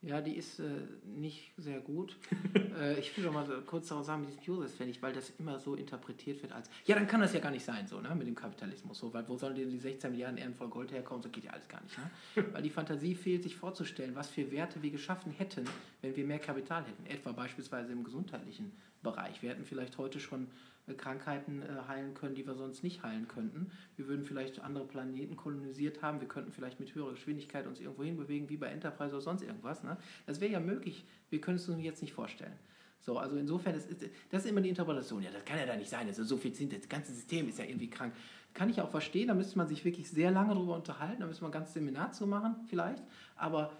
Ja, 0.04 0.20
die 0.20 0.36
ist 0.36 0.60
äh, 0.60 0.64
nicht 1.06 1.54
sehr 1.58 1.80
gut. 1.80 2.18
äh, 2.80 3.00
ich 3.00 3.16
will 3.16 3.24
doch 3.24 3.32
mal 3.32 3.46
so 3.46 3.54
kurz 3.62 3.88
darauf 3.88 4.04
sagen, 4.04 4.22
mit 4.22 4.32
diesem 4.32 4.44
Josefspfennig, 4.44 5.00
weil 5.04 5.14
das 5.14 5.32
immer 5.38 5.60
so 5.60 5.76
interpretiert 5.76 6.42
wird 6.42 6.54
als, 6.54 6.72
ja, 6.86 6.96
dann 6.96 7.06
kann 7.06 7.22
das 7.22 7.34
ja 7.34 7.40
gar 7.40 7.52
nicht 7.52 7.64
sein, 7.64 7.86
so, 7.86 8.02
ne, 8.02 8.16
mit 8.16 8.26
dem 8.26 8.34
Kapitalismus, 8.34 8.98
so, 8.98 9.14
weil 9.14 9.28
wo 9.28 9.38
sollen 9.38 9.56
denn 9.56 9.70
die 9.70 9.78
16 9.78 10.10
Milliarden 10.10 10.40
Ehren 10.40 10.56
voll 10.56 10.70
Gold 10.70 10.92
herkommen, 10.92 11.22
so 11.22 11.30
geht 11.30 11.44
ja 11.44 11.52
alles 11.52 11.68
gar 11.68 11.84
nicht, 11.84 11.96
ne? 12.00 12.46
weil 12.52 12.64
die 12.64 12.72
Fantasie 12.72 13.14
fehlt, 13.14 13.44
sich 13.44 13.56
vorzustellen, 13.56 14.16
was 14.16 14.28
für 14.28 14.52
Werte 14.52 14.82
wir 14.82 14.90
geschaffen 14.90 15.32
hätten, 15.34 15.66
wenn 16.02 16.16
wir 16.16 16.26
mehr 16.26 16.40
Kapital 16.40 16.84
hätten, 16.84 17.06
etwa 17.06 17.32
beispielsweise 17.32 17.92
im 17.92 18.04
gesundheitlichen 18.04 18.72
Bereich. 19.02 19.42
Wir 19.42 19.50
hätten 19.50 19.66
vielleicht 19.66 19.98
heute 19.98 20.20
schon 20.20 20.48
äh, 20.88 20.94
Krankheiten 20.94 21.62
äh, 21.62 21.88
heilen 21.88 22.14
können, 22.14 22.36
die 22.36 22.46
wir 22.46 22.56
sonst 22.56 22.84
nicht 22.84 23.04
heilen 23.04 23.28
könnten. 23.28 23.72
Wir 23.96 24.08
würden 24.08 24.24
vielleicht 24.24 24.62
andere 24.62 24.86
Planeten 24.86 25.36
kolonisiert 25.36 26.02
haben. 26.02 26.20
Wir 26.20 26.28
könnten 26.28 26.52
vielleicht 26.52 26.80
mit 26.80 26.94
höherer 26.94 27.12
Geschwindigkeit 27.12 27.68
uns 27.68 27.80
irgendwo 27.80 28.04
hinbewegen, 28.04 28.50
wie 28.50 28.58
bei 28.58 28.68
Enterprise 28.68 29.14
oder 29.14 29.22
sonst 29.22 29.44
irgendwas. 29.44 29.84
Ne? 29.84 29.98
Das 30.26 30.40
wäre 30.40 30.52
ja 30.52 30.60
möglich. 30.60 31.06
Wir 31.30 31.42
können 31.42 31.58
es 31.58 31.68
uns 31.68 31.84
jetzt 31.84 32.02
nicht 32.02 32.14
vorstellen. 32.14 32.58
So, 33.00 33.18
also 33.18 33.36
insofern, 33.36 33.74
ist, 33.74 33.88
das 34.30 34.46
ist 34.46 34.50
immer 34.50 34.62
die 34.62 34.70
Interpretation. 34.70 35.24
Ja, 35.24 35.32
das 35.32 35.44
kann 35.44 35.58
ja 35.58 35.66
da 35.66 35.76
nicht 35.76 35.90
sein. 35.90 36.08
Das 36.08 36.20
ist 36.20 36.28
so 36.28 36.38
viel 36.38 36.52
das 36.52 36.88
ganze 36.88 37.12
System 37.12 37.50
ist 37.50 37.58
ja 37.58 37.66
irgendwie 37.66 37.90
krank. 37.90 38.14
Kann 38.54 38.70
ich 38.70 38.80
auch 38.82 38.90
verstehen, 38.90 39.30
da 39.30 39.34
müsste 39.34 39.58
man 39.58 39.68
sich 39.68 39.84
wirklich 39.86 40.10
sehr 40.10 40.30
lange 40.30 40.54
darüber 40.54 40.76
unterhalten, 40.76 41.22
da 41.22 41.26
müsste 41.26 41.44
man 41.44 41.52
ein 41.52 41.54
ganzes 41.54 41.74
Seminar 41.74 42.12
zu 42.12 42.28
machen, 42.28 42.56
vielleicht. 42.68 43.02
Aber 43.36 43.72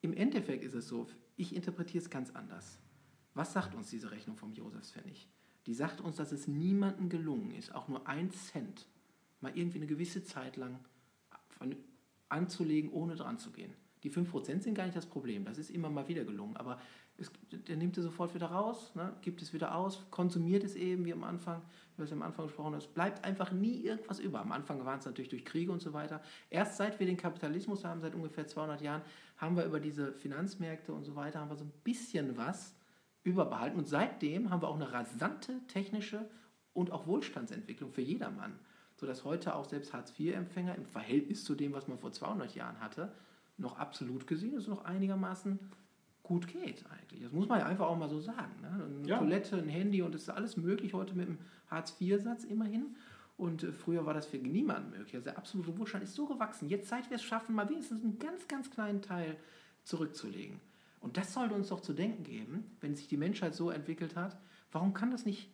im 0.00 0.14
Endeffekt 0.14 0.64
ist 0.64 0.74
es 0.74 0.88
so, 0.88 1.06
ich 1.36 1.54
interpretiere 1.54 2.02
es 2.02 2.10
ganz 2.10 2.30
anders. 2.30 2.78
Was 3.36 3.52
sagt 3.52 3.74
uns 3.74 3.90
diese 3.90 4.10
Rechnung 4.10 4.38
vom 4.38 4.54
Josefspfennig? 4.54 5.28
Die 5.66 5.74
sagt 5.74 6.00
uns, 6.00 6.16
dass 6.16 6.32
es 6.32 6.48
niemandem 6.48 7.10
gelungen 7.10 7.50
ist, 7.50 7.74
auch 7.74 7.86
nur 7.86 8.08
ein 8.08 8.30
Cent 8.30 8.86
mal 9.42 9.52
irgendwie 9.54 9.76
eine 9.76 9.86
gewisse 9.86 10.24
Zeit 10.24 10.56
lang 10.56 10.78
anzulegen, 12.30 12.90
ohne 12.90 13.14
dran 13.14 13.38
zu 13.38 13.50
gehen. 13.50 13.74
Die 14.04 14.10
5% 14.10 14.62
sind 14.62 14.74
gar 14.74 14.84
nicht 14.84 14.96
das 14.96 15.04
Problem, 15.04 15.44
das 15.44 15.58
ist 15.58 15.70
immer 15.70 15.90
mal 15.90 16.08
wieder 16.08 16.24
gelungen, 16.24 16.56
aber 16.56 16.80
es, 17.18 17.30
der 17.50 17.76
nimmt 17.76 17.98
es 17.98 18.04
sofort 18.04 18.34
wieder 18.34 18.46
raus, 18.46 18.94
ne, 18.94 19.14
gibt 19.20 19.42
es 19.42 19.52
wieder 19.52 19.74
aus, 19.74 20.06
konsumiert 20.10 20.64
es 20.64 20.74
eben, 20.74 21.04
wie 21.04 21.12
am 21.12 21.24
Anfang, 21.24 21.60
wie 21.94 21.98
wir 21.98 22.04
es 22.04 22.12
am 22.12 22.22
Anfang 22.22 22.46
gesprochen 22.46 22.72
haben. 22.72 22.78
Es 22.78 22.86
bleibt 22.86 23.24
einfach 23.24 23.52
nie 23.52 23.80
irgendwas 23.80 24.18
über. 24.18 24.40
Am 24.40 24.52
Anfang 24.52 24.84
waren 24.84 24.98
es 24.98 25.06
natürlich 25.06 25.30
durch 25.30 25.44
Kriege 25.44 25.72
und 25.72 25.80
so 25.80 25.92
weiter. 25.92 26.22
Erst 26.50 26.76
seit 26.76 26.98
wir 27.00 27.06
den 27.06 27.16
Kapitalismus 27.16 27.84
haben, 27.84 28.00
seit 28.00 28.14
ungefähr 28.14 28.46
200 28.46 28.80
Jahren, 28.82 29.02
haben 29.38 29.56
wir 29.56 29.64
über 29.64 29.80
diese 29.80 30.12
Finanzmärkte 30.12 30.92
und 30.92 31.04
so 31.04 31.16
weiter, 31.16 31.40
haben 31.40 31.50
wir 31.50 31.56
so 31.56 31.64
ein 31.64 31.72
bisschen 31.82 32.36
was 32.36 32.75
überbehalten. 33.26 33.78
Und 33.78 33.88
seitdem 33.88 34.50
haben 34.50 34.62
wir 34.62 34.68
auch 34.68 34.76
eine 34.76 34.92
rasante 34.92 35.60
technische 35.66 36.28
und 36.72 36.92
auch 36.92 37.06
Wohlstandsentwicklung 37.06 37.92
für 37.92 38.02
jedermann. 38.02 38.58
Sodass 38.94 39.24
heute 39.24 39.54
auch 39.54 39.66
selbst 39.66 39.92
Hartz-IV-Empfänger 39.92 40.74
im 40.74 40.86
Verhältnis 40.86 41.44
zu 41.44 41.54
dem, 41.54 41.74
was 41.74 41.88
man 41.88 41.98
vor 41.98 42.12
200 42.12 42.54
Jahren 42.54 42.80
hatte, 42.80 43.12
noch 43.58 43.78
absolut 43.78 44.26
gesehen 44.26 44.54
ist, 44.54 44.68
noch 44.68 44.84
einigermaßen 44.84 45.58
gut 46.22 46.48
geht 46.48 46.84
eigentlich. 46.90 47.22
Das 47.22 47.32
muss 47.32 47.48
man 47.48 47.60
ja 47.60 47.66
einfach 47.66 47.86
auch 47.86 47.96
mal 47.96 48.08
so 48.08 48.20
sagen. 48.20 48.60
Ne? 48.60 48.68
Eine 48.68 49.08
ja. 49.08 49.18
Toilette, 49.18 49.56
ein 49.56 49.68
Handy 49.68 50.02
und 50.02 50.14
das 50.14 50.22
ist 50.22 50.30
alles 50.30 50.56
möglich 50.56 50.92
heute 50.94 51.14
mit 51.14 51.28
dem 51.28 51.38
Hartz-IV-Satz 51.70 52.44
immerhin. 52.44 52.96
Und 53.36 53.62
äh, 53.62 53.72
früher 53.72 54.06
war 54.06 54.14
das 54.14 54.26
für 54.26 54.38
niemanden 54.38 54.90
möglich. 54.90 55.14
Also 55.14 55.24
der 55.24 55.38
absolute 55.38 55.76
Wohlstand 55.78 56.04
ist 56.04 56.14
so 56.14 56.26
gewachsen. 56.26 56.68
Jetzt, 56.68 56.88
seit 56.88 57.10
wir 57.10 57.16
es 57.16 57.22
schaffen, 57.22 57.54
mal 57.54 57.68
wenigstens 57.68 58.02
einen 58.02 58.18
ganz, 58.18 58.48
ganz 58.48 58.70
kleinen 58.70 59.02
Teil 59.02 59.36
zurückzulegen. 59.84 60.60
Und 61.00 61.16
das 61.16 61.32
sollte 61.32 61.54
uns 61.54 61.68
doch 61.68 61.80
zu 61.80 61.92
denken 61.92 62.24
geben, 62.24 62.64
wenn 62.80 62.94
sich 62.94 63.08
die 63.08 63.16
Menschheit 63.16 63.54
so 63.54 63.70
entwickelt 63.70 64.16
hat. 64.16 64.38
Warum 64.72 64.94
kann 64.94 65.10
das 65.10 65.24
nicht, 65.24 65.50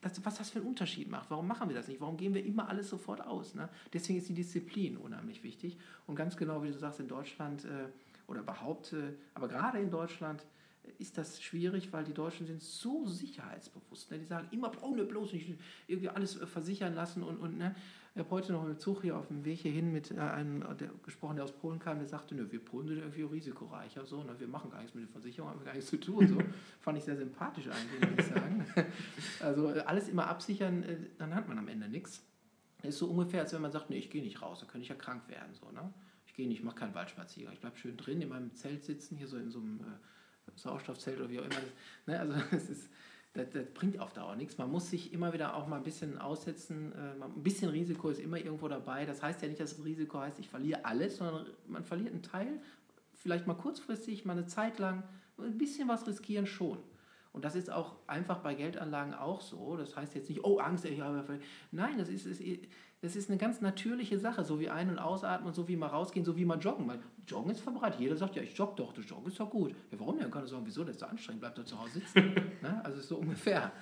das, 0.00 0.24
was 0.24 0.38
das 0.38 0.50
für 0.50 0.58
einen 0.58 0.68
Unterschied 0.68 1.08
macht? 1.08 1.30
Warum 1.30 1.46
machen 1.46 1.68
wir 1.68 1.76
das 1.76 1.88
nicht? 1.88 2.00
Warum 2.00 2.16
gehen 2.16 2.34
wir 2.34 2.44
immer 2.44 2.68
alles 2.68 2.88
sofort 2.88 3.20
aus? 3.20 3.54
Ne? 3.54 3.68
Deswegen 3.92 4.18
ist 4.18 4.28
die 4.28 4.34
Disziplin 4.34 4.96
unheimlich 4.96 5.42
wichtig. 5.44 5.78
Und 6.06 6.16
ganz 6.16 6.36
genau, 6.36 6.62
wie 6.62 6.68
du 6.68 6.78
sagst, 6.78 7.00
in 7.00 7.08
Deutschland. 7.08 7.64
Äh, 7.64 7.88
oder 8.30 8.40
überhaupt, 8.40 8.92
äh, 8.92 9.12
aber 9.34 9.48
gerade 9.48 9.78
in 9.80 9.90
Deutschland 9.90 10.46
äh, 10.84 10.92
ist 10.98 11.18
das 11.18 11.42
schwierig, 11.42 11.92
weil 11.92 12.04
die 12.04 12.14
Deutschen 12.14 12.46
sind 12.46 12.62
so 12.62 13.06
sicherheitsbewusst. 13.06 14.10
Ne? 14.10 14.20
Die 14.20 14.24
sagen 14.24 14.48
immer, 14.52 14.72
oh, 14.82 14.94
ne, 14.94 15.04
bloß 15.04 15.32
nicht 15.32 15.58
irgendwie 15.88 16.08
alles 16.08 16.40
äh, 16.40 16.46
versichern 16.46 16.94
lassen. 16.94 17.22
Und, 17.22 17.38
und 17.38 17.58
ne? 17.58 17.74
Ich 18.14 18.18
habe 18.18 18.30
heute 18.30 18.52
noch 18.52 18.64
im 18.64 18.76
Zug 18.78 19.02
hier 19.02 19.16
auf 19.16 19.28
dem 19.28 19.44
Weg 19.44 19.60
hierhin 19.60 19.92
mit 19.92 20.16
einem 20.18 20.64
der, 20.78 20.90
gesprochen, 21.04 21.36
der 21.36 21.44
aus 21.44 21.52
Polen 21.52 21.78
kam, 21.78 21.98
der 21.98 22.08
sagte, 22.08 22.34
ne, 22.34 22.50
wir 22.50 22.58
Polen 22.64 22.88
sind 22.88 22.98
irgendwie 22.98 23.22
risikoreicher, 23.22 24.04
so, 24.04 24.24
ne, 24.24 24.34
wir 24.38 24.48
machen 24.48 24.70
gar 24.70 24.80
nichts 24.80 24.94
mit 24.94 25.04
der 25.04 25.12
Versicherung, 25.12 25.50
haben 25.50 25.64
gar 25.64 25.74
nichts 25.74 25.90
zu 25.90 25.98
tun. 25.98 26.26
So. 26.26 26.38
Fand 26.80 26.98
ich 26.98 27.04
sehr 27.04 27.16
sympathisch 27.16 27.68
eigentlich, 27.68 28.10
muss 28.10 28.26
ich 28.26 28.32
sagen. 28.32 28.66
Also 29.40 29.68
alles 29.68 30.08
immer 30.08 30.26
absichern, 30.26 30.84
dann 31.18 31.34
hat 31.34 31.48
man 31.48 31.58
am 31.58 31.68
Ende 31.68 31.88
nichts. 31.88 32.22
Das 32.82 32.90
ist 32.90 32.98
so 32.98 33.06
ungefähr, 33.06 33.42
als 33.42 33.52
wenn 33.52 33.62
man 33.62 33.72
sagt, 33.72 33.90
ne, 33.90 33.96
ich 33.96 34.10
gehe 34.10 34.22
nicht 34.22 34.42
raus, 34.42 34.60
da 34.60 34.66
könnte 34.66 34.82
ich 34.82 34.88
ja 34.88 34.96
krank 34.96 35.28
werden. 35.28 35.54
So, 35.54 35.70
ne? 35.70 35.92
ich 36.30 36.34
gehe 36.34 36.46
nicht, 36.46 36.58
ich 36.58 36.64
mache 36.64 36.76
keinen 36.76 36.94
Waldspaziergang. 36.94 37.54
Ich 37.54 37.60
bleibe 37.60 37.76
schön 37.76 37.96
drin 37.96 38.22
in 38.22 38.28
meinem 38.28 38.54
Zelt 38.54 38.84
sitzen, 38.84 39.16
hier 39.16 39.26
so 39.26 39.36
in 39.36 39.50
so 39.50 39.58
einem 39.58 39.80
äh, 39.80 40.50
Sauerstoffzelt 40.54 41.18
oder 41.18 41.28
wie 41.28 41.40
auch 41.40 41.44
immer. 41.44 41.56
Ne, 42.06 42.20
also 42.20 42.34
das, 42.50 42.68
ist, 42.68 42.88
das, 43.32 43.50
das, 43.50 43.66
bringt 43.72 44.00
auf 44.00 44.12
Dauer 44.12 44.34
nichts. 44.34 44.58
Man 44.58 44.70
muss 44.70 44.90
sich 44.90 45.12
immer 45.12 45.32
wieder 45.32 45.54
auch 45.54 45.68
mal 45.68 45.76
ein 45.76 45.84
bisschen 45.84 46.18
aussetzen. 46.18 46.92
Äh, 46.92 47.24
ein 47.24 47.42
bisschen 47.42 47.70
Risiko 47.70 48.08
ist 48.08 48.20
immer 48.20 48.38
irgendwo 48.38 48.66
dabei. 48.68 49.06
Das 49.06 49.22
heißt 49.22 49.42
ja 49.42 49.48
nicht, 49.48 49.60
dass 49.60 49.76
das 49.76 49.84
Risiko 49.84 50.18
heißt, 50.18 50.38
ich 50.40 50.48
verliere 50.48 50.84
alles, 50.84 51.18
sondern 51.18 51.46
man 51.68 51.84
verliert 51.84 52.12
einen 52.12 52.22
Teil, 52.22 52.60
vielleicht 53.14 53.46
mal 53.46 53.54
kurzfristig, 53.54 54.24
mal 54.24 54.32
eine 54.32 54.46
Zeit 54.46 54.78
lang. 54.78 55.04
Ein 55.38 55.58
bisschen 55.58 55.88
was 55.88 56.06
riskieren 56.06 56.46
schon. 56.46 56.78
Und 57.32 57.44
das 57.44 57.54
ist 57.54 57.70
auch 57.70 57.94
einfach 58.08 58.38
bei 58.38 58.54
Geldanlagen 58.54 59.14
auch 59.14 59.40
so. 59.40 59.76
Das 59.76 59.96
heißt 59.96 60.16
jetzt 60.16 60.28
nicht, 60.28 60.44
oh, 60.44 60.58
Angst, 60.58 60.84
ich 60.84 61.00
habe. 61.00 61.38
Nein, 61.70 61.98
das 61.98 62.08
ist, 62.08 62.26
ist, 62.26 62.40
das 63.02 63.16
ist 63.16 63.30
eine 63.30 63.38
ganz 63.38 63.62
natürliche 63.62 64.18
Sache, 64.18 64.44
so 64.44 64.60
wie 64.60 64.68
ein- 64.68 64.90
und 64.90 64.98
ausatmen, 64.98 65.54
so 65.54 65.66
wie 65.68 65.76
mal 65.76 65.86
rausgehen, 65.86 66.24
so 66.24 66.36
wie 66.36 66.44
mal 66.44 66.58
joggen. 66.58 66.86
Weil 66.86 66.98
Joggen 67.26 67.50
ist 67.50 67.60
verbreitet. 67.60 68.00
Jeder 68.00 68.16
sagt, 68.16 68.36
ja, 68.36 68.42
ich 68.42 68.56
jogge 68.56 68.74
doch, 68.76 68.92
das 68.92 69.08
Joggen 69.08 69.28
ist 69.28 69.40
doch 69.40 69.48
gut. 69.48 69.70
Ja, 69.90 69.98
warum 69.98 70.16
denn? 70.16 70.24
Man 70.24 70.32
kann 70.32 70.46
sagen, 70.46 70.62
wieso, 70.66 70.84
das 70.84 70.96
ist 70.96 71.00
so 71.00 71.06
anstrengend, 71.06 71.40
bleibt 71.40 71.56
doch 71.56 71.64
zu 71.64 71.80
Hause 71.80 72.00
sitzen. 72.00 72.34
ne? 72.62 72.80
Also 72.84 72.98
ist 72.98 73.08
so 73.08 73.16
ungefähr. 73.16 73.72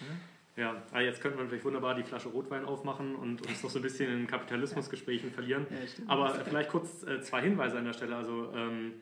Ne? 0.00 0.62
Ja, 0.62 0.82
ah, 0.92 1.00
jetzt 1.00 1.20
könnte 1.20 1.38
man 1.38 1.48
vielleicht 1.48 1.64
wunderbar 1.64 1.94
die 1.94 2.02
Flasche 2.02 2.28
Rotwein 2.28 2.64
aufmachen 2.64 3.14
und 3.14 3.46
uns 3.46 3.62
noch 3.62 3.70
so 3.70 3.78
ein 3.78 3.82
bisschen 3.82 4.10
in 4.10 4.26
Kapitalismusgesprächen 4.26 5.30
verlieren. 5.30 5.66
Ja, 5.70 6.04
Aber 6.06 6.30
vielleicht 6.30 6.70
kurz 6.70 7.02
äh, 7.02 7.20
zwei 7.20 7.42
Hinweise 7.42 7.78
an 7.78 7.84
der 7.84 7.92
Stelle. 7.92 8.16
Also 8.16 8.52
ähm, 8.54 8.94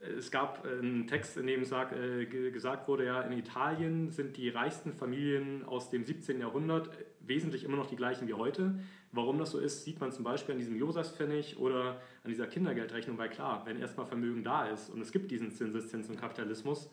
es 0.00 0.30
gab 0.30 0.64
äh, 0.64 0.78
einen 0.78 1.06
Text, 1.06 1.36
in 1.36 1.46
dem 1.46 1.64
sag, 1.64 1.92
äh, 1.92 2.26
gesagt 2.26 2.88
wurde, 2.88 3.06
ja, 3.06 3.20
in 3.22 3.32
Italien 3.36 4.10
sind 4.10 4.36
die 4.36 4.48
reichsten 4.48 4.92
Familien 4.92 5.64
aus 5.64 5.90
dem 5.90 6.04
17. 6.04 6.40
Jahrhundert 6.40 6.90
wesentlich 7.28 7.64
immer 7.64 7.76
noch 7.76 7.86
die 7.86 7.96
gleichen 7.96 8.26
wie 8.28 8.34
heute. 8.34 8.78
Warum 9.12 9.38
das 9.38 9.50
so 9.50 9.58
ist, 9.58 9.84
sieht 9.84 10.00
man 10.00 10.12
zum 10.12 10.24
Beispiel 10.24 10.52
an 10.52 10.58
diesem 10.58 10.76
Josefspfennig 10.76 11.58
oder 11.58 12.00
an 12.24 12.30
dieser 12.30 12.46
Kindergeldrechnung, 12.46 13.18
weil 13.18 13.28
klar, 13.28 13.62
wenn 13.66 13.78
erstmal 13.78 14.06
Vermögen 14.06 14.44
da 14.44 14.66
ist 14.66 14.90
und 14.90 15.00
es 15.00 15.12
gibt 15.12 15.30
diesen 15.30 15.50
Zinseszins 15.50 16.08
und 16.08 16.20
Kapitalismus, 16.20 16.90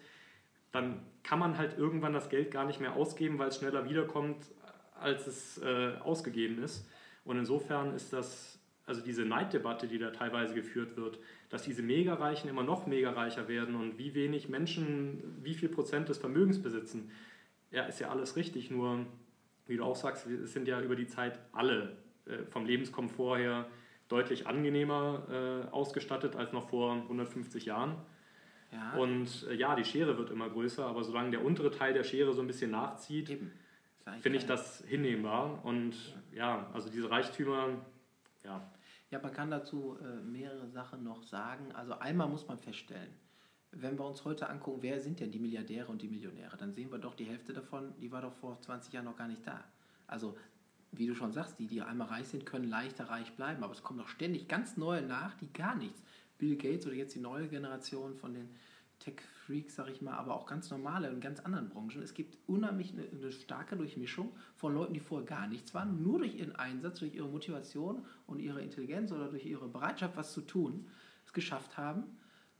dann 0.71 0.99
kann 1.23 1.39
man 1.39 1.57
halt 1.57 1.77
irgendwann 1.77 2.13
das 2.13 2.29
Geld 2.29 2.51
gar 2.51 2.65
nicht 2.65 2.81
mehr 2.81 2.95
ausgeben, 2.95 3.39
weil 3.39 3.47
es 3.47 3.57
schneller 3.57 3.89
wiederkommt, 3.89 4.37
als 4.99 5.27
es 5.27 5.57
äh, 5.59 5.93
ausgegeben 6.01 6.61
ist. 6.61 6.87
Und 7.23 7.37
insofern 7.37 7.93
ist 7.95 8.13
das, 8.13 8.59
also 8.85 9.01
diese 9.01 9.23
Neiddebatte, 9.23 9.87
die 9.87 9.97
da 9.97 10.11
teilweise 10.11 10.53
geführt 10.53 10.97
wird, 10.97 11.19
dass 11.49 11.63
diese 11.63 11.81
Megareichen 11.81 12.49
immer 12.49 12.63
noch 12.63 12.87
megareicher 12.87 13.47
werden 13.47 13.75
und 13.75 13.97
wie 13.97 14.13
wenig 14.13 14.49
Menschen, 14.49 15.39
wie 15.41 15.53
viel 15.53 15.69
Prozent 15.69 16.09
des 16.09 16.17
Vermögens 16.17 16.61
besitzen, 16.61 17.11
ja, 17.71 17.83
ist 17.83 17.99
ja 17.99 18.09
alles 18.09 18.35
richtig. 18.35 18.69
Nur, 18.71 19.05
wie 19.67 19.77
du 19.77 19.83
auch 19.83 19.95
sagst, 19.95 20.27
es 20.27 20.53
sind 20.53 20.67
ja 20.67 20.81
über 20.81 20.95
die 20.95 21.07
Zeit 21.07 21.39
alle 21.51 21.97
äh, 22.25 22.43
vom 22.49 22.65
Lebenskomfort 22.65 23.37
her 23.37 23.67
deutlich 24.07 24.47
angenehmer 24.47 25.23
äh, 25.29 25.71
ausgestattet 25.71 26.35
als 26.35 26.53
noch 26.53 26.69
vor 26.69 26.93
150 26.93 27.65
Jahren. 27.65 27.97
Ja. 28.71 28.93
Und 28.97 29.47
äh, 29.49 29.55
ja, 29.55 29.75
die 29.75 29.85
Schere 29.85 30.17
wird 30.17 30.29
immer 30.29 30.49
größer, 30.49 30.85
aber 30.85 31.03
solange 31.03 31.31
der 31.31 31.43
untere 31.43 31.71
Teil 31.71 31.93
der 31.93 32.03
Schere 32.03 32.33
so 32.33 32.41
ein 32.41 32.47
bisschen 32.47 32.71
nachzieht, 32.71 33.39
finde 34.21 34.37
ich 34.37 34.45
das 34.45 34.83
hinnehmbar. 34.87 35.63
Und 35.65 35.95
ja, 36.33 36.69
also 36.73 36.89
diese 36.89 37.09
Reichtümer, 37.09 37.69
ja, 38.43 38.71
ja, 39.11 39.19
man 39.19 39.31
kann 39.31 39.49
dazu 39.49 39.97
äh, 40.01 40.21
mehrere 40.23 40.67
Sachen 40.67 41.03
noch 41.03 41.23
sagen. 41.23 41.71
Also 41.73 41.97
einmal 41.99 42.27
muss 42.27 42.47
man 42.47 42.59
feststellen, 42.59 43.13
wenn 43.75 43.97
wir 43.97 44.05
uns 44.05 44.23
heute 44.25 44.49
angucken, 44.49 44.79
wer 44.81 44.99
sind 44.99 45.19
denn 45.19 45.31
die 45.31 45.39
Milliardäre 45.39 45.91
und 45.91 46.01
die 46.01 46.07
Millionäre, 46.07 46.57
dann 46.57 46.73
sehen 46.73 46.91
wir 46.91 46.97
doch 46.97 47.15
die 47.15 47.25
Hälfte 47.25 47.53
davon, 47.53 47.93
die 47.99 48.11
war 48.11 48.21
doch 48.21 48.33
vor 48.33 48.59
20 48.61 48.93
Jahren 48.93 49.05
noch 49.05 49.17
gar 49.17 49.27
nicht 49.27 49.45
da. 49.45 49.63
Also 50.07 50.37
wie 50.91 51.07
du 51.07 51.15
schon 51.15 51.33
sagst, 51.33 51.59
die, 51.59 51.67
die 51.67 51.81
einmal 51.81 52.07
reich 52.07 52.27
sind, 52.27 52.45
können 52.45 52.69
leichter 52.69 53.05
reich 53.09 53.33
bleiben, 53.33 53.63
aber 53.63 53.73
es 53.73 53.83
kommen 53.83 53.99
doch 53.99 54.07
ständig 54.07 54.47
ganz 54.47 54.77
neue 54.77 55.01
nach, 55.01 55.35
die 55.35 55.51
gar 55.51 55.75
nichts. 55.75 56.01
Bill 56.37 56.55
Gates 56.55 56.85
oder 56.85 56.95
jetzt 56.95 57.15
die 57.15 57.19
neue 57.19 57.47
Generation 57.47 58.15
von 58.15 58.33
den 58.33 58.49
Tech-Freaks, 58.99 59.75
sag 59.75 59.89
ich 59.89 60.01
mal, 60.01 60.13
aber 60.13 60.35
auch 60.35 60.45
ganz 60.45 60.69
normale 60.69 61.09
in 61.09 61.19
ganz 61.19 61.39
anderen 61.41 61.69
Branchen. 61.69 62.01
Es 62.01 62.13
gibt 62.13 62.37
unheimlich 62.47 62.93
eine, 62.93 63.07
eine, 63.09 63.31
starke 63.31 63.75
Durchmischung 63.75 64.31
von 64.55 64.73
Leuten, 64.73 64.93
die 64.93 64.99
vorher 64.99 65.27
gar 65.27 65.47
nichts 65.47 65.73
waren, 65.73 66.01
nur 66.01 66.19
durch 66.19 66.35
ihren 66.35 66.55
Einsatz, 66.55 66.99
durch 66.99 67.13
ihre 67.13 67.27
Motivation 67.27 68.05
und 68.25 68.39
ihre 68.39 68.61
Intelligenz 68.61 69.11
oder 69.11 69.29
durch 69.29 69.45
ihre 69.45 69.67
Bereitschaft, 69.67 70.15
was 70.15 70.33
zu 70.33 70.41
tun, 70.41 70.87
es 71.25 71.33
geschafft 71.33 71.77
haben. 71.77 72.03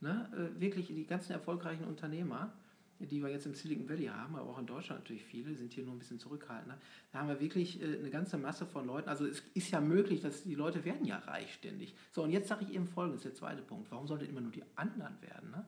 Ne? 0.00 0.28
Äh, 0.32 0.60
wirklich 0.60 0.88
die 0.88 1.06
ganzen 1.06 1.32
erfolgreichen 1.32 1.84
Unternehmer, 1.84 2.52
die 2.98 3.22
wir 3.22 3.28
jetzt 3.28 3.46
im 3.46 3.54
Silicon 3.54 3.88
Valley 3.88 4.06
haben, 4.06 4.36
aber 4.36 4.50
auch 4.50 4.58
in 4.58 4.66
Deutschland 4.66 5.02
natürlich 5.02 5.24
viele, 5.24 5.54
sind 5.54 5.72
hier 5.72 5.84
nur 5.84 5.94
ein 5.94 5.98
bisschen 5.98 6.18
zurückhaltender. 6.18 6.78
Da 7.12 7.18
haben 7.20 7.28
wir 7.28 7.40
wirklich 7.40 7.80
äh, 7.82 7.98
eine 7.98 8.10
ganze 8.10 8.38
Masse 8.38 8.66
von 8.66 8.86
Leuten. 8.86 9.08
Also 9.08 9.26
es 9.26 9.42
ist 9.54 9.70
ja 9.70 9.80
möglich, 9.80 10.22
dass 10.22 10.44
die 10.44 10.54
Leute 10.54 10.84
werden 10.84 11.04
ja 11.04 11.18
reich 11.18 11.52
ständig. 11.54 11.94
So, 12.12 12.22
und 12.22 12.30
jetzt 12.30 12.48
sage 12.48 12.64
ich 12.64 12.74
eben 12.74 12.86
folgendes, 12.86 13.22
der 13.22 13.34
zweite 13.34 13.62
Punkt. 13.62 13.90
Warum 13.90 14.06
sollte 14.06 14.24
immer 14.24 14.40
nur 14.40 14.52
die 14.52 14.64
anderen 14.76 15.20
werden? 15.20 15.50
Ne? 15.50 15.64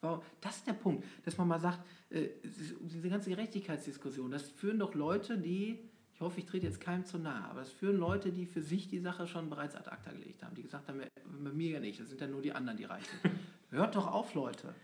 Warum? 0.00 0.22
Das 0.40 0.56
ist 0.56 0.66
der 0.66 0.74
Punkt, 0.74 1.04
dass 1.24 1.36
man 1.38 1.48
mal 1.48 1.60
sagt, 1.60 1.80
äh, 2.10 2.28
diese 2.42 3.08
ganze 3.08 3.30
Gerechtigkeitsdiskussion, 3.30 4.30
das 4.30 4.48
führen 4.50 4.78
doch 4.78 4.94
Leute, 4.94 5.38
die, 5.38 5.78
ich 6.14 6.20
hoffe, 6.20 6.40
ich 6.40 6.46
trete 6.46 6.66
jetzt 6.66 6.80
keinem 6.80 7.04
zu 7.04 7.18
nahe, 7.18 7.44
aber 7.44 7.62
es 7.62 7.72
führen 7.72 7.96
Leute, 7.96 8.30
die 8.30 8.44
für 8.46 8.62
sich 8.62 8.88
die 8.88 8.98
Sache 8.98 9.26
schon 9.26 9.48
bereits 9.48 9.74
ad 9.74 9.90
acta 9.90 10.12
gelegt 10.12 10.42
haben, 10.42 10.54
die 10.54 10.62
gesagt 10.62 10.88
haben, 10.88 11.00
bei 11.00 11.52
mir 11.52 11.70
ja 11.70 11.80
nicht, 11.80 11.98
das 11.98 12.08
sind 12.10 12.20
ja 12.20 12.26
nur 12.26 12.42
die 12.42 12.52
anderen, 12.52 12.76
die 12.76 12.84
reich 12.84 13.04
sind. 13.06 13.34
Hört 13.70 13.96
doch 13.96 14.06
auf, 14.06 14.34
Leute. 14.34 14.74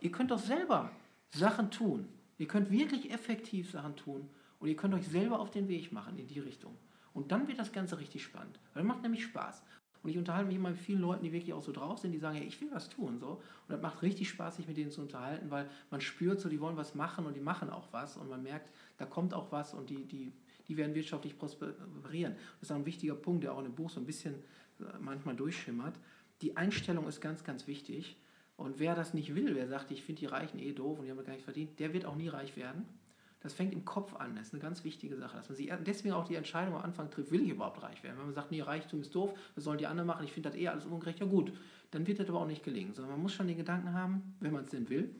Ihr 0.00 0.12
könnt 0.12 0.30
doch 0.30 0.38
selber 0.38 0.90
Sachen 1.30 1.70
tun, 1.70 2.08
Ihr 2.38 2.48
könnt 2.48 2.70
wirklich 2.70 3.10
effektiv 3.10 3.70
Sachen 3.70 3.96
tun 3.96 4.28
und 4.58 4.68
ihr 4.68 4.76
könnt 4.76 4.94
euch 4.94 5.06
selber 5.08 5.40
auf 5.40 5.50
den 5.50 5.68
Weg 5.68 5.92
machen 5.92 6.18
in 6.18 6.26
die 6.26 6.40
Richtung. 6.40 6.76
Und 7.14 7.32
dann 7.32 7.48
wird 7.48 7.58
das 7.58 7.72
Ganze 7.72 7.98
richtig 7.98 8.22
spannend. 8.22 8.60
Weil 8.74 8.82
das 8.82 8.88
macht 8.88 9.02
nämlich 9.02 9.24
Spaß. 9.24 9.62
Und 10.02 10.10
ich 10.10 10.18
unterhalte 10.18 10.48
mich 10.48 10.56
immer 10.56 10.70
mit 10.70 10.78
vielen 10.78 11.00
Leuten, 11.00 11.24
die 11.24 11.32
wirklich 11.32 11.54
auch 11.54 11.62
so 11.62 11.72
drauf 11.72 11.98
sind, 11.98 12.12
die 12.12 12.18
sagen, 12.18 12.36
ja, 12.36 12.44
ich 12.44 12.60
will 12.60 12.68
was 12.70 12.90
tun. 12.90 13.18
So. 13.18 13.26
Und 13.28 13.42
das 13.68 13.80
macht 13.80 14.02
richtig 14.02 14.28
Spaß, 14.28 14.56
sich 14.56 14.68
mit 14.68 14.76
denen 14.76 14.90
zu 14.90 15.00
unterhalten, 15.00 15.50
weil 15.50 15.68
man 15.90 16.00
spürt 16.00 16.40
so, 16.40 16.48
die 16.48 16.60
wollen 16.60 16.76
was 16.76 16.94
machen 16.94 17.26
und 17.26 17.34
die 17.34 17.40
machen 17.40 17.70
auch 17.70 17.88
was. 17.92 18.16
Und 18.16 18.28
man 18.28 18.42
merkt, 18.42 18.70
da 18.98 19.06
kommt 19.06 19.32
auch 19.32 19.50
was 19.50 19.72
und 19.72 19.88
die, 19.88 20.04
die, 20.04 20.32
die 20.68 20.76
werden 20.76 20.94
wirtschaftlich 20.94 21.38
prosperieren. 21.38 22.34
Das 22.60 22.68
ist 22.68 22.70
auch 22.70 22.76
ein 22.76 22.86
wichtiger 22.86 23.14
Punkt, 23.14 23.44
der 23.44 23.54
auch 23.54 23.58
in 23.58 23.64
dem 23.64 23.74
Buch 23.74 23.90
so 23.90 23.98
ein 23.98 24.06
bisschen 24.06 24.34
äh, 24.78 24.84
manchmal 25.00 25.34
durchschimmert. 25.34 25.98
Die 26.42 26.56
Einstellung 26.56 27.08
ist 27.08 27.20
ganz, 27.22 27.42
ganz 27.42 27.66
wichtig. 27.66 28.16
Und 28.56 28.78
wer 28.78 28.94
das 28.94 29.12
nicht 29.12 29.34
will, 29.34 29.54
wer 29.54 29.68
sagt, 29.68 29.90
ich 29.90 30.02
finde 30.02 30.20
die 30.20 30.26
Reichen 30.26 30.58
eh 30.58 30.72
doof 30.72 30.98
und 30.98 31.04
die 31.04 31.10
haben 31.10 31.22
gar 31.24 31.34
nicht 31.34 31.44
verdient, 31.44 31.78
der 31.78 31.92
wird 31.92 32.06
auch 32.06 32.16
nie 32.16 32.28
reich 32.28 32.56
werden. 32.56 32.86
Das 33.40 33.52
fängt 33.52 33.72
im 33.72 33.84
Kopf 33.84 34.14
an. 34.16 34.34
Das 34.34 34.48
ist 34.48 34.54
eine 34.54 34.62
ganz 34.62 34.82
wichtige 34.82 35.14
Sache, 35.16 35.36
dass 35.36 35.48
man 35.48 35.56
sich 35.56 35.70
deswegen 35.86 36.14
auch 36.14 36.24
die 36.24 36.34
Entscheidung 36.34 36.74
am 36.74 36.82
Anfang 36.82 37.10
trifft, 37.10 37.30
will 37.30 37.42
ich 37.42 37.50
überhaupt 37.50 37.82
reich 37.82 38.02
werden? 38.02 38.16
Wenn 38.18 38.26
man 38.26 38.34
sagt, 38.34 38.50
nee, 38.50 38.62
Reichtum 38.62 39.02
ist 39.02 39.14
doof, 39.14 39.38
das 39.54 39.64
sollen 39.64 39.78
die 39.78 39.86
anderen 39.86 40.06
machen, 40.06 40.24
ich 40.24 40.32
finde 40.32 40.48
das 40.48 40.58
eh 40.58 40.68
alles 40.68 40.86
ungerecht, 40.86 41.20
ja 41.20 41.26
gut, 41.26 41.52
dann 41.90 42.06
wird 42.06 42.18
das 42.18 42.28
aber 42.28 42.40
auch 42.40 42.46
nicht 42.46 42.64
gelingen. 42.64 42.94
Sondern 42.94 43.12
man 43.12 43.22
muss 43.22 43.34
schon 43.34 43.46
den 43.46 43.56
Gedanken 43.56 43.92
haben, 43.92 44.34
wenn 44.40 44.52
man 44.52 44.64
es 44.64 44.70
denn 44.70 44.88
will, 44.88 45.14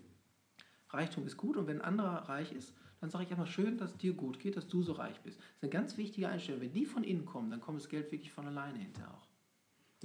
Reichtum 0.88 1.26
ist 1.26 1.36
gut 1.36 1.56
und 1.56 1.66
wenn 1.66 1.80
ein 1.80 1.86
anderer 1.86 2.28
reich 2.28 2.52
ist, 2.52 2.74
dann 3.00 3.10
sage 3.10 3.24
ich 3.24 3.30
immer 3.30 3.46
schön, 3.46 3.76
dass 3.76 3.90
es 3.90 3.98
dir 3.98 4.14
gut 4.14 4.38
geht, 4.38 4.56
dass 4.56 4.66
du 4.66 4.82
so 4.82 4.92
reich 4.94 5.20
bist. 5.20 5.38
Das 5.38 5.46
ist 5.46 5.62
eine 5.62 5.70
ganz 5.70 5.96
wichtige 5.98 6.28
Einstellung. 6.28 6.62
Wenn 6.62 6.72
die 6.72 6.86
von 6.86 7.04
innen 7.04 7.26
kommen, 7.26 7.50
dann 7.50 7.60
kommt 7.60 7.78
das 7.78 7.88
Geld 7.88 8.10
wirklich 8.10 8.32
von 8.32 8.46
alleine 8.46 8.78
hinterher 8.78 9.12
auch. 9.12 9.28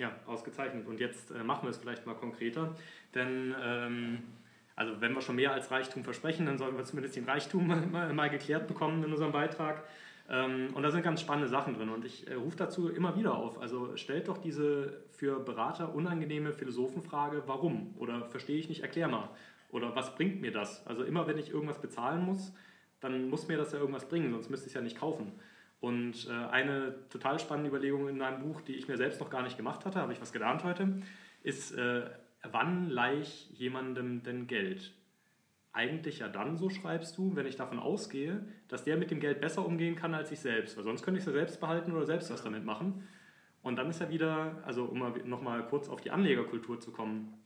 Ja, 0.02 0.12
ausgezeichnet. 0.26 0.88
Und 0.88 1.00
jetzt 1.00 1.30
äh, 1.30 1.44
machen 1.44 1.68
wir 1.68 1.70
es 1.70 1.78
vielleicht 1.78 2.08
mal 2.08 2.16
konkreter, 2.16 2.76
denn 3.14 3.54
ähm, 3.64 4.24
also 4.76 5.00
wenn 5.00 5.14
wir 5.14 5.22
schon 5.22 5.36
mehr 5.36 5.54
als 5.54 5.70
Reichtum 5.70 6.04
versprechen, 6.04 6.48
dann 6.48 6.58
sollten 6.58 6.76
wir 6.76 6.84
zumindest 6.86 7.16
den 7.16 7.26
Reichtum 7.26 7.68
mal, 7.92 8.12
mal 8.12 8.30
geklärt 8.32 8.68
bekommen 8.68 9.04
in 9.04 9.12
unserem 9.12 9.32
Beitrag. 9.32 9.84
Ähm, 10.28 10.70
und 10.74 10.82
da 10.82 10.90
sind 10.90 11.04
ganz 11.04 11.22
spannende 11.22 11.50
Sachen 11.50 11.76
drin 11.76 11.90
und 11.90 12.04
ich 12.04 12.28
äh, 12.28 12.34
rufe 12.34 12.58
dazu 12.58 12.90
immer 12.90 13.16
wieder 13.16 13.36
auf. 13.36 13.62
Also 13.62 13.96
stellt 13.96 14.28
doch 14.28 14.40
diese 14.40 15.04
für 15.12 15.40
Berater 15.40 15.94
unangenehme 15.94 16.52
Philosophenfrage, 16.52 17.44
warum? 17.46 17.94
Oder 18.00 18.26
verstehe 18.26 18.58
ich 18.58 18.70
nicht, 18.70 18.82
erklär 18.82 19.08
mal. 19.08 19.30
Oder 19.70 19.96
was 19.96 20.16
bringt 20.16 20.42
mir 20.42 20.52
das? 20.52 20.84
Also 20.88 21.04
immer 21.04 21.28
wenn 21.28 21.38
ich 21.38 21.52
irgendwas 21.52 21.80
bezahlen 21.80 22.26
muss, 22.26 22.56
dann 23.02 23.30
muss 23.30 23.48
mir 23.48 23.58
das 23.58 23.72
ja 23.72 23.78
irgendwas 23.78 24.08
bringen, 24.08 24.32
sonst 24.32 24.50
müsste 24.50 24.66
ich 24.66 24.72
es 24.72 24.76
ja 24.76 24.82
nicht 24.82 24.98
kaufen. 24.98 25.32
Und 25.82 26.28
äh, 26.30 26.32
eine 26.32 26.96
total 27.10 27.40
spannende 27.40 27.70
Überlegung 27.70 28.08
in 28.08 28.20
deinem 28.20 28.44
Buch, 28.44 28.62
die 28.62 28.76
ich 28.76 28.88
mir 28.88 28.98
selbst 28.98 29.20
noch 29.20 29.32
gar 29.32 29.42
nicht 29.42 29.58
gemacht 29.58 29.84
hatte, 29.84 30.00
habe 30.00 30.14
ich 30.14 30.22
was 30.22 30.32
gelernt 30.32 30.64
heute, 30.64 31.02
ist, 31.42 31.72
äh, 31.72 32.04
wann 32.44 32.90
leihe 32.90 33.22
ich 33.22 33.50
jemandem 33.50 34.22
denn 34.22 34.46
Geld? 34.46 34.94
Eigentlich 35.74 36.20
ja 36.20 36.28
dann, 36.28 36.56
so 36.56 36.70
schreibst 36.70 37.18
du, 37.18 37.36
wenn 37.36 37.48
ich 37.48 37.56
davon 37.56 37.80
ausgehe, 37.80 38.46
dass 38.68 38.84
der 38.84 38.96
mit 38.96 39.10
dem 39.10 39.20
Geld 39.20 39.42
besser 39.42 39.66
umgehen 39.66 39.96
kann 39.96 40.14
als 40.14 40.32
ich 40.32 40.40
selbst. 40.40 40.78
Weil 40.78 40.84
sonst 40.84 41.02
könnte 41.02 41.18
ich 41.18 41.24
es 41.24 41.34
ja 41.34 41.34
selbst 41.34 41.60
behalten 41.60 41.94
oder 41.94 42.06
selbst 42.06 42.30
was 42.30 42.44
damit 42.44 42.64
machen. 42.64 43.08
Und 43.64 43.78
dann 43.78 43.90
ist 43.90 44.02
ja 44.02 44.10
wieder, 44.10 44.62
also 44.64 44.86
um 44.86 45.00
nochmal 45.28 45.66
kurz 45.66 45.90
auf 45.90 46.02
die 46.02 46.12
Anlegerkultur 46.12 46.80
zu 46.80 46.92
kommen, 46.92 47.41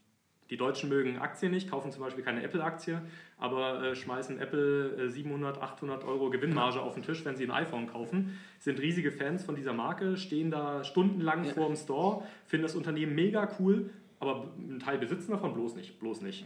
die 0.50 0.56
Deutschen 0.56 0.88
mögen 0.88 1.18
Aktien 1.18 1.52
nicht, 1.52 1.70
kaufen 1.70 1.90
zum 1.90 2.02
Beispiel 2.02 2.22
keine 2.22 2.42
Apple-Aktie, 2.42 3.02
aber 3.38 3.82
äh, 3.82 3.96
schmeißen 3.96 4.38
Apple 4.38 5.06
äh, 5.06 5.08
700, 5.08 5.60
800 5.60 6.04
Euro 6.04 6.30
Gewinnmarge 6.30 6.80
auf 6.80 6.94
den 6.94 7.02
Tisch, 7.02 7.24
wenn 7.24 7.36
sie 7.36 7.44
ein 7.44 7.50
iPhone 7.50 7.86
kaufen. 7.86 8.38
Sind 8.58 8.80
riesige 8.80 9.10
Fans 9.10 9.44
von 9.44 9.56
dieser 9.56 9.72
Marke, 9.72 10.16
stehen 10.16 10.50
da 10.50 10.84
stundenlang 10.84 11.44
ja. 11.44 11.52
vor 11.52 11.66
dem 11.66 11.76
Store, 11.76 12.22
finden 12.44 12.62
das 12.62 12.76
Unternehmen 12.76 13.14
mega 13.14 13.48
cool, 13.58 13.90
aber 14.20 14.48
einen 14.58 14.78
Teil 14.78 14.98
besitzen 14.98 15.32
davon 15.32 15.52
bloß 15.54 15.74
nicht, 15.74 15.98
bloß 15.98 16.22
nicht. 16.22 16.44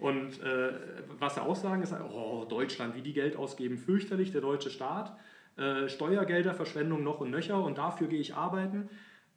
Und 0.00 0.42
äh, 0.42 0.72
was 1.18 1.36
sie 1.36 1.42
auch 1.42 1.56
sagen, 1.56 1.82
ist, 1.82 1.94
oh, 2.12 2.44
Deutschland, 2.48 2.96
wie 2.96 3.02
die 3.02 3.12
Geld 3.12 3.36
ausgeben, 3.36 3.78
fürchterlich, 3.78 4.32
der 4.32 4.40
deutsche 4.40 4.70
Staat. 4.70 5.16
Äh, 5.56 5.88
Steuergelder, 5.88 6.54
Verschwendung 6.54 7.02
noch 7.02 7.20
und 7.20 7.30
nöcher 7.30 7.62
und 7.62 7.78
dafür 7.78 8.08
gehe 8.08 8.20
ich 8.20 8.34
arbeiten. 8.34 8.88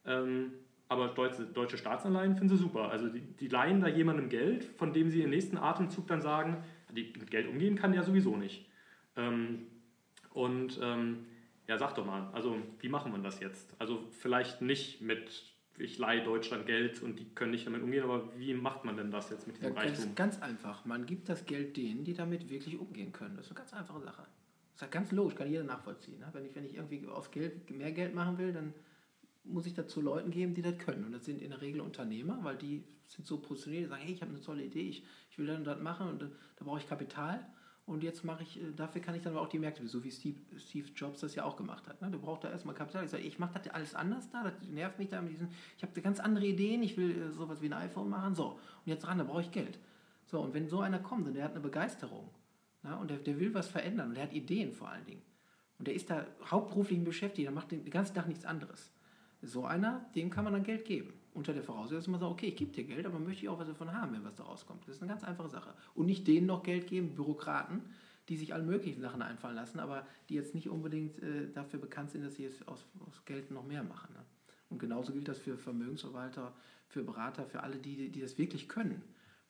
Ähm, 0.06 0.54
aber 0.92 1.08
deutsche, 1.08 1.46
deutsche 1.46 1.78
Staatsanleihen 1.78 2.36
finden 2.36 2.50
sie 2.50 2.62
super. 2.62 2.92
Also 2.92 3.08
die, 3.08 3.22
die 3.22 3.48
leihen 3.48 3.80
da 3.80 3.88
jemandem 3.88 4.28
Geld, 4.28 4.66
von 4.66 4.92
dem 4.92 5.10
sie 5.10 5.22
im 5.22 5.30
nächsten 5.30 5.58
Atemzug 5.58 6.06
dann 6.08 6.22
sagen, 6.22 6.58
die 6.90 7.14
mit 7.18 7.32
Geld 7.32 7.48
umgehen 7.48 7.78
kann 7.78 7.94
ja 7.94 8.04
sowieso 8.04 8.36
nicht. 8.36 8.70
Ähm, 9.16 9.68
und 10.34 10.78
ähm, 10.84 11.28
ja, 11.66 11.78
sag 11.78 11.96
doch 11.96 12.06
mal, 12.06 12.30
also 12.34 12.58
wie 12.80 12.90
machen 12.90 13.14
wir 13.14 13.20
das 13.20 13.40
jetzt? 13.40 13.74
Also 13.80 14.06
vielleicht 14.20 14.62
nicht 14.62 15.02
mit, 15.02 15.54
ich 15.78 15.98
leihe 15.98 16.26
Deutschland 16.26 16.66
Geld 16.66 17.02
und 17.02 17.20
die 17.20 17.26
können 17.36 17.52
nicht 17.52 17.66
damit 17.66 17.84
umgehen, 17.84 18.04
aber 18.04 18.30
wie 18.38 18.54
macht 18.54 18.84
man 18.84 18.98
denn 18.98 19.12
das 19.12 19.30
jetzt 19.30 19.48
mit 19.48 19.60
diesem 19.60 19.74
ja, 19.74 19.80
Reichtum? 19.80 20.14
Ganz 20.16 20.42
einfach, 20.42 20.84
man 20.84 21.06
gibt 21.06 21.30
das 21.30 21.46
Geld 21.46 21.78
denen, 21.78 22.04
die 22.04 22.14
damit 22.14 22.50
wirklich 22.50 22.78
umgehen 22.78 23.14
können. 23.14 23.38
Das 23.38 23.46
ist 23.46 23.52
eine 23.52 23.60
ganz 23.60 23.74
einfache 23.74 24.02
Sache. 24.02 24.24
Das 24.74 24.90
ist 24.90 24.92
ganz 24.92 25.14
logisch, 25.14 25.36
kann 25.36 25.50
jeder 25.50 25.64
nachvollziehen. 25.64 26.20
Ne? 26.20 26.28
Wenn, 26.34 26.44
ich, 26.44 26.54
wenn 26.54 26.66
ich 26.66 26.76
irgendwie 26.76 27.08
aus 27.08 27.32
Geld 27.32 27.70
mehr 27.72 27.94
Geld 27.94 28.14
machen 28.14 28.38
will, 28.38 28.52
dann 28.52 28.74
muss 29.44 29.66
ich 29.66 29.74
dazu 29.74 30.02
Leuten 30.02 30.32
geben, 30.32 30.54
die 30.54 30.62
das 30.62 30.78
können. 30.78 31.06
Und 31.06 31.12
das 31.14 31.26
sind 31.26 31.42
in 31.42 31.50
der 31.50 31.62
Regel 31.62 31.82
Unternehmer, 31.82 32.40
weil 32.44 32.58
die 32.58 32.84
sind 33.08 33.28
so 33.28 33.38
positioniert, 33.38 33.86
die 33.86 33.90
sagen, 33.90 34.04
hey, 34.04 34.14
ich 34.14 34.22
habe 34.22 34.32
eine 34.32 34.42
tolle 34.42 34.64
Idee, 34.64 34.88
ich, 34.88 35.04
ich 35.30 35.38
will 35.38 35.48
dann 35.48 35.64
das 35.64 35.82
machen 35.82 36.08
und 36.08 36.22
da, 36.22 36.28
da 36.58 36.66
brauche 36.66 36.80
ich 36.80 36.88
Kapital. 36.88 37.46
Und 37.88 38.04
jetzt 38.04 38.24
mache 38.24 38.44
ich, 38.44 38.62
äh, 38.62 38.72
dafür 38.76 39.02
kann 39.02 39.16
ich 39.16 39.24
dann 39.24 39.34
aber 39.34 39.42
auch 39.42 39.50
die 39.50 39.60
Märkte, 39.60 39.86
so 39.88 40.04
wie 40.04 40.12
Steve, 40.12 40.38
Steve 40.58 40.88
Jobs 40.96 41.22
das 41.22 41.36
ja 41.36 41.44
auch 41.44 41.58
gemacht 41.58 41.88
hat. 41.88 42.02
Ne? 42.02 42.12
Du 42.12 42.20
brauchst 42.20 42.44
da 42.44 42.50
erstmal 42.50 42.76
Kapital. 42.76 43.04
Ich 43.04 43.12
sage, 43.12 43.24
ich 43.24 43.40
mache 43.40 43.60
das 43.60 43.74
alles 43.74 43.96
anders 43.96 44.30
da, 44.30 44.44
das 44.44 44.54
nervt 44.70 45.00
mich 45.00 45.10
da 45.10 45.22
mit 45.22 45.34
diesen, 45.34 45.50
ich 45.76 45.84
habe 45.84 46.00
ganz 46.02 46.20
andere 46.20 46.46
Ideen, 46.46 46.84
ich 46.84 46.96
will 46.96 47.12
äh, 47.12 47.32
sowas 47.32 47.62
wie 47.62 47.66
ein 47.66 47.74
iPhone 47.74 48.10
machen, 48.10 48.36
so. 48.36 48.52
Und 48.52 48.60
jetzt 48.86 49.06
ran, 49.08 49.18
da 49.18 49.24
brauche 49.24 49.42
ich 49.42 49.52
Geld. 49.52 49.80
So, 50.26 50.40
und 50.40 50.54
wenn 50.54 50.70
so 50.70 50.80
einer 50.80 51.00
kommt 51.00 51.28
und 51.28 51.34
der 51.34 51.44
hat 51.44 51.52
eine 51.52 51.60
Begeisterung 51.60 52.30
ne? 52.84 52.98
und 52.98 53.10
der, 53.10 53.18
der 53.18 53.40
will 53.40 53.54
was 53.54 53.68
verändern 53.68 54.10
und 54.10 54.16
der 54.16 54.24
hat 54.24 54.34
Ideen 54.34 54.72
vor 54.72 54.90
allen 54.90 55.06
Dingen 55.06 55.22
und 55.78 55.88
der 55.88 55.96
ist 55.96 56.10
da 56.10 56.26
hauptberuflich 56.50 57.04
beschäftigt, 57.04 57.48
der 57.48 57.52
macht 57.52 57.72
den 57.72 57.84
ganzen 57.90 58.16
Tag 58.16 58.28
nichts 58.28 58.46
anderes 58.46 58.92
so 59.42 59.66
einer, 59.66 60.06
dem 60.16 60.30
kann 60.30 60.44
man 60.44 60.54
dann 60.54 60.64
Geld 60.64 60.86
geben. 60.86 61.14
Unter 61.34 61.54
der 61.54 61.64
Voraussetzung, 61.64 61.98
dass 61.98 62.08
man 62.08 62.20
sagt, 62.20 62.32
okay, 62.32 62.48
ich 62.48 62.58
gebe 62.58 62.72
dir 62.72 62.84
Geld, 62.84 63.06
aber 63.06 63.18
möchte 63.18 63.44
ich 63.44 63.50
auch 63.50 63.58
was 63.58 63.68
davon 63.68 63.94
haben, 63.94 64.14
wenn 64.14 64.24
was 64.24 64.36
da 64.36 64.44
rauskommt. 64.44 64.86
Das 64.86 64.96
ist 64.96 65.02
eine 65.02 65.10
ganz 65.10 65.24
einfache 65.24 65.50
Sache. 65.50 65.74
Und 65.96 66.06
nicht 66.06 66.28
denen 66.28 66.46
noch 66.46 66.64
Geld 66.64 66.88
geben, 66.88 67.16
Bürokraten, 67.16 67.82
die 68.28 68.38
sich 68.38 68.54
alle 68.54 68.64
möglichen 68.64 69.02
Sachen 69.02 69.22
einfallen 69.22 69.56
lassen, 69.56 69.80
aber 69.80 70.06
die 70.30 70.36
jetzt 70.36 70.54
nicht 70.54 70.70
unbedingt 70.70 71.20
äh, 71.20 71.50
dafür 71.54 71.80
bekannt 71.80 72.12
sind, 72.12 72.24
dass 72.24 72.36
sie 72.36 72.46
es 72.46 72.68
aus, 72.68 72.86
aus 73.08 73.24
Geld 73.26 73.50
noch 73.52 73.66
mehr 73.66 73.84
machen. 73.84 74.14
Ne? 74.14 74.24
Und 74.70 74.80
genauso 74.80 75.14
gilt 75.14 75.28
das 75.28 75.38
für 75.38 75.58
Vermögensverwalter, 75.58 76.54
für 76.88 77.04
Berater, 77.04 77.46
für 77.46 77.64
alle, 77.64 77.78
die, 77.78 78.10
die 78.10 78.22
das 78.22 78.38
wirklich 78.38 78.68
können. 78.68 79.02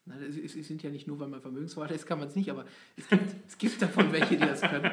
Ne? 0.06 0.16
Es, 0.26 0.56
es 0.56 0.68
sind 0.68 0.84
ja 0.84 0.90
nicht 0.90 1.08
nur, 1.08 1.20
weil 1.20 1.28
man 1.28 1.42
Vermögensverwalter 1.42 1.96
ist, 1.96 2.06
kann 2.06 2.20
man 2.20 2.28
es 2.28 2.36
nicht, 2.36 2.50
aber 2.50 2.66
es 2.96 3.08
gibt, 3.08 3.36
es 3.48 3.58
gibt 3.58 3.82
davon 3.82 4.12
welche, 4.12 4.38
die 4.38 4.46
das 4.46 4.62
können. 4.62 4.92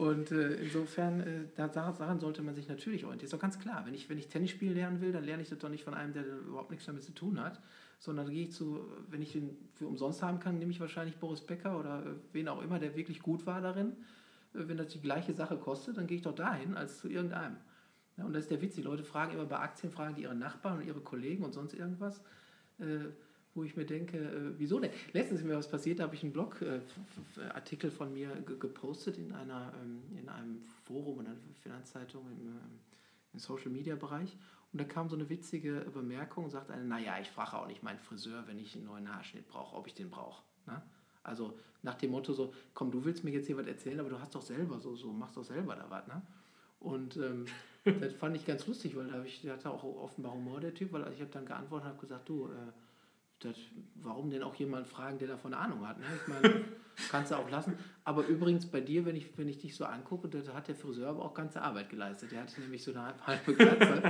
Und 0.00 0.32
äh, 0.32 0.54
insofern, 0.54 1.20
äh, 1.20 1.44
daran 1.54 2.20
sollte 2.20 2.40
man 2.40 2.54
sich 2.54 2.66
natürlich 2.68 3.04
orientieren. 3.04 3.26
Ist 3.26 3.34
doch 3.34 3.38
ganz 3.38 3.58
klar, 3.58 3.84
wenn 3.84 3.92
ich, 3.92 4.08
wenn 4.08 4.16
ich 4.16 4.28
Tennis 4.28 4.48
spielen 4.48 4.72
lernen 4.72 5.02
will, 5.02 5.12
dann 5.12 5.24
lerne 5.24 5.42
ich 5.42 5.50
das 5.50 5.58
doch 5.58 5.68
nicht 5.68 5.84
von 5.84 5.92
einem, 5.92 6.14
der 6.14 6.24
überhaupt 6.24 6.70
nichts 6.70 6.86
damit 6.86 7.02
zu 7.02 7.12
tun 7.12 7.38
hat, 7.38 7.60
sondern 7.98 8.30
gehe 8.30 8.44
ich 8.44 8.52
zu, 8.52 8.80
wenn 9.10 9.20
ich 9.20 9.32
den 9.32 9.58
für 9.74 9.86
umsonst 9.86 10.22
haben 10.22 10.40
kann, 10.40 10.58
nehme 10.58 10.70
ich 10.70 10.80
wahrscheinlich 10.80 11.18
Boris 11.18 11.42
Becker 11.42 11.78
oder 11.78 11.98
äh, 11.98 12.14
wen 12.32 12.48
auch 12.48 12.62
immer, 12.62 12.78
der 12.78 12.96
wirklich 12.96 13.20
gut 13.20 13.44
war 13.44 13.60
darin. 13.60 13.88
Äh, 14.54 14.68
wenn 14.68 14.78
das 14.78 14.88
die 14.88 15.02
gleiche 15.02 15.34
Sache 15.34 15.58
kostet, 15.58 15.98
dann 15.98 16.06
gehe 16.06 16.16
ich 16.16 16.22
doch 16.22 16.34
dahin 16.34 16.78
als 16.78 17.00
zu 17.00 17.10
irgendeinem. 17.10 17.58
Ja, 18.16 18.24
und 18.24 18.32
das 18.32 18.44
ist 18.44 18.50
der 18.50 18.62
Witz, 18.62 18.76
die 18.76 18.82
Leute 18.82 19.04
fragen 19.04 19.34
immer 19.34 19.44
bei 19.44 19.58
Aktien, 19.58 19.92
fragen 19.92 20.14
die 20.14 20.22
ihre 20.22 20.34
Nachbarn 20.34 20.78
und 20.78 20.86
ihre 20.86 21.02
Kollegen 21.02 21.44
und 21.44 21.52
sonst 21.52 21.74
irgendwas. 21.74 22.22
Äh, 22.78 23.10
wo 23.54 23.64
ich 23.64 23.76
mir 23.76 23.84
denke, 23.84 24.18
äh, 24.18 24.58
wieso 24.58 24.78
denn? 24.78 24.90
Letztens 25.12 25.40
ist 25.40 25.46
mir 25.46 25.56
was 25.56 25.68
passiert, 25.68 25.98
da 25.98 26.04
habe 26.04 26.14
ich 26.14 26.22
einen 26.22 26.32
Blogartikel 26.32 27.90
äh, 27.90 27.92
von 27.92 28.12
mir 28.12 28.30
gepostet 28.42 29.18
in, 29.18 29.32
einer, 29.32 29.72
ähm, 29.82 30.02
in 30.16 30.28
einem 30.28 30.62
Forum, 30.84 31.20
in 31.20 31.26
einer 31.26 31.36
Finanzzeitung 31.62 32.26
im, 32.30 32.48
ähm, 32.48 32.58
im 33.32 33.38
Social 33.38 33.70
Media 33.70 33.96
Bereich. 33.96 34.36
Und 34.72 34.80
da 34.80 34.84
kam 34.84 35.08
so 35.08 35.16
eine 35.16 35.28
witzige 35.28 35.86
Bemerkung 35.92 36.44
und 36.44 36.50
sagte 36.50 36.72
eine, 36.72 36.84
naja, 36.84 37.18
ich 37.20 37.28
frage 37.28 37.58
auch 37.58 37.66
nicht 37.66 37.82
meinen 37.82 37.98
Friseur, 37.98 38.44
wenn 38.46 38.58
ich 38.58 38.76
einen 38.76 38.84
neuen 38.84 39.12
Haarschnitt 39.12 39.48
brauche, 39.48 39.76
ob 39.76 39.86
ich 39.88 39.94
den 39.94 40.10
brauche. 40.10 40.44
Ne? 40.66 40.80
Also 41.24 41.58
nach 41.82 41.96
dem 41.96 42.12
Motto 42.12 42.32
so, 42.32 42.54
komm, 42.72 42.92
du 42.92 43.04
willst 43.04 43.24
mir 43.24 43.30
jetzt 43.30 43.46
hier 43.46 43.56
was 43.56 43.66
erzählen, 43.66 43.98
aber 43.98 44.10
du 44.10 44.20
hast 44.20 44.34
doch 44.34 44.42
selber 44.42 44.78
so, 44.78 44.94
so 44.94 45.12
machst 45.12 45.36
doch 45.36 45.44
selber 45.44 45.74
da 45.74 45.90
was. 45.90 46.06
Ne? 46.06 46.22
Und 46.78 47.16
ähm, 47.16 47.46
das 48.00 48.12
fand 48.14 48.36
ich 48.36 48.46
ganz 48.46 48.66
lustig, 48.68 48.96
weil 48.96 49.08
da 49.08 49.24
ich, 49.24 49.42
der 49.42 49.54
hatte 49.54 49.70
auch 49.70 49.82
offenbar 49.82 50.34
Humor, 50.34 50.60
der 50.60 50.72
Typ, 50.72 50.92
weil 50.92 51.02
ich 51.12 51.20
habe 51.20 51.30
dann 51.32 51.46
geantwortet 51.46 51.86
und 51.86 51.92
habe 51.92 52.00
gesagt, 52.00 52.28
du, 52.28 52.46
äh, 52.46 52.72
das, 53.40 53.56
warum 53.94 54.30
denn 54.30 54.42
auch 54.42 54.54
jemand 54.54 54.86
fragen, 54.86 55.18
der 55.18 55.28
davon 55.28 55.54
Ahnung 55.54 55.86
hat? 55.86 55.98
Ne? 55.98 56.04
Ich 56.14 56.28
meine, 56.28 56.64
kannst 57.10 57.32
du 57.32 57.36
auch 57.36 57.50
lassen. 57.50 57.74
Aber 58.04 58.26
übrigens 58.26 58.66
bei 58.66 58.80
dir, 58.80 59.06
wenn 59.06 59.16
ich, 59.16 59.36
wenn 59.38 59.48
ich 59.48 59.58
dich 59.58 59.74
so 59.74 59.84
angucke, 59.84 60.28
da 60.28 60.40
hat 60.52 60.68
der 60.68 60.74
Friseur 60.74 61.08
aber 61.08 61.24
auch 61.24 61.34
ganze 61.34 61.62
Arbeit 61.62 61.88
geleistet. 61.88 62.32
Der 62.32 62.42
hatte 62.42 62.60
nämlich 62.60 62.82
so 62.82 62.92
eine 62.92 63.14
halbe 63.26 63.54
Glatze. 63.54 64.02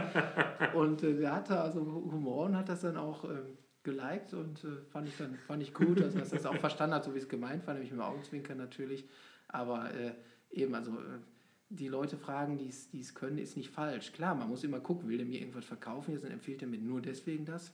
und 0.74 1.02
äh, 1.02 1.16
der 1.16 1.34
hatte 1.34 1.60
also 1.60 1.80
Humor 1.80 2.46
und 2.46 2.56
hat 2.56 2.68
das 2.68 2.80
dann 2.80 2.96
auch 2.96 3.24
ähm, 3.24 3.56
geliked 3.82 4.34
und 4.34 4.62
äh, 4.64 4.82
fand, 4.90 5.08
ich 5.08 5.16
dann, 5.16 5.34
fand 5.46 5.62
ich 5.62 5.72
gut, 5.72 6.00
dass 6.00 6.14
er 6.14 6.22
das 6.22 6.46
auch 6.46 6.56
verstanden 6.56 6.96
hat, 6.96 7.04
so 7.04 7.14
wie 7.14 7.18
es 7.18 7.28
gemeint 7.28 7.66
war, 7.66 7.74
nämlich 7.74 7.92
mit 7.92 8.00
dem 8.00 8.04
Augenzwinkern 8.04 8.58
natürlich. 8.58 9.08
Aber 9.48 9.92
äh, 9.94 10.12
eben, 10.50 10.74
also 10.74 10.92
äh, 10.92 11.20
die 11.68 11.88
Leute 11.88 12.16
fragen, 12.16 12.58
die 12.58 12.68
es 12.68 13.14
können, 13.14 13.38
ist 13.38 13.56
nicht 13.56 13.70
falsch. 13.70 14.12
Klar, 14.12 14.34
man 14.34 14.48
muss 14.48 14.64
immer 14.64 14.80
gucken, 14.80 15.08
will 15.08 15.18
der 15.18 15.26
mir 15.26 15.40
irgendwas 15.40 15.64
verkaufen, 15.64 16.12
jetzt 16.12 16.24
empfiehlt 16.24 16.62
er 16.62 16.68
mir 16.68 16.80
nur 16.80 17.00
deswegen 17.00 17.44
das 17.44 17.72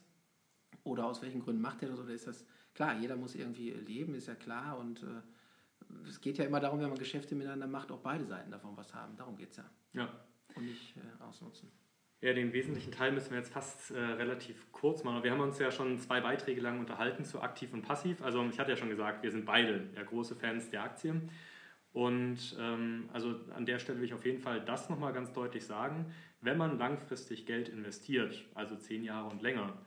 oder 0.87 1.05
aus 1.05 1.21
welchen 1.21 1.41
Gründen 1.41 1.61
macht 1.61 1.81
er 1.83 1.89
das 1.89 1.99
oder 1.99 2.13
ist 2.13 2.27
das 2.27 2.45
klar, 2.73 2.97
jeder 2.99 3.15
muss 3.15 3.35
irgendwie 3.35 3.71
leben, 3.71 4.13
ist 4.15 4.27
ja 4.27 4.35
klar 4.35 4.77
und 4.77 5.03
äh, 5.03 6.07
es 6.07 6.21
geht 6.21 6.37
ja 6.37 6.45
immer 6.45 6.59
darum, 6.59 6.79
wenn 6.79 6.89
man 6.89 6.97
Geschäfte 6.97 7.35
miteinander 7.35 7.67
macht, 7.67 7.91
auch 7.91 7.99
beide 7.99 8.25
Seiten 8.25 8.51
davon 8.51 8.75
was 8.75 8.93
haben. 8.93 9.15
Darum 9.15 9.37
geht 9.37 9.51
es 9.51 9.57
ja. 9.57 9.65
Ja. 9.93 10.09
Und 10.55 10.65
nicht 10.65 10.95
äh, 10.97 11.23
ausnutzen. 11.23 11.71
Ja, 12.19 12.33
den 12.33 12.51
wesentlichen 12.51 12.91
Teil 12.91 13.11
müssen 13.11 13.29
wir 13.29 13.37
jetzt 13.37 13.53
fast 13.53 13.91
äh, 13.91 13.99
relativ 13.99 14.71
kurz 14.71 15.03
machen. 15.03 15.23
Wir 15.23 15.31
haben 15.31 15.39
uns 15.39 15.59
ja 15.59 15.69
schon 15.71 15.99
zwei 15.99 16.19
Beiträge 16.19 16.61
lang 16.61 16.79
unterhalten 16.79 17.23
zu 17.23 17.41
aktiv 17.41 17.73
und 17.73 17.83
passiv. 17.83 18.23
Also 18.23 18.43
ich 18.49 18.59
hatte 18.59 18.71
ja 18.71 18.77
schon 18.77 18.89
gesagt, 18.89 19.21
wir 19.21 19.31
sind 19.31 19.45
beide 19.45 19.87
ja 19.95 20.03
große 20.03 20.35
Fans 20.35 20.69
der 20.71 20.83
Aktien. 20.83 21.29
Und 21.93 22.55
ähm, 22.59 23.09
also 23.13 23.39
an 23.55 23.65
der 23.65 23.77
Stelle 23.79 23.99
will 23.99 24.05
ich 24.05 24.13
auf 24.15 24.25
jeden 24.25 24.39
Fall 24.39 24.63
das 24.63 24.89
nochmal 24.89 25.13
ganz 25.13 25.31
deutlich 25.31 25.65
sagen. 25.65 26.11
Wenn 26.41 26.57
man 26.57 26.77
langfristig 26.79 27.45
Geld 27.45 27.69
investiert, 27.69 28.45
also 28.55 28.75
zehn 28.75 29.03
Jahre 29.03 29.29
und 29.29 29.41
länger, 29.43 29.77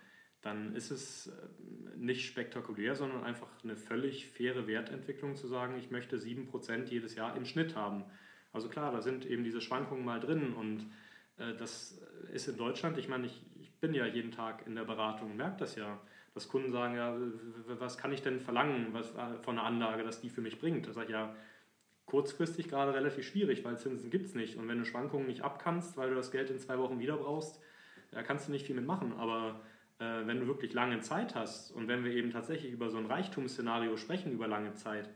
dann 0.42 0.74
ist 0.74 0.90
es 0.90 1.26
äh, 1.26 1.32
nicht 1.96 2.26
spektakulär, 2.26 2.94
sondern 2.94 3.24
einfach 3.24 3.48
eine 3.62 3.76
völlig 3.76 4.26
faire 4.26 4.66
Wertentwicklung 4.66 5.36
zu 5.36 5.46
sagen, 5.46 5.76
ich 5.78 5.90
möchte 5.90 6.16
7% 6.16 6.86
jedes 6.86 7.14
Jahr 7.14 7.36
im 7.36 7.44
Schnitt 7.44 7.76
haben. 7.76 8.04
Also 8.52 8.68
klar, 8.68 8.90
da 8.92 9.02
sind 9.02 9.26
eben 9.26 9.44
diese 9.44 9.60
Schwankungen 9.60 10.04
mal 10.04 10.20
drin 10.20 10.52
und 10.54 10.90
äh, 11.36 11.54
das 11.56 12.00
ist 12.32 12.48
in 12.48 12.56
Deutschland, 12.56 12.98
ich 12.98 13.08
meine, 13.08 13.26
ich, 13.26 13.42
ich 13.60 13.72
bin 13.74 13.94
ja 13.94 14.06
jeden 14.06 14.30
Tag 14.32 14.66
in 14.66 14.74
der 14.74 14.84
Beratung 14.84 15.36
merke 15.36 15.58
das 15.58 15.76
ja, 15.76 16.00
dass 16.34 16.48
Kunden 16.48 16.70
sagen, 16.70 16.94
ja, 16.94 17.16
was 17.66 17.98
kann 17.98 18.12
ich 18.12 18.22
denn 18.22 18.40
verlangen 18.40 18.88
was, 18.92 19.10
äh, 19.10 19.38
von 19.42 19.58
einer 19.58 19.66
Anlage, 19.66 20.04
dass 20.04 20.20
die 20.20 20.30
für 20.30 20.40
mich 20.40 20.58
bringt? 20.58 20.86
Da 20.86 20.92
sage 20.92 21.06
ich 21.06 21.12
ja, 21.12 21.34
kurzfristig 22.06 22.68
gerade 22.68 22.94
relativ 22.94 23.26
schwierig, 23.26 23.64
weil 23.64 23.78
Zinsen 23.78 24.10
gibt 24.10 24.26
es 24.26 24.34
nicht. 24.34 24.56
Und 24.56 24.68
wenn 24.68 24.78
du 24.78 24.84
Schwankungen 24.84 25.26
nicht 25.26 25.42
abkannst, 25.42 25.96
weil 25.96 26.10
du 26.10 26.16
das 26.16 26.30
Geld 26.30 26.50
in 26.50 26.58
zwei 26.58 26.78
Wochen 26.78 26.98
wieder 26.98 27.16
brauchst, 27.16 27.60
da 28.10 28.22
kannst 28.22 28.48
du 28.48 28.52
nicht 28.52 28.66
viel 28.66 28.74
mitmachen. 28.74 29.12
Aber 29.12 29.60
äh, 30.00 30.26
wenn 30.26 30.40
du 30.40 30.46
wirklich 30.46 30.72
lange 30.72 31.00
Zeit 31.00 31.34
hast 31.34 31.70
und 31.70 31.86
wenn 31.86 32.04
wir 32.04 32.12
eben 32.12 32.30
tatsächlich 32.30 32.72
über 32.72 32.90
so 32.90 32.98
ein 32.98 33.06
Reichtumsszenario 33.06 33.96
sprechen 33.96 34.32
über 34.32 34.48
lange 34.48 34.74
Zeit, 34.74 35.08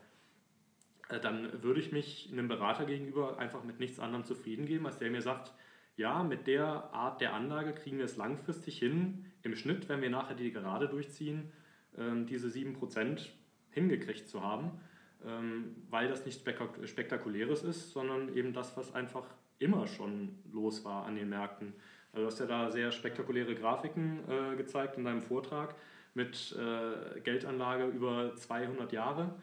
äh, 1.09 1.19
dann 1.19 1.63
würde 1.63 1.81
ich 1.81 1.91
mich 1.91 2.29
einem 2.31 2.49
Berater 2.49 2.85
gegenüber 2.85 3.39
einfach 3.39 3.65
mit 3.65 3.81
nichts 3.81 3.99
anderem 3.99 4.25
zufrieden 4.25 4.67
geben, 4.67 4.87
als 4.87 4.99
der 4.99 5.11
mir 5.11 5.23
sagt, 5.23 5.53
ja, 5.97 6.23
mit 6.23 6.47
der 6.47 6.93
Art 6.93 7.21
der 7.21 7.35
Anlage 7.35 7.73
kriegen 7.73 7.99
wir 7.99 8.05
es 8.05 8.17
langfristig 8.17 8.79
hin, 8.79 9.27
im 9.43 9.57
Schnitt, 9.57 9.89
wenn 9.89 10.03
wir 10.03 10.11
nachher 10.11 10.35
die 10.35 10.53
Gerade 10.53 10.89
durchziehen, 10.89 11.51
äh, 11.97 12.25
diese 12.27 12.49
7% 12.49 13.31
hingekriegt 13.71 14.29
zu 14.29 14.43
haben, 14.43 14.73
ähm, 15.25 15.77
weil 15.91 16.09
das 16.09 16.27
nichts 16.27 16.43
Spektakuläres 16.85 17.63
ist, 17.63 17.93
sondern 17.93 18.35
eben 18.37 18.53
das, 18.53 18.77
was 18.77 18.95
einfach 18.95 19.25
immer 19.59 19.87
schon 19.87 20.39
los 20.53 20.85
war 20.85 21.07
an 21.07 21.17
den 21.17 21.29
Märkten. 21.29 21.73
Also 22.15 22.23
du 22.23 22.27
hast 22.29 22.39
ja 22.39 22.47
da 22.47 22.71
sehr 22.71 22.93
spektakuläre 22.93 23.57
Grafiken 23.57 24.21
äh, 24.29 24.55
gezeigt 24.55 24.97
in 24.97 25.05
deinem 25.05 25.21
Vortrag 25.21 25.75
mit 26.15 26.57
äh, 26.57 27.21
Geldanlage 27.21 27.87
über 27.87 28.37
200 28.37 28.93
Jahre. 28.93 29.35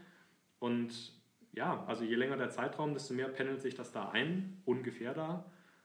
Und 0.60 1.12
ja, 1.52 1.84
also 1.86 2.06
je 2.06 2.16
länger 2.16 2.38
der 2.38 2.50
Zeitraum, 2.50 2.94
desto 2.94 3.14
mehr 3.14 3.28
pendelt 3.28 3.62
sich 3.62 3.76
das 3.76 3.92
da 3.92 4.10
ein, 4.12 4.62
ungefähr 4.64 5.14
da. 5.14 5.44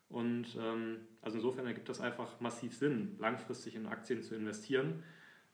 Und 0.09 0.57
ähm, 0.61 0.99
also 1.23 1.39
insofern 1.39 1.67
ergibt 1.67 1.89
das 1.89 2.01
einfach 2.01 2.39
massiv 2.39 2.77
Sinn, 2.77 3.17
langfristig 3.19 3.75
in 3.75 3.89
Aktien 3.89 4.23
zu 4.23 4.37
investieren. 4.37 5.03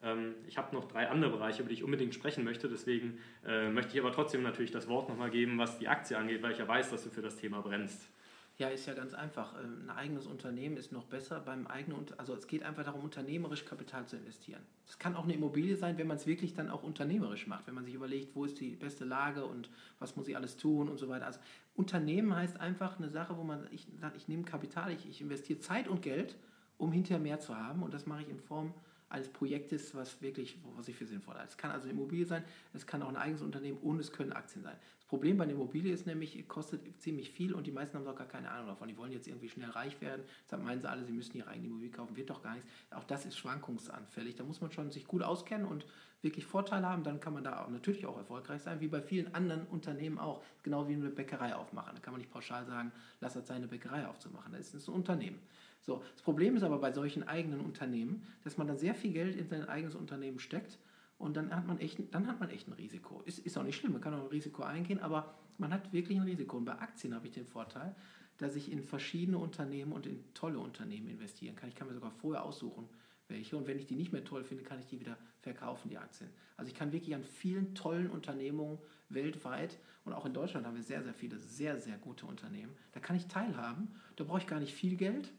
Ähm, 0.02 0.34
ich 0.46 0.58
habe 0.58 0.74
noch 0.74 0.84
drei 0.84 1.08
andere 1.08 1.30
Bereiche, 1.30 1.62
über 1.62 1.70
die 1.70 1.76
ich 1.76 1.82
unbedingt 1.82 2.14
sprechen 2.14 2.44
möchte. 2.44 2.68
Deswegen 2.68 3.20
äh, 3.46 3.70
möchte 3.70 3.94
ich 3.94 4.00
aber 4.00 4.12
trotzdem 4.12 4.42
natürlich 4.42 4.70
das 4.70 4.86
Wort 4.86 5.08
nochmal 5.08 5.30
geben, 5.30 5.56
was 5.56 5.78
die 5.78 5.88
Aktie 5.88 6.18
angeht, 6.18 6.42
weil 6.42 6.52
ich 6.52 6.58
ja 6.58 6.68
weiß, 6.68 6.90
dass 6.90 7.04
du 7.04 7.08
für 7.08 7.22
das 7.22 7.36
Thema 7.36 7.62
brennst. 7.62 8.10
Ja, 8.58 8.68
ist 8.68 8.86
ja 8.86 8.94
ganz 8.94 9.14
einfach. 9.14 9.54
Ähm, 9.62 9.84
ein 9.84 9.90
eigenes 9.90 10.26
Unternehmen 10.26 10.76
ist 10.76 10.92
noch 10.92 11.04
besser 11.04 11.40
beim 11.40 11.66
eigenen, 11.66 12.04
also 12.18 12.34
es 12.34 12.46
geht 12.46 12.62
einfach 12.62 12.84
darum, 12.84 13.02
unternehmerisch 13.02 13.64
Kapital 13.64 14.06
zu 14.06 14.16
investieren. 14.16 14.60
Das 14.86 14.98
kann 14.98 15.16
auch 15.16 15.24
eine 15.24 15.34
Immobilie 15.34 15.76
sein, 15.76 15.96
wenn 15.98 16.06
man 16.06 16.18
es 16.18 16.26
wirklich 16.26 16.54
dann 16.54 16.70
auch 16.70 16.82
unternehmerisch 16.82 17.46
macht, 17.46 17.66
wenn 17.66 17.74
man 17.74 17.84
sich 17.84 17.94
überlegt, 17.94 18.36
wo 18.36 18.44
ist 18.44 18.60
die 18.60 18.76
beste 18.76 19.04
Lage 19.04 19.44
und 19.46 19.70
was 19.98 20.16
muss 20.16 20.28
ich 20.28 20.36
alles 20.36 20.56
tun 20.58 20.88
und 20.88 20.98
so 20.98 21.08
weiter. 21.08 21.26
Also 21.26 21.40
Unternehmen 21.74 22.34
heißt 22.36 22.60
einfach 22.60 22.98
eine 22.98 23.08
Sache, 23.08 23.36
wo 23.36 23.42
man, 23.42 23.66
ich 23.70 23.86
ich 24.16 24.28
nehme 24.28 24.44
Kapital, 24.44 24.92
ich, 24.92 25.08
ich 25.08 25.20
investiere 25.22 25.58
Zeit 25.58 25.88
und 25.88 26.02
Geld, 26.02 26.36
um 26.76 26.92
hinterher 26.92 27.20
mehr 27.20 27.40
zu 27.40 27.56
haben 27.56 27.82
und 27.82 27.94
das 27.94 28.06
mache 28.06 28.22
ich 28.22 28.28
in 28.28 28.38
Form 28.38 28.74
eines 29.08 29.28
Projektes, 29.28 29.94
was 29.94 30.20
wirklich, 30.22 30.58
was 30.76 30.88
ich 30.88 30.96
für 30.96 31.06
sinnvoll 31.06 31.34
halte. 31.34 31.48
Es 31.48 31.56
kann 31.56 31.70
also 31.70 31.84
eine 31.84 31.92
Immobilie 31.92 32.26
sein, 32.26 32.44
es 32.72 32.86
kann 32.86 33.02
auch 33.02 33.08
ein 33.08 33.16
eigenes 33.16 33.42
Unternehmen 33.42 33.78
und 33.78 34.00
es 34.00 34.12
können 34.12 34.32
Aktien 34.32 34.62
sein. 34.62 34.76
Das 35.12 35.18
Problem 35.18 35.36
bei 35.36 35.44
einer 35.44 35.52
Immobilie 35.52 35.92
ist 35.92 36.06
nämlich, 36.06 36.48
kostet 36.48 36.80
ziemlich 37.02 37.30
viel 37.30 37.52
und 37.52 37.66
die 37.66 37.70
meisten 37.70 37.98
haben 37.98 38.06
doch 38.06 38.16
gar 38.16 38.26
keine 38.26 38.50
Ahnung 38.50 38.68
davon. 38.68 38.88
Die 38.88 38.96
wollen 38.96 39.12
jetzt 39.12 39.28
irgendwie 39.28 39.50
schnell 39.50 39.68
reich 39.68 40.00
werden. 40.00 40.22
Deshalb 40.46 40.64
meinen 40.64 40.80
sie 40.80 40.88
alle, 40.88 41.04
sie 41.04 41.12
müssen 41.12 41.36
ihre 41.36 41.48
eigene 41.48 41.66
Immobilie 41.66 41.90
kaufen. 41.90 42.16
Wird 42.16 42.30
doch 42.30 42.42
gar 42.42 42.54
nichts. 42.54 42.66
Auch 42.90 43.04
das 43.04 43.26
ist 43.26 43.36
schwankungsanfällig. 43.36 44.36
Da 44.36 44.44
muss 44.44 44.62
man 44.62 44.72
schon 44.72 44.90
sich 44.90 45.06
gut 45.06 45.22
auskennen 45.22 45.66
und 45.66 45.84
wirklich 46.22 46.46
Vorteile 46.46 46.88
haben. 46.88 47.04
Dann 47.04 47.20
kann 47.20 47.34
man 47.34 47.44
da 47.44 47.62
auch 47.62 47.68
natürlich 47.68 48.06
auch 48.06 48.16
erfolgreich 48.16 48.62
sein, 48.62 48.80
wie 48.80 48.88
bei 48.88 49.02
vielen 49.02 49.34
anderen 49.34 49.66
Unternehmen 49.66 50.18
auch. 50.18 50.42
Genau 50.62 50.88
wie 50.88 50.94
eine 50.94 51.10
Bäckerei 51.10 51.56
aufmachen. 51.56 51.94
Da 51.94 52.00
kann 52.00 52.14
man 52.14 52.22
nicht 52.22 52.32
pauschal 52.32 52.64
sagen, 52.64 52.90
lass 53.20 53.36
es 53.36 53.46
seine 53.46 53.68
Bäckerei 53.68 54.06
aufzumachen. 54.06 54.54
Das 54.54 54.72
ist 54.72 54.88
ein 54.88 54.94
Unternehmen. 54.94 55.40
So, 55.82 56.02
das 56.14 56.22
Problem 56.22 56.56
ist 56.56 56.62
aber 56.62 56.78
bei 56.78 56.90
solchen 56.90 57.28
eigenen 57.28 57.60
Unternehmen, 57.60 58.26
dass 58.44 58.56
man 58.56 58.66
dann 58.66 58.78
sehr 58.78 58.94
viel 58.94 59.12
Geld 59.12 59.36
in 59.36 59.46
sein 59.46 59.68
eigenes 59.68 59.94
Unternehmen 59.94 60.38
steckt 60.38 60.78
und 61.22 61.36
dann 61.36 61.54
hat 61.54 61.68
man 61.68 61.78
echt, 61.78 62.00
dann 62.12 62.26
hat 62.26 62.40
man 62.40 62.50
echt 62.50 62.66
ein 62.66 62.72
Risiko. 62.72 63.22
Ist, 63.24 63.38
ist 63.38 63.56
auch 63.56 63.62
nicht 63.62 63.76
schlimm, 63.76 63.92
man 63.92 64.00
kann 64.00 64.12
auch 64.12 64.22
ein 64.24 64.26
Risiko 64.26 64.64
eingehen, 64.64 64.98
aber 64.98 65.32
man 65.56 65.72
hat 65.72 65.92
wirklich 65.92 66.18
ein 66.18 66.24
Risiko. 66.24 66.56
Und 66.56 66.64
bei 66.64 66.72
Aktien 66.72 67.14
habe 67.14 67.28
ich 67.28 67.32
den 67.32 67.46
Vorteil, 67.46 67.94
dass 68.38 68.56
ich 68.56 68.72
in 68.72 68.82
verschiedene 68.82 69.38
Unternehmen 69.38 69.92
und 69.92 70.04
in 70.04 70.24
tolle 70.34 70.58
Unternehmen 70.58 71.08
investieren 71.08 71.54
kann. 71.54 71.68
Ich 71.68 71.76
kann 71.76 71.86
mir 71.86 71.94
sogar 71.94 72.10
vorher 72.10 72.42
aussuchen, 72.42 72.88
welche. 73.28 73.56
Und 73.56 73.68
wenn 73.68 73.78
ich 73.78 73.86
die 73.86 73.94
nicht 73.94 74.12
mehr 74.12 74.24
toll 74.24 74.42
finde, 74.42 74.64
kann 74.64 74.80
ich 74.80 74.86
die 74.86 74.98
wieder 74.98 75.16
verkaufen, 75.42 75.90
die 75.90 75.96
Aktien. 75.96 76.28
Also 76.56 76.72
ich 76.72 76.74
kann 76.74 76.90
wirklich 76.90 77.14
an 77.14 77.22
vielen 77.22 77.72
tollen 77.76 78.10
Unternehmungen 78.10 78.78
weltweit 79.08 79.78
und 80.04 80.14
auch 80.14 80.26
in 80.26 80.34
Deutschland 80.34 80.66
haben 80.66 80.74
wir 80.74 80.82
sehr, 80.82 81.04
sehr 81.04 81.14
viele 81.14 81.38
sehr, 81.38 81.78
sehr 81.78 81.98
gute 81.98 82.26
Unternehmen. 82.26 82.72
Da 82.90 82.98
kann 82.98 83.14
ich 83.14 83.28
teilhaben. 83.28 83.94
Da 84.16 84.24
brauche 84.24 84.38
ich 84.38 84.48
gar 84.48 84.58
nicht 84.58 84.74
viel 84.74 84.96
Geld 84.96 85.32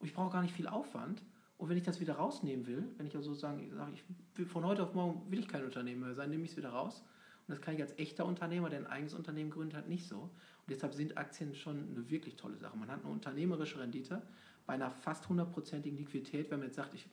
und 0.00 0.08
ich 0.08 0.14
brauche 0.14 0.32
gar 0.32 0.42
nicht 0.42 0.56
viel 0.56 0.66
Aufwand. 0.66 1.22
Und 1.60 1.68
wenn 1.68 1.76
ich 1.76 1.82
das 1.82 2.00
wieder 2.00 2.14
rausnehmen 2.14 2.66
will, 2.66 2.88
wenn 2.96 3.06
ich 3.06 3.14
also 3.14 3.34
sagen, 3.34 3.60
ich 3.62 3.74
sage, 3.74 3.92
ich 3.92 4.46
von 4.46 4.64
heute 4.64 4.82
auf 4.82 4.94
morgen 4.94 5.30
will 5.30 5.40
ich 5.40 5.46
kein 5.46 5.62
Unternehmer 5.62 6.06
mehr 6.06 6.14
sein, 6.14 6.30
nehme 6.30 6.44
ich 6.44 6.52
es 6.52 6.56
wieder 6.56 6.70
raus. 6.70 7.04
Und 7.46 7.52
das 7.52 7.60
kann 7.60 7.74
ich 7.74 7.82
als 7.82 7.98
echter 7.98 8.24
Unternehmer, 8.24 8.70
der 8.70 8.78
ein 8.78 8.86
eigenes 8.86 9.12
Unternehmen 9.12 9.50
gründet 9.50 9.76
hat, 9.76 9.86
nicht 9.86 10.08
so. 10.08 10.20
Und 10.20 10.30
deshalb 10.70 10.94
sind 10.94 11.18
Aktien 11.18 11.54
schon 11.54 11.90
eine 11.90 12.08
wirklich 12.08 12.36
tolle 12.36 12.56
Sache. 12.56 12.78
Man 12.78 12.90
hat 12.90 13.04
eine 13.04 13.12
unternehmerische 13.12 13.78
Rendite 13.78 14.22
bei 14.64 14.72
einer 14.72 14.90
fast 14.90 15.28
hundertprozentigen 15.28 15.98
Liquidität, 15.98 16.50
wenn 16.50 16.60
man 16.60 16.68
jetzt 16.68 16.76
sagt, 16.76 16.94
ich 16.94 17.06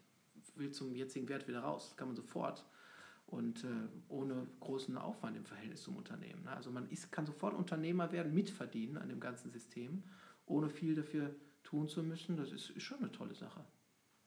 will 0.55 0.71
zum 0.71 0.95
jetzigen 0.95 1.27
Wert 1.27 1.45
wieder 1.49 1.59
raus. 1.59 1.89
Das 1.89 1.97
kann 1.97 2.07
man 2.07 2.15
sofort 2.15 2.63
und 3.25 3.65
äh, 3.65 3.67
ohne 4.07 4.47
großen 4.61 4.97
Aufwand 4.97 5.35
im 5.35 5.43
Verhältnis 5.43 5.81
zum 5.81 5.97
Unternehmen. 5.97 6.45
Ne? 6.45 6.51
Also 6.51 6.71
man 6.71 6.89
ist, 6.89 7.11
kann 7.11 7.25
sofort 7.25 7.53
Unternehmer 7.53 8.13
werden, 8.13 8.33
mitverdienen 8.33 8.97
an 8.97 9.09
dem 9.09 9.19
ganzen 9.19 9.51
System, 9.51 10.03
ohne 10.45 10.69
viel 10.69 10.95
dafür 10.95 11.35
tun 11.63 11.89
zu 11.89 12.01
müssen, 12.01 12.37
das 12.37 12.53
ist, 12.53 12.69
ist 12.69 12.83
schon 12.83 12.99
eine 12.99 13.11
tolle 13.11 13.35
Sache. 13.35 13.65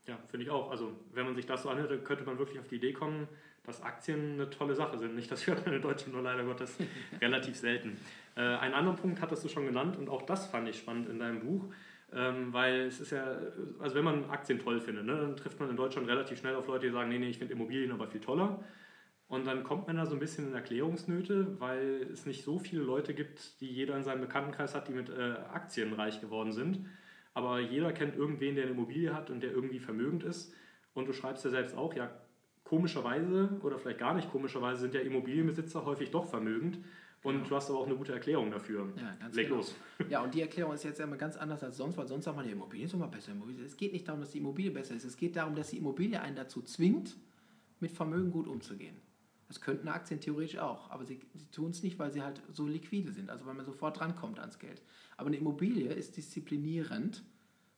Ja, 0.06 0.18
finde 0.28 0.44
ich 0.44 0.50
auch. 0.50 0.70
Also 0.70 0.92
wenn 1.12 1.26
man 1.26 1.34
sich 1.34 1.46
das 1.46 1.62
so 1.62 1.68
anhört, 1.68 2.04
könnte 2.04 2.24
man 2.24 2.38
wirklich 2.38 2.58
auf 2.58 2.68
die 2.68 2.76
Idee 2.76 2.92
kommen, 2.92 3.28
dass 3.64 3.82
Aktien 3.82 4.34
eine 4.34 4.50
tolle 4.50 4.74
Sache 4.74 4.98
sind. 4.98 5.14
Nicht, 5.14 5.30
das 5.30 5.46
hört 5.46 5.64
man 5.66 5.74
in 5.74 5.82
Deutschland 5.82 6.14
nur 6.14 6.22
leider 6.22 6.44
Gottes 6.44 6.76
relativ 7.20 7.56
selten. 7.56 7.96
Äh, 8.36 8.40
einen 8.40 8.74
anderen 8.74 8.96
Punkt 8.96 9.20
hattest 9.20 9.44
du 9.44 9.48
schon 9.48 9.66
genannt 9.66 9.96
und 9.96 10.08
auch 10.08 10.22
das 10.22 10.46
fand 10.46 10.68
ich 10.68 10.78
spannend 10.78 11.08
in 11.08 11.18
deinem 11.18 11.40
Buch. 11.40 11.66
Ähm, 12.12 12.52
weil 12.52 12.80
es 12.86 13.00
ist 13.00 13.12
ja, 13.12 13.38
also 13.78 13.94
wenn 13.94 14.02
man 14.02 14.28
Aktien 14.30 14.58
toll 14.58 14.80
findet, 14.80 15.06
ne, 15.06 15.14
dann 15.14 15.36
trifft 15.36 15.60
man 15.60 15.70
in 15.70 15.76
Deutschland 15.76 16.08
relativ 16.08 16.40
schnell 16.40 16.56
auf 16.56 16.66
Leute, 16.66 16.86
die 16.86 16.92
sagen, 16.92 17.08
nee, 17.08 17.20
nee, 17.20 17.28
ich 17.28 17.38
finde 17.38 17.54
Immobilien 17.54 17.92
aber 17.92 18.08
viel 18.08 18.20
toller. 18.20 18.64
Und 19.28 19.46
dann 19.46 19.62
kommt 19.62 19.86
man 19.86 19.94
da 19.94 20.06
so 20.06 20.14
ein 20.14 20.18
bisschen 20.18 20.48
in 20.48 20.54
Erklärungsnöte, 20.54 21.60
weil 21.60 22.08
es 22.12 22.26
nicht 22.26 22.42
so 22.42 22.58
viele 22.58 22.82
Leute 22.82 23.14
gibt, 23.14 23.60
die 23.60 23.68
jeder 23.68 23.96
in 23.96 24.02
seinem 24.02 24.22
Bekanntenkreis 24.22 24.74
hat, 24.74 24.88
die 24.88 24.92
mit 24.92 25.08
äh, 25.08 25.36
Aktien 25.52 25.92
reich 25.92 26.20
geworden 26.20 26.52
sind 26.52 26.84
aber 27.34 27.60
jeder 27.60 27.92
kennt 27.92 28.16
irgendwen, 28.16 28.54
der 28.54 28.64
eine 28.64 28.72
Immobilie 28.72 29.14
hat 29.14 29.30
und 29.30 29.42
der 29.42 29.52
irgendwie 29.52 29.78
vermögend 29.78 30.24
ist. 30.24 30.52
Und 30.94 31.06
du 31.06 31.12
schreibst 31.12 31.44
ja 31.44 31.50
selbst 31.50 31.76
auch, 31.76 31.94
ja, 31.94 32.10
komischerweise 32.64 33.58
oder 33.62 33.78
vielleicht 33.78 33.98
gar 33.98 34.14
nicht 34.14 34.30
komischerweise 34.30 34.82
sind 34.82 34.94
ja 34.94 35.00
Immobilienbesitzer 35.00 35.84
häufig 35.84 36.10
doch 36.10 36.26
vermögend. 36.26 36.78
Und 37.22 37.34
genau. 37.34 37.48
du 37.48 37.56
hast 37.56 37.68
aber 37.68 37.80
auch 37.80 37.86
eine 37.86 37.96
gute 37.96 38.12
Erklärung 38.12 38.50
dafür. 38.50 38.88
Ja, 38.96 39.14
ganz 39.20 39.34
Leg 39.34 39.46
genau. 39.46 39.58
los. 39.58 39.74
Ja, 40.08 40.22
und 40.22 40.32
die 40.32 40.40
Erklärung 40.40 40.72
ist 40.72 40.84
jetzt 40.84 41.00
immer 41.00 41.16
ganz 41.16 41.36
anders 41.36 41.62
als 41.62 41.76
sonst, 41.76 41.98
weil 41.98 42.06
sonst 42.06 42.24
sagt 42.24 42.36
man, 42.36 42.46
die 42.46 42.52
Immobilie 42.52 42.86
ist 42.86 42.94
immer 42.94 43.08
besser. 43.08 43.32
Es 43.64 43.76
geht 43.76 43.92
nicht 43.92 44.08
darum, 44.08 44.20
dass 44.20 44.30
die 44.30 44.38
Immobilie 44.38 44.70
besser 44.70 44.94
ist. 44.94 45.04
Es 45.04 45.16
geht 45.16 45.36
darum, 45.36 45.54
dass 45.54 45.70
die 45.70 45.78
Immobilie 45.78 46.20
einen 46.20 46.36
dazu 46.36 46.62
zwingt, 46.62 47.16
mit 47.78 47.92
Vermögen 47.92 48.30
gut 48.30 48.46
umzugehen. 48.46 48.96
Das 49.50 49.60
könnten 49.60 49.88
Aktien 49.88 50.20
theoretisch 50.20 50.58
auch, 50.58 50.92
aber 50.92 51.04
sie, 51.04 51.18
sie 51.34 51.46
tun 51.46 51.72
es 51.72 51.82
nicht, 51.82 51.98
weil 51.98 52.12
sie 52.12 52.22
halt 52.22 52.40
so 52.52 52.68
liquide 52.68 53.10
sind, 53.10 53.30
also 53.30 53.46
weil 53.46 53.54
man 53.54 53.66
sofort 53.66 53.98
drankommt 53.98 54.38
ans 54.38 54.60
Geld. 54.60 54.80
Aber 55.16 55.26
eine 55.26 55.38
Immobilie 55.38 55.92
ist 55.92 56.16
disziplinierend, 56.16 57.24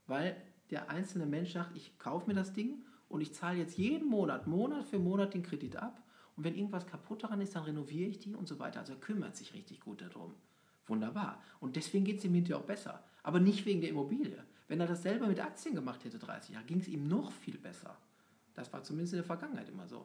weil 0.06 0.36
der 0.70 0.90
einzelne 0.90 1.24
Mensch 1.24 1.54
sagt, 1.54 1.74
ich 1.74 1.98
kaufe 1.98 2.26
mir 2.26 2.34
das 2.34 2.52
Ding 2.52 2.82
und 3.08 3.22
ich 3.22 3.32
zahle 3.32 3.56
jetzt 3.56 3.78
jeden 3.78 4.06
Monat, 4.06 4.46
Monat 4.46 4.84
für 4.84 4.98
Monat 4.98 5.32
den 5.32 5.42
Kredit 5.42 5.76
ab. 5.76 6.02
Und 6.36 6.44
wenn 6.44 6.54
irgendwas 6.54 6.86
kaputt 6.86 7.22
daran 7.22 7.40
ist, 7.40 7.56
dann 7.56 7.64
renoviere 7.64 8.10
ich 8.10 8.18
die 8.18 8.34
und 8.34 8.48
so 8.48 8.58
weiter. 8.58 8.80
Also 8.80 8.92
er 8.92 9.00
kümmert 9.00 9.34
sich 9.34 9.54
richtig 9.54 9.80
gut 9.80 10.02
darum. 10.02 10.34
Wunderbar. 10.88 11.42
Und 11.58 11.76
deswegen 11.76 12.04
geht 12.04 12.18
es 12.18 12.24
ihm 12.26 12.34
hinterher 12.34 12.58
auch 12.58 12.66
besser. 12.66 13.02
Aber 13.22 13.40
nicht 13.40 13.64
wegen 13.64 13.80
der 13.80 13.88
Immobilie. 13.88 14.44
Wenn 14.68 14.78
er 14.78 14.86
das 14.86 15.02
selber 15.02 15.26
mit 15.26 15.40
Aktien 15.40 15.74
gemacht 15.74 16.04
hätte, 16.04 16.18
30 16.18 16.50
Jahre, 16.50 16.66
ging 16.66 16.80
es 16.80 16.88
ihm 16.88 17.08
noch 17.08 17.32
viel 17.32 17.56
besser. 17.56 17.96
Das 18.52 18.70
war 18.74 18.82
zumindest 18.82 19.14
in 19.14 19.20
der 19.20 19.24
Vergangenheit 19.24 19.70
immer 19.70 19.88
so. 19.88 20.04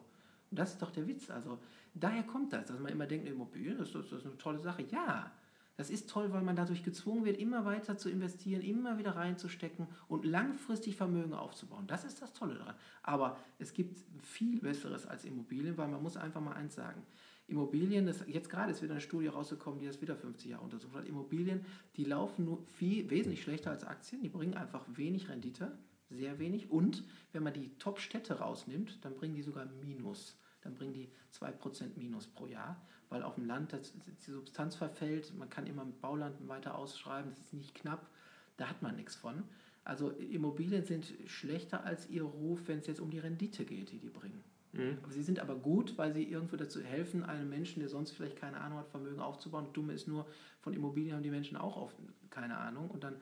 Das 0.51 0.73
ist 0.73 0.81
doch 0.81 0.91
der 0.91 1.07
Witz. 1.07 1.29
Also 1.29 1.59
daher 1.93 2.23
kommt 2.23 2.53
das, 2.53 2.65
dass 2.65 2.79
man 2.79 2.91
immer 2.91 3.05
denkt, 3.05 3.27
Immobilien, 3.27 3.77
das 3.77 3.89
ist, 3.89 4.11
das 4.11 4.19
ist 4.19 4.25
eine 4.25 4.37
tolle 4.37 4.59
Sache. 4.59 4.83
Ja, 4.83 5.31
das 5.77 5.91
ist 5.91 6.09
toll, 6.09 6.31
weil 6.31 6.41
man 6.41 6.55
dadurch 6.55 6.83
gezwungen 6.83 7.23
wird, 7.23 7.37
immer 7.37 7.63
weiter 7.63 7.97
zu 7.97 8.09
investieren, 8.09 8.61
immer 8.61 8.97
wieder 8.97 9.15
reinzustecken 9.15 9.87
und 10.07 10.25
langfristig 10.25 10.95
Vermögen 10.95 11.33
aufzubauen. 11.33 11.85
Das 11.85 12.03
ist 12.03 12.19
das 12.19 12.33
Tolle 12.33 12.55
daran. 12.55 12.73
Aber 13.03 13.37
es 13.59 13.73
gibt 13.73 13.97
viel 14.23 14.59
Besseres 14.59 15.05
als 15.05 15.23
Immobilien, 15.23 15.77
weil 15.77 15.87
man 15.87 16.01
muss 16.01 16.17
einfach 16.17 16.41
mal 16.41 16.53
eins 16.53 16.73
sagen. 16.73 17.03
Immobilien, 17.47 18.07
das, 18.07 18.23
jetzt 18.27 18.49
gerade 18.49 18.71
ist 18.71 18.81
wieder 18.81 18.93
eine 18.93 19.01
Studie 19.01 19.27
rausgekommen, 19.27 19.79
die 19.79 19.85
das 19.85 20.01
wieder 20.01 20.15
50 20.15 20.49
Jahre 20.49 20.63
untersucht 20.63 20.95
hat. 20.95 21.07
Immobilien, 21.07 21.63
die 21.95 22.03
laufen 22.03 22.45
nur 22.45 22.65
viel, 22.75 23.09
wesentlich 23.09 23.43
schlechter 23.43 23.69
als 23.69 23.83
Aktien, 23.83 24.21
die 24.21 24.29
bringen 24.29 24.55
einfach 24.55 24.83
wenig 24.87 25.29
Rendite, 25.29 25.77
sehr 26.09 26.39
wenig. 26.39 26.71
Und 26.71 27.03
wenn 27.33 27.43
man 27.43 27.53
die 27.53 27.77
Top-Städte 27.77 28.39
rausnimmt, 28.39 29.03
dann 29.03 29.15
bringen 29.15 29.35
die 29.35 29.41
sogar 29.41 29.65
Minus. 29.65 30.37
Dann 30.61 30.73
bringen 30.75 30.93
die 30.93 31.09
2% 31.33 31.97
Minus 31.97 32.27
pro 32.27 32.47
Jahr 32.47 32.81
weil 33.09 33.23
auf 33.23 33.35
dem 33.35 33.45
Land 33.45 33.73
das, 33.73 33.93
die 34.25 34.31
Substanz 34.31 34.75
verfällt. 34.75 35.33
Man 35.37 35.49
kann 35.49 35.67
immer 35.67 35.85
mit 35.85 36.01
Bauland 36.01 36.35
weiter 36.47 36.77
ausschreiben, 36.77 37.31
das 37.31 37.39
ist 37.39 37.53
nicht 37.53 37.75
knapp, 37.75 38.09
da 38.57 38.69
hat 38.69 38.81
man 38.81 38.95
nichts 38.95 39.15
von. 39.15 39.43
Also 39.83 40.09
Immobilien 40.11 40.83
sind 40.83 41.13
schlechter 41.27 41.85
als 41.85 42.09
ihr 42.09 42.23
Ruf, 42.23 42.67
wenn 42.67 42.79
es 42.79 42.87
jetzt 42.87 42.99
um 42.99 43.09
die 43.09 43.19
Rendite 43.19 43.63
geht, 43.63 43.91
die 43.91 43.99
die 43.99 44.09
bringen. 44.09 44.43
Mhm. 44.73 44.97
Sie 45.09 45.23
sind 45.23 45.39
aber 45.39 45.55
gut, 45.55 45.97
weil 45.97 46.13
sie 46.13 46.23
irgendwo 46.23 46.57
dazu 46.57 46.81
helfen, 46.81 47.23
einem 47.23 47.47
Menschen, 47.47 47.79
der 47.79 47.87
sonst 47.87 48.11
vielleicht 48.11 48.35
keine 48.35 48.59
Ahnung 48.59 48.79
hat, 48.79 48.89
Vermögen 48.89 49.21
aufzubauen. 49.21 49.67
Dumme 49.71 49.93
ist 49.93 50.07
nur, 50.07 50.27
von 50.59 50.73
Immobilien 50.73 51.15
haben 51.15 51.23
die 51.23 51.31
Menschen 51.31 51.55
auch 51.55 51.77
oft 51.77 51.95
keine 52.29 52.57
Ahnung 52.57 52.89
und 52.89 53.03
dann 53.03 53.15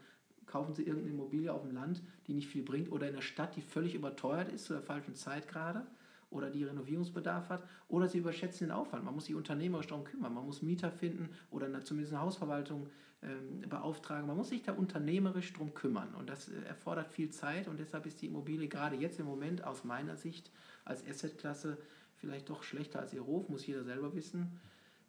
kaufen 0.47 0.73
sie 0.73 0.83
irgendeine 0.83 1.13
Immobilie 1.13 1.51
auf 1.51 1.61
dem 1.61 1.73
Land, 1.73 2.01
die 2.27 2.33
nicht 2.33 2.47
viel 2.47 2.63
bringt 2.63 2.91
oder 2.91 3.07
in 3.07 3.15
der 3.15 3.21
Stadt, 3.21 3.55
die 3.55 3.61
völlig 3.61 3.95
überteuert 3.95 4.51
ist 4.51 4.65
zu 4.65 4.73
der 4.73 4.81
falschen 4.81 5.15
Zeit 5.15 5.47
gerade 5.47 5.85
oder 6.29 6.49
die 6.49 6.63
Renovierungsbedarf 6.63 7.49
hat, 7.49 7.63
oder 7.87 8.07
sie 8.07 8.17
überschätzen 8.17 8.67
den 8.67 8.71
Aufwand. 8.71 9.05
Man 9.05 9.13
muss 9.13 9.25
sich 9.25 9.35
unternehmerisch 9.35 9.87
darum 9.87 10.03
kümmern. 10.03 10.33
Man 10.33 10.45
muss 10.45 10.61
Mieter 10.61 10.91
finden 10.91 11.29
oder 11.51 11.67
zumindest 11.83 12.13
eine 12.13 12.21
Hausverwaltung 12.23 12.87
ähm, 13.23 13.67
beauftragen. 13.69 14.27
Man 14.27 14.37
muss 14.37 14.49
sich 14.49 14.63
da 14.63 14.73
unternehmerisch 14.73 15.53
darum 15.53 15.73
kümmern. 15.73 16.13
Und 16.15 16.29
das 16.29 16.49
äh, 16.49 16.61
erfordert 16.67 17.09
viel 17.11 17.29
Zeit 17.29 17.67
und 17.67 17.79
deshalb 17.79 18.05
ist 18.05 18.21
die 18.21 18.27
Immobilie 18.27 18.67
gerade 18.67 18.95
jetzt 18.95 19.19
im 19.19 19.25
Moment 19.25 19.63
aus 19.63 19.83
meiner 19.83 20.17
Sicht 20.17 20.51
als 20.83 21.07
Assetklasse 21.07 21.77
vielleicht 22.17 22.49
doch 22.49 22.63
schlechter 22.63 22.99
als 22.99 23.13
ihr 23.13 23.25
Hof, 23.25 23.49
muss 23.49 23.65
jeder 23.65 23.83
selber 23.83 24.13
wissen. 24.13 24.59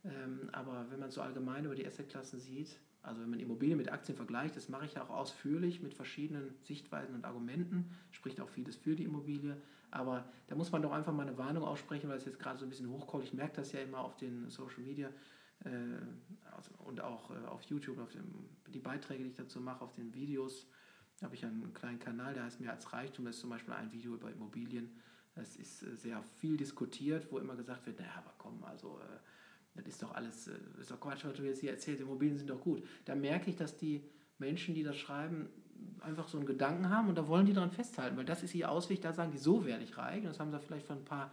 Ähm, 0.05 0.49
aber 0.53 0.87
wenn 0.91 1.01
man 1.01 1.11
so 1.11 1.21
allgemein 1.21 1.65
über 1.65 1.75
die 1.75 1.87
Assetklassen 1.87 2.39
sieht, 2.39 2.79
also 3.07 3.23
wenn 3.23 3.31
man 3.31 3.41
Immobilien 3.41 3.79
mit 3.79 3.93
Aktien 3.93 4.17
vergleicht, 4.17 4.57
das 4.57 4.69
mache 4.69 4.87
ich 4.87 4.95
ja 4.95 5.03
auch 5.03 5.11
ausführlich 5.11 5.81
mit 5.81 5.95
verschiedenen 5.95 6.55
Sichtweisen 6.65 7.15
und 7.15 7.25
Argumenten, 7.25 7.91
spricht 8.11 8.41
auch 8.41 8.49
vieles 8.49 8.77
für 8.77 8.97
die 8.97 9.05
Immobilie. 9.05 9.57
Aber 9.91 10.29
da 10.49 10.57
muss 10.57 10.73
man 10.73 10.83
doch 10.83 10.93
einfach 10.93 11.13
mal 11.13 11.27
eine 11.27 11.39
Warnung 11.39 11.65
aussprechen, 11.65 12.09
weil 12.11 12.19
es 12.19 12.25
jetzt 12.25 12.39
gerade 12.39 12.59
so 12.59 12.67
ein 12.67 12.69
bisschen 12.69 12.91
hochkommt. 12.91 13.25
Ich 13.25 13.33
merke 13.33 13.57
das 13.57 13.73
ja 13.73 13.81
immer 13.81 14.01
auf 14.01 14.17
den 14.17 14.51
Social 14.51 14.83
Media 14.83 15.09
äh, 15.65 15.69
also, 16.55 16.71
und 16.85 17.01
auch 17.01 17.31
äh, 17.31 17.47
auf 17.47 17.63
YouTube, 17.63 17.99
auf 17.99 18.11
dem, 18.11 18.25
die 18.69 18.81
Beiträge, 18.81 19.23
die 19.23 19.31
ich 19.31 19.37
dazu 19.37 19.61
mache, 19.61 19.85
auf 19.85 19.93
den 19.93 20.13
Videos. 20.13 20.67
Da 21.19 21.27
habe 21.27 21.35
ich 21.35 21.45
einen 21.45 21.73
kleinen 21.73 21.99
Kanal, 21.99 22.35
der 22.35 22.45
heißt 22.45 22.61
Mehr 22.61 22.73
als 22.73 22.93
Reichtum. 22.93 23.25
Das 23.25 23.37
ist 23.37 23.41
zum 23.41 23.51
Beispiel 23.51 23.73
ein 23.73 23.91
Video 23.93 24.15
über 24.15 24.31
Immobilien. 24.31 24.91
Das 25.35 25.57
ist 25.57 25.83
äh, 25.83 25.97
sehr 25.97 26.23
viel 26.39 26.57
diskutiert, 26.57 27.31
wo 27.31 27.39
immer 27.39 27.55
gesagt 27.55 27.87
wird, 27.87 27.99
naja, 28.01 28.13
aber 28.17 28.35
komm, 28.39 28.65
also 28.65 28.99
äh, 29.01 29.19
das 29.77 29.87
ist 29.87 30.03
doch 30.03 30.15
alles, 30.15 30.49
äh, 30.49 30.53
ist 30.81 30.91
doch 30.91 31.01
Quatsch, 31.01 31.25
was 31.25 31.35
du 31.35 31.43
jetzt 31.43 31.61
hier 31.61 31.71
erzählst, 31.71 32.01
Immobilien 32.03 32.37
sind 32.37 32.51
doch 32.51 32.61
gut. 32.61 32.83
Da 33.05 33.15
merke 33.15 33.51
ich, 33.51 33.57
dass 33.57 33.77
die 33.77 34.03
Menschen, 34.39 34.75
die 34.75 34.83
das 34.83 34.97
schreiben, 34.97 35.49
einfach 36.01 36.29
so 36.29 36.39
einen 36.39 36.47
Gedanken 36.47 36.91
haben 36.91 37.09
und 37.09 37.17
da 37.17 37.29
wollen 37.29 37.47
die 37.47 37.53
daran 37.53 37.71
festhalten, 37.71 38.17
weil 38.17 38.25
das 38.25 38.43
ist 38.43 38.55
ihr 38.55 38.71
Ausweg, 38.71 39.03
da 39.03 39.13
sagen 39.13 39.33
die, 39.33 39.39
so 39.39 39.65
werde 39.65 39.85
ich 39.85 39.99
reich. 39.99 40.19
Und 40.19 40.27
das 40.27 40.41
haben 40.41 40.51
sie 40.51 40.59
vielleicht 40.61 40.87
von 40.87 40.99
ein 40.99 41.05
paar 41.05 41.31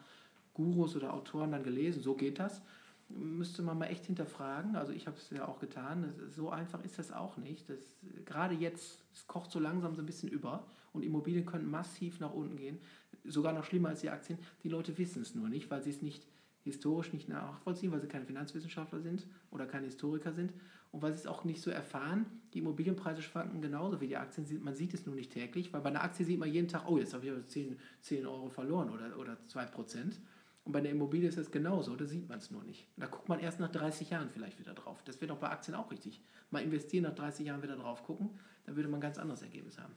Gurus 0.54 0.96
oder 0.96 1.14
Autoren 1.14 1.52
dann 1.52 1.64
gelesen, 1.64 2.02
so 2.02 2.16
geht 2.16 2.40
das. 2.40 2.62
Müsste 3.10 3.62
man 3.62 3.78
mal 3.78 3.88
echt 3.88 4.06
hinterfragen. 4.06 4.76
Also 4.76 4.92
ich 4.94 5.08
habe 5.08 5.18
es 5.18 5.30
ja 5.30 5.48
auch 5.48 5.60
getan. 5.60 6.14
So 6.30 6.50
einfach 6.50 6.84
ist 6.84 6.98
das 6.98 7.12
auch 7.12 7.38
nicht. 7.38 7.70
Das, 7.70 7.80
gerade 8.26 8.56
jetzt, 8.56 9.04
es 9.14 9.28
kocht 9.28 9.52
so 9.52 9.60
langsam 9.60 9.96
so 9.96 10.02
ein 10.02 10.06
bisschen 10.06 10.30
über 10.30 10.66
und 10.94 11.04
Immobilien 11.04 11.46
können 11.46 11.70
massiv 11.70 12.20
nach 12.20 12.34
unten 12.34 12.56
gehen. 12.56 12.80
Sogar 13.26 13.54
noch 13.54 13.66
schlimmer 13.66 13.90
als 13.90 14.02
die 14.02 14.10
Aktien. 14.10 14.40
Die 14.64 14.70
Leute 14.70 14.98
wissen 14.98 15.22
es 15.22 15.36
nur 15.36 15.50
nicht, 15.50 15.70
weil 15.70 15.84
sie 15.84 15.92
es 15.92 16.02
nicht 16.02 16.24
historisch 16.64 17.14
nicht 17.14 17.30
nachvollziehen, 17.30 17.92
weil 17.92 18.02
sie 18.02 18.08
keine 18.08 18.26
Finanzwissenschaftler 18.26 19.02
sind 19.02 19.28
oder 19.52 19.66
keine 19.66 19.86
Historiker 19.86 20.32
sind 20.32 20.54
und 20.92 21.02
weil 21.02 21.12
sie 21.12 21.20
es 21.20 21.28
auch 21.28 21.44
nicht 21.44 21.62
so 21.62 21.72
erfahren. 21.72 22.26
Die 22.54 22.60
Immobilienpreise 22.60 23.22
schwanken 23.22 23.62
genauso 23.62 24.00
wie 24.00 24.08
die 24.08 24.18
Aktien. 24.18 24.46
Man 24.64 24.76
sieht 24.76 24.94
es 24.94 25.06
nur 25.06 25.16
nicht 25.16 25.32
täglich, 25.32 25.74
weil 25.74 25.82
bei 25.82 25.90
einer 25.90 26.04
Aktie 26.04 26.26
sieht 26.26 26.40
man 26.40 26.50
jeden 26.50 26.68
Tag, 26.68 26.84
oh, 26.88 26.98
jetzt 26.98 27.14
habe 27.14 27.26
ich 27.26 27.48
10, 27.48 27.78
10 28.02 28.26
Euro 28.26 28.50
verloren 28.50 28.90
oder, 28.90 29.18
oder 29.18 29.38
2 29.48 29.66
Prozent. 29.66 30.20
Und 30.66 30.72
bei 30.72 30.80
der 30.80 30.92
Immobilie 30.92 31.28
ist 31.28 31.38
es 31.38 31.52
genauso, 31.52 31.96
da 31.96 32.06
sieht 32.06 32.30
man 32.30 32.38
es 32.38 32.50
nur 32.50 32.64
nicht. 32.64 32.88
Da 32.96 33.08
guckt 33.08 33.28
man 33.28 33.40
erst 33.40 33.60
nach 33.60 33.70
30 33.70 34.12
Jahren 34.12 34.30
vielleicht 34.30 34.60
wieder 34.60 34.74
drauf. 34.74 35.04
Das 35.04 35.20
wird 35.20 35.32
auch 35.32 35.38
bei 35.38 35.50
Aktien 35.50 35.76
auch 35.76 35.92
richtig. 35.92 36.22
Mal 36.52 36.64
investieren, 36.64 37.04
nach 37.04 37.16
30 37.16 37.48
Jahren 37.48 37.62
wieder 37.62 37.76
drauf 37.76 38.04
gucken, 38.04 38.30
dann 38.66 38.76
würde 38.76 38.88
man 38.88 39.00
ein 39.00 39.02
ganz 39.02 39.18
anderes 39.18 39.42
Ergebnis 39.42 39.78
haben. 39.78 39.94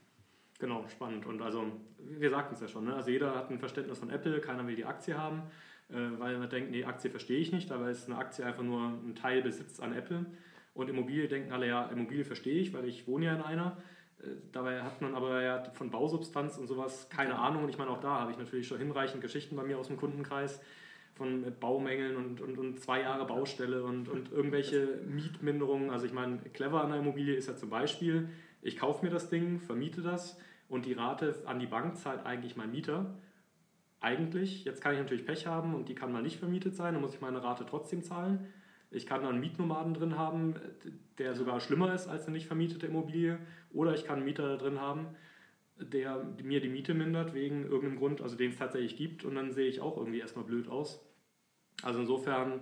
Genau, 0.59 0.85
spannend. 0.87 1.25
Und 1.25 1.41
also, 1.41 1.71
wir 1.99 2.29
sagten 2.31 2.55
es 2.55 2.61
ja 2.61 2.67
schon, 2.67 2.85
ne? 2.85 2.95
also 2.95 3.09
jeder 3.09 3.35
hat 3.35 3.51
ein 3.51 3.59
Verständnis 3.59 3.99
von 3.99 4.09
Apple, 4.09 4.41
keiner 4.41 4.65
will 4.65 4.75
die 4.75 4.85
Aktie 4.85 5.17
haben, 5.17 5.43
weil 5.89 6.37
man 6.37 6.49
denkt, 6.49 6.71
nee, 6.71 6.83
Aktie 6.83 7.09
verstehe 7.09 7.39
ich 7.39 7.51
nicht, 7.51 7.71
dabei 7.71 7.91
ist 7.91 8.09
eine 8.09 8.17
Aktie 8.17 8.45
einfach 8.45 8.63
nur 8.63 8.81
ein 8.81 9.15
Teilbesitz 9.15 9.79
an 9.79 9.93
Apple. 9.93 10.25
Und 10.73 10.89
Immobilie 10.89 11.27
denken 11.27 11.51
alle, 11.51 11.67
ja, 11.67 11.85
Immobilie 11.87 12.25
verstehe 12.25 12.59
ich, 12.59 12.73
weil 12.73 12.85
ich 12.85 13.07
wohne 13.07 13.25
ja 13.25 13.35
in 13.35 13.41
einer. 13.41 13.77
Äh, 14.21 14.27
dabei 14.51 14.81
hat 14.83 15.01
man 15.01 15.15
aber 15.15 15.41
ja 15.41 15.63
von 15.73 15.89
Bausubstanz 15.89 16.57
und 16.57 16.67
sowas 16.67 17.09
keine 17.09 17.39
Ahnung. 17.39 17.63
Und 17.63 17.69
ich 17.69 17.77
meine, 17.77 17.89
auch 17.89 17.99
da 17.99 18.19
habe 18.19 18.31
ich 18.31 18.37
natürlich 18.37 18.67
schon 18.67 18.77
hinreichend 18.77 19.21
Geschichten 19.21 19.55
bei 19.55 19.63
mir 19.63 19.79
aus 19.79 19.87
dem 19.87 19.97
Kundenkreis 19.97 20.61
von 21.15 21.45
Baumängeln 21.59 22.15
und, 22.15 22.41
und, 22.41 22.57
und 22.59 22.79
zwei 22.79 23.01
Jahre 23.01 23.25
Baustelle 23.25 23.83
und, 23.83 24.07
und 24.07 24.31
irgendwelche 24.31 24.99
Mietminderungen. 25.07 25.89
Also 25.89 26.05
ich 26.05 26.13
meine, 26.13 26.37
clever 26.53 26.83
an 26.83 26.91
der 26.91 26.99
Immobilie 26.99 27.33
ist 27.33 27.47
ja 27.47 27.55
zum 27.55 27.71
Beispiel, 27.71 28.29
ich 28.61 28.77
kaufe 28.77 29.03
mir 29.03 29.11
das 29.11 29.29
Ding, 29.29 29.59
vermiete 29.59 30.01
das 30.01 30.37
und 30.69 30.85
die 30.85 30.93
Rate 30.93 31.33
an 31.45 31.59
die 31.59 31.65
Bank 31.65 31.97
zahlt 31.97 32.25
eigentlich 32.25 32.55
mein 32.55 32.71
Mieter. 32.71 33.15
Eigentlich, 33.99 34.63
jetzt 34.65 34.81
kann 34.81 34.93
ich 34.93 34.99
natürlich 34.99 35.25
Pech 35.25 35.47
haben 35.47 35.73
und 35.73 35.89
die 35.89 35.95
kann 35.95 36.11
mal 36.11 36.21
nicht 36.21 36.37
vermietet 36.37 36.75
sein, 36.75 36.93
dann 36.93 37.01
muss 37.01 37.15
ich 37.15 37.21
meine 37.21 37.43
Rate 37.43 37.65
trotzdem 37.67 38.03
zahlen. 38.03 38.47
Ich 38.89 39.05
kann 39.05 39.25
einen 39.25 39.39
Mietnomaden 39.39 39.93
drin 39.93 40.17
haben, 40.17 40.55
der 41.17 41.35
sogar 41.35 41.59
schlimmer 41.59 41.93
ist 41.93 42.07
als 42.07 42.25
eine 42.25 42.37
nicht 42.37 42.47
vermietete 42.47 42.87
Immobilie. 42.87 43.39
Oder 43.73 43.93
ich 43.93 44.05
kann 44.05 44.17
einen 44.17 44.25
Mieter 44.25 44.57
drin 44.57 44.79
haben, 44.79 45.07
der 45.77 46.23
mir 46.41 46.61
die 46.61 46.69
Miete 46.69 46.93
mindert 46.93 47.33
wegen 47.33 47.63
irgendeinem 47.63 47.97
Grund, 47.97 48.21
also 48.21 48.37
den 48.37 48.51
es 48.51 48.57
tatsächlich 48.57 48.95
gibt. 48.95 49.25
Und 49.25 49.35
dann 49.35 49.51
sehe 49.51 49.67
ich 49.67 49.81
auch 49.81 49.97
irgendwie 49.97 50.19
erstmal 50.19 50.45
blöd 50.45 50.69
aus. 50.69 51.03
Also 51.83 51.99
insofern, 51.99 52.61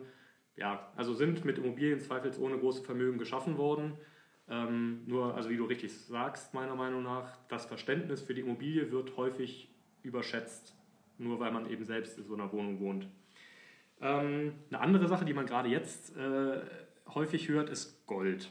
ja, 0.56 0.92
also 0.96 1.14
sind 1.14 1.46
mit 1.46 1.58
Immobilien 1.58 2.00
zweifelsohne 2.00 2.58
große 2.58 2.84
Vermögen 2.84 3.20
geschaffen 3.20 3.58
worden. 3.58 3.94
Ähm, 4.48 5.04
nur, 5.06 5.36
also 5.36 5.50
wie 5.50 5.58
du 5.58 5.66
richtig 5.66 5.94
sagst, 5.94 6.54
meiner 6.54 6.76
Meinung 6.76 7.04
nach, 7.04 7.38
das 7.48 7.66
Verständnis 7.66 8.22
für 8.22 8.34
die 8.34 8.42
Immobilie 8.42 8.92
wird 8.92 9.16
häufig 9.18 9.70
überschätzt, 10.04 10.75
nur 11.18 11.40
weil 11.40 11.52
man 11.52 11.70
eben 11.70 11.86
selbst 11.86 12.18
in 12.18 12.26
so 12.26 12.34
einer 12.34 12.52
Wohnung 12.52 12.80
wohnt. 12.80 13.08
Ähm, 14.02 14.54
eine 14.70 14.80
andere 14.80 15.08
Sache, 15.08 15.26
die 15.26 15.34
man 15.34 15.46
gerade 15.46 15.70
jetzt 15.70 16.16
äh, 16.18 16.62
häufig 17.14 17.48
hört, 17.48 17.70
ist 17.70 18.06
Gold. 18.08 18.50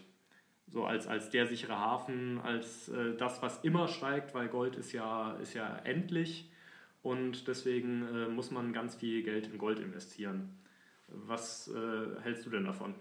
So 0.68 0.84
als, 0.84 1.06
als 1.06 1.30
der 1.30 1.46
sichere 1.46 1.78
Hafen, 1.78 2.40
als 2.40 2.88
äh, 2.88 3.14
das, 3.16 3.42
was 3.42 3.62
immer 3.62 3.88
steigt, 3.88 4.34
weil 4.34 4.48
Gold 4.48 4.76
ist 4.76 4.92
ja, 4.92 5.32
ist 5.34 5.54
ja 5.54 5.76
endlich 5.84 6.50
und 7.02 7.48
deswegen 7.48 8.08
äh, 8.08 8.28
muss 8.28 8.50
man 8.50 8.72
ganz 8.72 8.94
viel 8.94 9.22
Geld 9.22 9.46
in 9.46 9.58
Gold 9.58 9.78
investieren. 9.78 10.58
Was 11.08 11.68
äh, 11.68 12.20
hältst 12.22 12.46
du 12.46 12.50
denn 12.50 12.64
davon? 12.64 12.94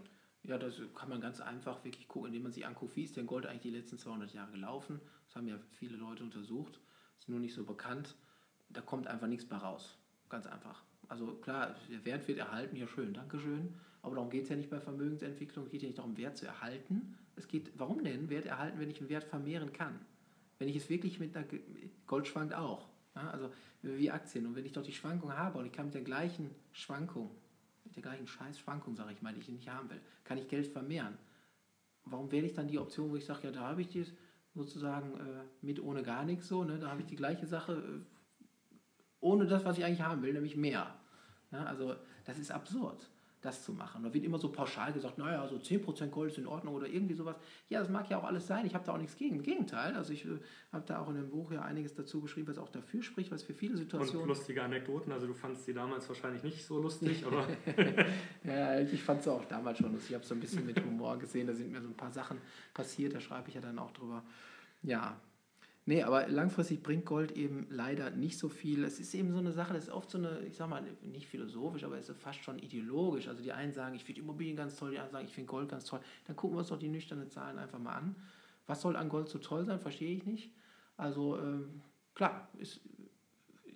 Ja, 0.44 0.58
das 0.58 0.82
kann 0.94 1.08
man 1.08 1.22
ganz 1.22 1.40
einfach 1.40 1.86
wirklich 1.86 2.10
gucken, 2.10 2.28
indem 2.28 2.44
man 2.44 2.52
sich 2.52 2.66
anguckt, 2.66 2.98
wie 2.98 3.04
ist 3.04 3.16
denn 3.16 3.28
Gold 3.28 3.46
eigentlich 3.46 3.62
die 3.62 3.70
letzten 3.70 3.98
200 3.98 4.34
Jahre 4.34 4.52
gelaufen. 4.52 5.00
Das 5.26 5.38
haben 5.38 5.48
ja 5.48 5.58
viele 5.72 5.96
Leute 5.96 6.22
untersucht, 6.22 6.82
ist 7.18 7.30
nur 7.30 7.40
nicht 7.40 7.54
so 7.54 7.64
bekannt. 7.64 8.16
Da 8.74 8.82
kommt 8.82 9.08
einfach 9.08 9.28
nichts 9.28 9.50
mehr 9.50 9.60
raus. 9.60 9.98
Ganz 10.30 10.48
einfach. 10.48 10.84
Also 11.08 11.28
klar, 11.36 11.76
der 11.92 12.04
Wert 12.06 12.28
wird 12.28 12.40
erhalten, 12.40 12.76
ja 12.76 12.88
schön, 12.88 13.14
Dankeschön. 13.14 13.74
Aber 14.02 14.16
darum 14.16 14.30
geht 14.30 14.44
es 14.44 14.50
ja 14.50 14.56
nicht 14.56 14.70
bei 14.70 14.80
Vermögensentwicklung. 14.80 15.66
Es 15.66 15.72
geht 15.72 15.82
ja 15.82 15.88
nicht 15.88 15.98
darum, 15.98 16.18
Wert 16.18 16.38
zu 16.38 16.46
erhalten. 16.46 17.18
Es 17.36 17.48
geht, 17.48 17.72
warum 17.78 18.04
denn 18.04 18.30
Wert 18.30 18.46
erhalten, 18.46 18.80
wenn 18.80 18.90
ich 18.90 19.00
einen 19.00 19.10
Wert 19.10 19.24
vermehren 19.24 19.72
kann? 19.74 20.00
Wenn 20.60 20.68
ich 20.68 20.76
es 20.76 20.90
wirklich 20.90 21.20
mit 21.20 21.36
einer, 21.36 21.46
Gold 22.08 22.28
schwankt 22.28 22.54
auch. 22.54 22.88
Ja, 23.16 23.30
also 23.30 23.52
wie 23.82 24.12
Aktien. 24.12 24.46
Und 24.48 24.56
wenn 24.56 24.66
ich 24.66 24.72
doch 24.72 24.84
die 24.84 24.92
Schwankung 24.92 25.34
habe 25.34 25.60
und 25.60 25.66
ich 25.66 25.72
kann 25.72 25.86
mit 25.86 25.94
der 25.94 26.02
gleichen 26.02 26.50
Schwankung, 26.72 27.32
mit 27.86 27.96
der 27.96 28.04
gleichen 28.04 28.28
Scheißschwankung, 28.28 28.96
sage 28.96 29.14
ich 29.14 29.22
mal, 29.22 29.34
die 29.34 29.42
ich 29.42 29.50
nicht 29.50 29.70
haben 29.70 29.90
will, 29.90 30.00
kann 30.24 30.38
ich 30.38 30.48
Geld 30.48 30.68
vermehren. 30.68 31.18
Warum 32.06 32.32
wähle 32.32 32.48
ich 32.48 32.54
dann 32.54 32.68
die 32.68 32.80
Option, 32.80 33.12
wo 33.12 33.16
ich 33.16 33.26
sage, 33.26 33.48
ja, 33.48 33.52
da 33.52 33.62
habe 33.62 33.82
ich 33.82 33.90
die 33.90 34.06
sozusagen 34.56 35.14
äh, 35.20 35.44
mit 35.62 35.82
ohne 35.82 36.04
gar 36.04 36.26
nichts 36.26 36.48
so, 36.48 36.64
ne? 36.64 36.78
da 36.78 36.90
habe 36.90 37.02
ich 37.02 37.08
die 37.08 37.16
gleiche 37.16 37.48
Sache 37.48 37.74
äh, 37.74 38.13
ohne 39.24 39.46
das, 39.46 39.66
was 39.66 39.78
ich 39.78 39.86
eigentlich 39.86 40.02
haben 40.02 40.22
will, 40.22 40.34
nämlich 40.34 40.56
mehr. 40.56 40.94
Ja, 41.52 41.64
also 41.66 41.96
das 42.26 42.38
ist 42.38 42.52
absurd. 42.52 43.10
das 43.42 43.62
zu 43.62 43.74
machen. 43.74 44.04
Da 44.04 44.14
wird 44.14 44.24
immer 44.24 44.40
so 44.40 44.50
pauschal 44.50 44.94
gesagt, 44.94 45.18
naja, 45.18 45.46
so 45.48 45.58
10% 45.58 46.08
Gold 46.08 46.32
ist 46.32 46.38
in 46.38 46.48
Ordnung 46.48 46.76
oder 46.76 46.88
irgendwie 46.88 47.14
sowas. 47.14 47.36
Ja, 47.68 47.82
das 47.82 47.90
mag 47.90 48.10
ja 48.10 48.18
auch 48.18 48.24
alles 48.24 48.48
sein. 48.48 48.66
Ich 48.66 48.74
habe 48.74 48.86
da 48.86 48.94
auch 48.94 48.98
nichts 48.98 49.18
gegen. 49.18 49.36
Im 49.36 49.44
Gegenteil. 49.44 49.96
Also 49.96 50.14
ich 50.14 50.24
äh, 50.24 50.40
habe 50.72 50.86
da 50.88 51.00
auch 51.00 51.10
in 51.10 51.16
dem 51.16 51.30
Buch 51.30 51.52
ja 51.52 51.62
einiges 51.62 51.94
dazu 51.94 52.22
geschrieben, 52.22 52.48
was 52.48 52.58
auch 52.58 52.70
dafür 52.70 53.04
spricht, 53.04 53.32
was 53.32 53.44
für 53.44 53.54
viele 53.54 53.76
Situationen... 53.76 54.22
Und 54.22 54.30
lustige 54.30 54.64
Anekdoten. 54.64 55.12
Also 55.12 55.28
du 55.28 55.34
fandst 55.34 55.68
die 55.68 55.74
damals 55.74 56.08
wahrscheinlich 56.08 56.42
nicht 56.44 56.66
so 56.66 56.82
lustig, 56.82 57.26
oder? 57.28 57.46
ja, 58.46 58.80
ich 58.80 59.04
fand 59.04 59.20
es 59.20 59.28
auch 59.28 59.44
damals 59.44 59.80
schon 59.80 59.92
lustig. 59.92 60.12
Ich 60.12 60.16
habe 60.16 60.24
es 60.24 60.30
so 60.30 60.36
ein 60.36 60.40
bisschen 60.40 60.66
mit 60.66 60.82
Humor 60.82 61.20
gesehen. 61.20 61.48
Da 61.48 61.54
sind 61.54 61.70
mir 61.70 61.82
so 61.82 61.90
ein 61.90 61.98
paar 61.98 62.12
Sachen 62.12 62.38
passiert. 62.74 63.14
Da 63.14 63.20
schreibe 63.20 63.50
ich 63.50 63.56
ja 63.56 63.62
dann 63.62 63.78
auch 63.78 63.92
drüber. 63.92 64.24
Ja, 64.84 65.20
Nee, 65.86 66.04
aber 66.04 66.28
langfristig 66.30 66.82
bringt 66.82 67.06
Gold 67.06 67.34
eben 67.34 67.68
leider 67.70 68.10
nicht 68.10 68.38
so 68.38 68.48
viel. 68.48 68.86
Es 68.86 69.02
ist 69.02 69.14
eben 69.14 69.34
so 69.34 69.40
eine 69.40 69.52
Sache, 69.52 69.74
das 69.74 69.86
ist 69.86 69.90
oft 69.90 70.10
so 70.10 70.18
eine, 70.18 70.40
ich 70.48 70.56
sag 70.56 70.70
mal, 70.70 70.82
nicht 71.02 71.28
philosophisch, 71.28 71.84
aber 71.84 71.98
es 71.98 72.08
ist 72.08 72.22
fast 72.22 72.42
schon 72.42 72.58
ideologisch. 72.60 73.28
Also 73.28 73.44
die 73.44 73.52
einen 73.52 73.74
sagen, 73.74 73.94
ich 73.94 74.04
finde 74.06 74.22
Immobilien 74.22 74.56
ganz 74.56 74.78
toll, 74.78 74.92
die 74.92 74.98
anderen 74.98 75.12
sagen, 75.12 75.26
ich 75.28 75.34
finde 75.34 75.50
Gold 75.50 75.70
ganz 75.70 75.84
toll. 75.84 76.00
Dann 76.26 76.38
gucken 76.38 76.56
wir 76.56 76.60
uns 76.60 76.70
doch 76.70 76.80
die 76.80 76.88
nüchternen 76.88 77.30
Zahlen 77.30 77.60
einfach 77.60 77.80
mal 77.80 77.96
an. 77.96 78.16
Was 78.66 78.82
soll 78.82 78.96
an 78.96 79.10
Gold 79.10 79.28
so 79.28 79.40
toll 79.40 79.66
sein, 79.66 79.80
verstehe 79.80 80.16
ich 80.16 80.26
nicht. 80.26 80.52
Also 80.96 81.38
ähm, 81.38 81.82
klar, 82.14 82.48
ist 82.60 82.80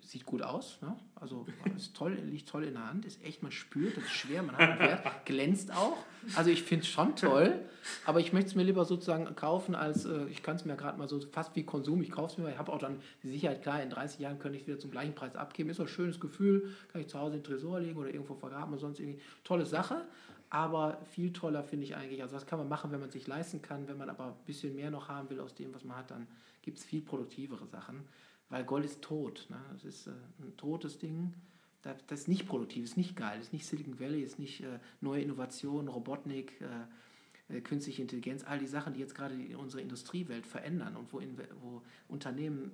sieht 0.07 0.25
gut 0.25 0.41
aus. 0.41 0.79
Ne? 0.81 0.95
Also 1.15 1.45
ist 1.75 1.95
toll, 1.95 2.13
liegt 2.25 2.47
toll 2.47 2.63
in 2.63 2.73
der 2.75 2.87
Hand, 2.87 3.05
ist 3.05 3.23
echt, 3.23 3.43
man 3.43 3.51
spürt, 3.51 3.97
das 3.97 4.05
ist 4.05 4.11
schwer, 4.11 4.41
man 4.41 4.55
hat 4.55 4.69
einen 4.69 4.79
Wert, 4.79 5.03
glänzt 5.25 5.71
auch. 5.71 5.97
Also 6.35 6.49
ich 6.49 6.63
finde 6.63 6.83
es 6.83 6.89
schon 6.89 7.15
toll, 7.15 7.59
aber 8.05 8.19
ich 8.19 8.31
möchte 8.31 8.49
es 8.49 8.55
mir 8.55 8.63
lieber 8.63 8.85
sozusagen 8.85 9.35
kaufen, 9.35 9.75
als 9.75 10.05
äh, 10.05 10.25
ich 10.27 10.43
kann 10.43 10.55
es 10.55 10.65
mir 10.65 10.75
gerade 10.75 10.97
mal 10.97 11.07
so 11.07 11.19
fast 11.19 11.55
wie 11.55 11.63
Konsum, 11.63 12.01
ich 12.01 12.11
kaufe 12.11 12.31
es 12.31 12.37
mir, 12.37 12.49
ich 12.49 12.57
habe 12.57 12.71
auch 12.71 12.79
dann 12.79 12.99
die 13.23 13.29
Sicherheit, 13.29 13.61
klar, 13.61 13.83
in 13.83 13.89
30 13.89 14.19
Jahren 14.19 14.39
könnte 14.39 14.55
ich 14.57 14.63
es 14.63 14.67
wieder 14.67 14.79
zum 14.79 14.91
gleichen 14.91 15.13
Preis 15.13 15.35
abgeben. 15.35 15.69
Ist 15.69 15.79
doch 15.79 15.85
ein 15.85 15.89
schönes 15.89 16.19
Gefühl, 16.19 16.73
kann 16.91 17.01
ich 17.01 17.07
zu 17.07 17.19
Hause 17.19 17.35
in 17.35 17.43
den 17.43 17.45
Tresor 17.45 17.79
legen 17.79 17.97
oder 17.97 18.09
irgendwo 18.09 18.35
vergraben 18.35 18.71
oder 18.71 18.79
sonst 18.79 18.99
irgendwie. 18.99 19.21
Tolle 19.43 19.65
Sache. 19.65 20.05
Aber 20.49 21.01
viel 21.11 21.33
toller 21.33 21.61
finde 21.61 21.83
ich 21.83 21.97
eigentlich, 21.97 22.21
also 22.21 22.35
das 22.35 22.45
kann 22.45 22.57
man 22.57 22.69
machen, 22.69 22.89
wenn 22.93 23.01
man 23.01 23.11
sich 23.11 23.27
leisten 23.27 23.61
kann. 23.61 23.89
Wenn 23.89 23.97
man 23.97 24.09
aber 24.09 24.27
ein 24.27 24.45
bisschen 24.45 24.75
mehr 24.75 24.89
noch 24.89 25.09
haben 25.09 25.29
will 25.29 25.41
aus 25.41 25.53
dem, 25.53 25.75
was 25.75 25.83
man 25.83 25.97
hat, 25.97 26.09
dann 26.09 26.25
gibt 26.61 26.77
es 26.77 26.85
viel 26.85 27.01
produktivere 27.01 27.67
Sachen 27.67 28.05
weil 28.49 28.63
Gold 28.63 28.85
ist 28.85 29.01
tot. 29.01 29.47
Ne? 29.49 29.59
Das 29.73 29.83
ist 29.83 30.07
äh, 30.07 30.11
ein 30.39 30.55
totes 30.57 30.99
Ding. 30.99 31.33
Das, 31.81 31.97
das, 32.07 32.21
ist 32.21 32.27
nicht 32.27 32.47
produktiv, 32.47 32.83
ist 32.83 32.97
nicht 32.97 33.15
geil, 33.15 33.39
ist 33.39 33.53
nicht 33.53 33.65
Silicon 33.65 33.99
Valley, 33.99 34.21
ist 34.21 34.39
nicht 34.39 34.61
äh, 34.61 34.79
neue 34.99 35.21
Innovationen, 35.21 35.87
Robotnik, 35.87 36.59
äh, 36.61 37.55
äh, 37.55 37.61
künstliche 37.61 38.01
Intelligenz, 38.01 38.43
all 38.43 38.59
die 38.59 38.67
Sachen, 38.67 38.93
die 38.93 38.99
jetzt 38.99 39.15
gerade 39.15 39.35
unsere 39.57 39.81
Industriewelt 39.81 40.45
verändern 40.45 40.95
und 40.95 41.13
wo, 41.13 41.19
in, 41.19 41.37
wo 41.61 41.81
Unternehmen 42.07 42.71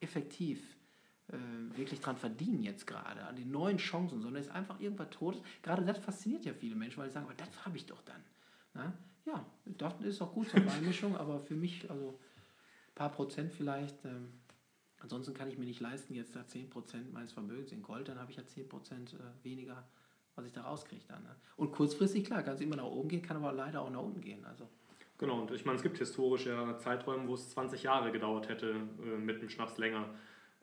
effektiv 0.00 0.76
äh, 1.28 1.36
wirklich 1.76 2.00
dran 2.00 2.16
verdienen 2.16 2.62
jetzt 2.62 2.86
gerade, 2.86 3.24
an 3.24 3.36
den 3.36 3.50
neuen 3.50 3.78
Chancen, 3.78 4.20
sondern 4.20 4.42
ist 4.42 4.50
einfach 4.50 4.80
irgendwas 4.80 5.10
Totes. 5.10 5.40
Gerade 5.62 5.84
das 5.84 5.98
fasziniert 5.98 6.44
ja 6.44 6.52
viele 6.52 6.74
Menschen, 6.74 6.98
weil 6.98 7.08
sie 7.08 7.14
sagen, 7.14 7.26
aber 7.26 7.34
das 7.34 7.64
habe 7.64 7.76
ich 7.76 7.86
doch 7.86 8.02
dann. 8.02 8.22
Ne? 8.74 8.92
Ja, 9.24 9.46
das 9.64 10.00
ist 10.02 10.20
auch 10.20 10.32
gut 10.32 10.50
zur 10.50 10.60
Beimischung, 10.60 11.16
aber 11.16 11.40
für 11.40 11.54
mich, 11.54 11.88
also 11.90 12.08
ein 12.08 12.94
paar 12.94 13.10
Prozent 13.10 13.52
vielleicht, 13.52 14.04
ähm, 14.04 14.28
Ansonsten 15.04 15.34
kann 15.34 15.50
ich 15.50 15.58
mir 15.58 15.66
nicht 15.66 15.80
leisten, 15.80 16.14
jetzt 16.14 16.34
da 16.34 16.40
10% 16.40 17.12
meines 17.12 17.30
Vermögens 17.30 17.72
in 17.72 17.82
Gold, 17.82 18.08
dann 18.08 18.18
habe 18.18 18.30
ich 18.30 18.38
ja 18.38 18.42
10% 18.42 18.62
äh, 18.62 19.18
weniger, 19.42 19.84
was 20.34 20.46
ich 20.46 20.52
da 20.52 20.62
rauskriege 20.62 21.04
dann. 21.06 21.22
Ne? 21.22 21.36
Und 21.58 21.72
kurzfristig, 21.72 22.24
klar, 22.24 22.42
kann 22.42 22.54
es 22.54 22.62
immer 22.62 22.76
nach 22.76 22.84
oben 22.84 23.10
gehen, 23.10 23.20
kann 23.20 23.36
aber 23.36 23.52
leider 23.52 23.82
auch 23.82 23.90
nach 23.90 24.00
unten 24.00 24.22
gehen. 24.22 24.42
Also. 24.46 24.66
Genau, 25.18 25.42
und 25.42 25.50
ich 25.50 25.66
meine, 25.66 25.76
es 25.76 25.82
gibt 25.82 25.98
historische 25.98 26.76
Zeiträume, 26.78 27.28
wo 27.28 27.34
es 27.34 27.50
20 27.50 27.82
Jahre 27.82 28.12
gedauert 28.12 28.48
hätte, 28.48 28.70
äh, 28.70 29.18
mit 29.18 29.42
dem 29.42 29.50
Schnaps 29.50 29.76
länger, 29.76 30.08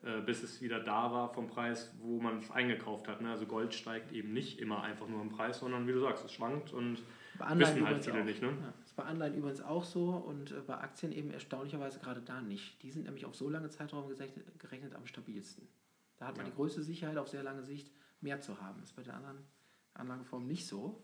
äh, 0.02 0.20
bis 0.22 0.42
es 0.42 0.60
wieder 0.60 0.80
da 0.80 1.12
war 1.12 1.32
vom 1.32 1.46
Preis, 1.46 1.94
wo 2.00 2.20
man 2.20 2.38
es 2.38 2.50
eingekauft 2.50 3.06
hat. 3.06 3.20
Ne? 3.20 3.30
Also 3.30 3.46
Gold 3.46 3.72
steigt 3.72 4.10
eben 4.10 4.32
nicht 4.32 4.58
immer 4.58 4.82
einfach 4.82 5.06
nur 5.06 5.22
im 5.22 5.28
Preis, 5.28 5.60
sondern 5.60 5.86
wie 5.86 5.92
du 5.92 6.00
sagst, 6.00 6.24
es 6.24 6.32
schwankt 6.32 6.72
und 6.72 7.00
wissen 7.54 7.86
halt 7.86 8.04
viele 8.04 8.24
nicht. 8.24 8.42
Ne? 8.42 8.48
Ja 8.48 8.74
ist 8.92 8.96
bei 8.96 9.04
Anleihen 9.04 9.34
übrigens 9.34 9.62
auch 9.62 9.84
so 9.84 10.10
und 10.10 10.52
äh, 10.52 10.60
bei 10.66 10.76
Aktien 10.76 11.12
eben 11.12 11.30
erstaunlicherweise 11.30 11.98
gerade 11.98 12.20
da 12.20 12.42
nicht. 12.42 12.82
Die 12.82 12.90
sind 12.90 13.04
nämlich 13.04 13.24
auf 13.24 13.34
so 13.34 13.48
lange 13.48 13.70
Zeitraum 13.70 14.06
gerechnet, 14.08 14.44
gerechnet 14.58 14.94
am 14.94 15.06
stabilsten. 15.06 15.66
Da 16.18 16.26
hat 16.26 16.36
man 16.36 16.44
ja. 16.44 16.50
die 16.50 16.56
größte 16.56 16.82
Sicherheit 16.82 17.16
auf 17.16 17.28
sehr 17.28 17.42
lange 17.42 17.62
Sicht 17.62 17.90
mehr 18.20 18.40
zu 18.42 18.60
haben. 18.60 18.80
Das 18.80 18.90
ist 18.90 18.96
bei 18.96 19.02
den 19.02 19.12
anderen 19.12 19.38
Anlageformen 19.94 20.46
nicht 20.46 20.66
so. 20.66 21.02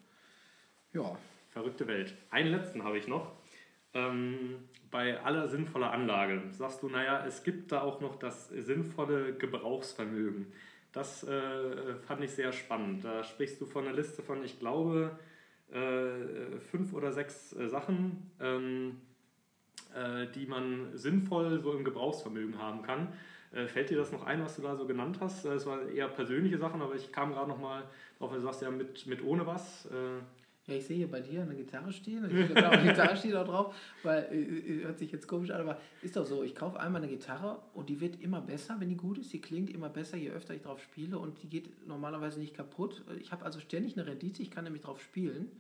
Ja. 0.93 1.17
Verrückte 1.49 1.87
Welt. 1.87 2.15
Einen 2.31 2.51
letzten 2.51 2.85
habe 2.85 2.99
ich 2.99 3.09
noch. 3.09 3.33
Ähm, 3.95 4.69
bei 4.91 5.19
aller 5.23 5.49
sinnvoller 5.49 5.91
Anlage 5.91 6.43
sagst 6.51 6.83
du, 6.83 6.91
naja, 6.91 7.25
es 7.27 7.43
gibt 7.43 7.73
da 7.73 7.81
auch 7.81 8.03
noch 8.03 8.17
das 8.17 8.49
sinnvolle 8.49 9.35
Gebrauchsvermögen. 9.35 10.53
Das 10.93 11.25
äh, 11.25 11.95
fand 12.07 12.23
ich 12.23 12.33
sehr 12.33 12.53
spannend. 12.53 13.03
Da 13.03 13.25
sprichst 13.25 13.61
du 13.63 13.67
von 13.67 13.87
einer 13.87 13.97
Liste 13.97 14.23
von, 14.23 14.45
ich 14.45 14.59
glaube, 14.59 15.19
äh, 15.73 16.59
fünf 16.71 16.93
oder 16.95 17.13
sechs 17.13 17.53
äh, 17.53 17.69
Sachen, 17.69 18.31
ähm, 18.41 19.01
äh, 19.95 20.27
die 20.35 20.47
man 20.47 20.97
sinnvoll 20.97 21.61
so 21.61 21.73
im 21.73 21.85
Gebrauchsvermögen 21.85 22.59
haben 22.59 22.83
kann. 22.83 23.13
fällt 23.67 23.89
dir 23.89 23.97
das 23.97 24.13
noch 24.13 24.27
ein, 24.27 24.43
was 24.43 24.57
du 24.57 24.63
da 24.63 24.77
so 24.77 24.87
genannt 24.87 25.19
hast? 25.21 25.45
Das 25.45 25.65
waren 25.65 25.89
eher 25.89 26.09
persönliche 26.09 26.59
Sachen, 26.59 26.83
aber 26.83 26.95
ich 26.95 27.13
kam 27.13 27.33
gerade 27.33 27.49
noch 27.49 27.59
mal 27.59 27.83
drauf, 28.19 28.33
du 28.33 28.41
sagst 28.41 28.61
ja 28.61 28.71
mit, 28.71 29.07
mit 29.07 29.25
ohne 29.25 29.47
was. 29.47 29.89
Ja, 30.69 30.75
ich 30.75 30.85
sehe 30.85 30.99
hier 30.99 31.11
bei 31.11 31.23
dir 31.23 31.41
eine 31.41 31.55
Gitarre 31.55 31.91
stehen. 31.95 32.25
Ich 32.27 32.55
glaube, 32.55 32.69
eine 32.69 32.91
Gitarre 32.91 33.17
steht 33.17 33.35
auch 33.35 33.47
drauf, 33.47 33.75
weil 34.03 34.25
äh, 34.31 34.85
hört 34.85 34.99
sich 34.99 35.11
jetzt 35.11 35.27
komisch 35.27 35.51
an, 35.51 35.63
aber 35.63 35.81
ist 36.03 36.15
doch 36.15 36.27
so. 36.27 36.43
Ich 36.43 36.55
kaufe 36.55 36.79
einmal 36.79 37.03
eine 37.03 37.11
Gitarre 37.11 37.63
und 37.73 37.89
die 37.89 38.03
wird 38.03 38.21
immer 38.21 38.43
besser, 38.43 38.77
wenn 38.79 38.91
die 38.91 38.97
gut 38.97 39.17
ist. 39.17 39.33
Die 39.33 39.41
klingt 39.41 39.71
immer 39.71 39.89
besser, 39.89 40.19
je 40.19 40.29
öfter 40.29 40.55
ich 40.55 40.61
drauf 40.61 40.83
spiele 40.83 41.19
und 41.19 41.43
die 41.43 41.49
geht 41.49 41.89
normalerweise 41.89 42.39
nicht 42.39 42.55
kaputt. 42.55 43.03
Ich 43.19 43.33
habe 43.33 43.47
also 43.47 43.61
ständig 43.61 43.97
eine 43.97 44.07
Rendite, 44.07 44.43
ich 44.43 44.51
kann 44.51 44.65
nämlich 44.65 44.83
drauf 44.83 45.01
spielen 45.01 45.51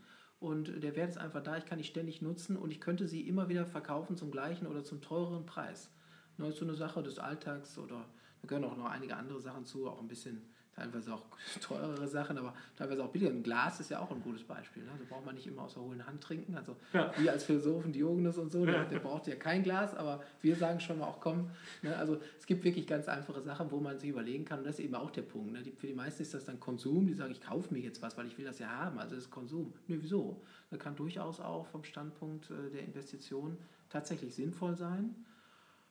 und 0.40 0.82
der 0.82 0.94
Wert 0.94 1.08
ist 1.08 1.18
einfach 1.18 1.42
da. 1.42 1.56
Ich 1.56 1.64
kann 1.64 1.78
die 1.78 1.84
ständig 1.84 2.20
nutzen 2.20 2.58
und 2.58 2.70
ich 2.70 2.78
könnte 2.78 3.08
sie 3.08 3.22
immer 3.22 3.48
wieder 3.48 3.64
verkaufen 3.64 4.18
zum 4.18 4.30
gleichen 4.30 4.66
oder 4.66 4.84
zum 4.84 5.00
teureren 5.00 5.46
Preis. 5.46 5.90
Nur 6.36 6.50
ist 6.50 6.58
so 6.58 6.66
eine 6.66 6.74
Sache 6.74 7.02
des 7.02 7.18
Alltags 7.18 7.78
oder 7.78 8.04
da 8.42 8.46
gehören 8.46 8.64
auch 8.64 8.76
noch 8.76 8.90
einige 8.90 9.16
andere 9.16 9.40
Sachen 9.40 9.64
zu, 9.64 9.88
auch 9.88 10.02
ein 10.02 10.08
bisschen 10.08 10.42
teilweise 10.78 11.14
auch 11.14 11.24
teurere 11.60 12.06
Sachen, 12.06 12.38
aber 12.38 12.54
teilweise 12.76 13.04
auch 13.04 13.08
billiger. 13.08 13.30
Ein 13.30 13.42
Glas 13.42 13.80
ist 13.80 13.90
ja 13.90 14.00
auch 14.00 14.10
ein 14.10 14.22
gutes 14.22 14.44
Beispiel. 14.44 14.82
Ne? 14.84 14.90
Da 14.98 15.04
braucht 15.08 15.26
man 15.26 15.34
nicht 15.34 15.46
immer 15.46 15.62
aus 15.62 15.74
der 15.74 15.82
hohlen 15.82 16.06
Hand 16.06 16.22
trinken. 16.22 16.56
Also 16.56 16.76
ja. 16.92 17.12
wir 17.18 17.32
als 17.32 17.44
Philosophen, 17.44 17.92
Diogenes 17.92 18.38
und 18.38 18.50
so, 18.50 18.64
der, 18.64 18.84
der, 18.84 18.98
braucht 18.98 19.26
ja 19.26 19.34
kein 19.36 19.62
Glas, 19.62 19.94
aber 19.94 20.22
wir 20.42 20.56
sagen 20.56 20.80
schon 20.80 20.98
mal 20.98 21.06
auch, 21.06 21.20
komm. 21.20 21.50
Ne? 21.82 21.96
Also 21.96 22.18
es 22.38 22.46
gibt 22.46 22.64
wirklich 22.64 22.86
ganz 22.86 23.08
einfache 23.08 23.42
Sachen, 23.42 23.70
wo 23.70 23.80
man 23.80 23.98
sich 23.98 24.10
überlegen 24.10 24.44
kann. 24.44 24.60
Und 24.60 24.66
das 24.66 24.78
ist 24.78 24.84
eben 24.84 24.94
auch 24.94 25.10
der 25.10 25.22
Punkt. 25.22 25.52
Ne? 25.52 25.62
Die, 25.62 25.72
für 25.72 25.86
die 25.86 25.94
meisten 25.94 26.22
ist 26.22 26.34
das 26.34 26.44
dann 26.44 26.60
Konsum. 26.60 27.06
Die 27.06 27.14
sagen, 27.14 27.32
ich 27.32 27.40
kaufe 27.40 27.72
mir 27.72 27.80
jetzt 27.80 28.02
was, 28.02 28.16
weil 28.16 28.26
ich 28.26 28.38
will 28.38 28.44
das 28.44 28.58
ja 28.58 28.68
haben. 28.68 28.98
Also 28.98 29.14
das 29.14 29.24
ist 29.24 29.30
Konsum. 29.30 29.72
Nö, 29.86 29.98
wieso? 30.00 30.40
Das 30.70 30.78
kann 30.78 30.96
durchaus 30.96 31.40
auch 31.40 31.66
vom 31.66 31.84
Standpunkt 31.84 32.50
äh, 32.50 32.70
der 32.70 32.84
Investition 32.84 33.56
tatsächlich 33.88 34.34
sinnvoll 34.34 34.76
sein. 34.76 35.14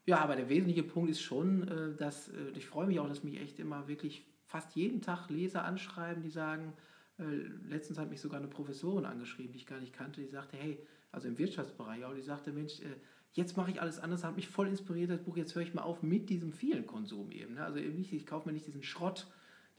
Ja, 0.07 0.19
aber 0.19 0.38
der 0.38 0.47
wesentliche 0.47 0.83
Punkt 0.83 1.09
ist 1.09 1.21
schon, 1.21 1.67
äh, 1.67 1.95
dass 1.95 2.29
äh, 2.29 2.51
ich 2.55 2.65
freue 2.65 2.88
mich 2.88 2.99
auch, 2.99 3.09
dass 3.09 3.23
mich 3.23 3.41
echt 3.41 3.59
immer 3.59 3.88
wirklich 3.88 4.25
fast 4.47 4.75
jeden 4.75 5.01
Tag 5.01 5.29
Leser 5.29 5.63
anschreiben, 5.63 6.23
die 6.23 6.29
sagen, 6.29 6.73
äh, 7.19 7.23
letztens 7.69 7.99
hat 7.99 8.09
mich 8.09 8.21
sogar 8.21 8.39
eine 8.39 8.47
Professorin 8.47 9.05
angeschrieben, 9.05 9.51
die 9.51 9.59
ich 9.59 9.67
gar 9.67 9.79
nicht 9.79 9.93
kannte, 9.93 10.21
die 10.21 10.27
sagte, 10.27 10.57
hey, 10.57 10.79
also 11.11 11.27
im 11.27 11.37
Wirtschaftsbereich, 11.37 12.03
auch 12.05 12.13
die 12.13 12.21
sagte, 12.21 12.51
Mensch, 12.51 12.79
äh, 12.79 12.95
jetzt 13.33 13.57
mache 13.57 13.71
ich 13.71 13.81
alles 13.81 13.99
anders, 13.99 14.23
hat 14.23 14.35
mich 14.35 14.47
voll 14.47 14.67
inspiriert, 14.67 15.11
das 15.11 15.21
Buch, 15.21 15.37
jetzt 15.37 15.53
höre 15.53 15.61
ich 15.61 15.73
mal 15.73 15.83
auf 15.83 16.01
mit 16.01 16.29
diesem 16.29 16.51
vielen 16.51 16.87
Konsum 16.87 17.31
eben. 17.31 17.55
Ne? 17.55 17.63
Also 17.63 17.79
eben 17.79 17.95
nicht, 17.95 18.13
ich 18.13 18.25
kaufe 18.25 18.47
mir 18.47 18.53
nicht 18.53 18.65
diesen 18.65 18.83
Schrott, 18.83 19.27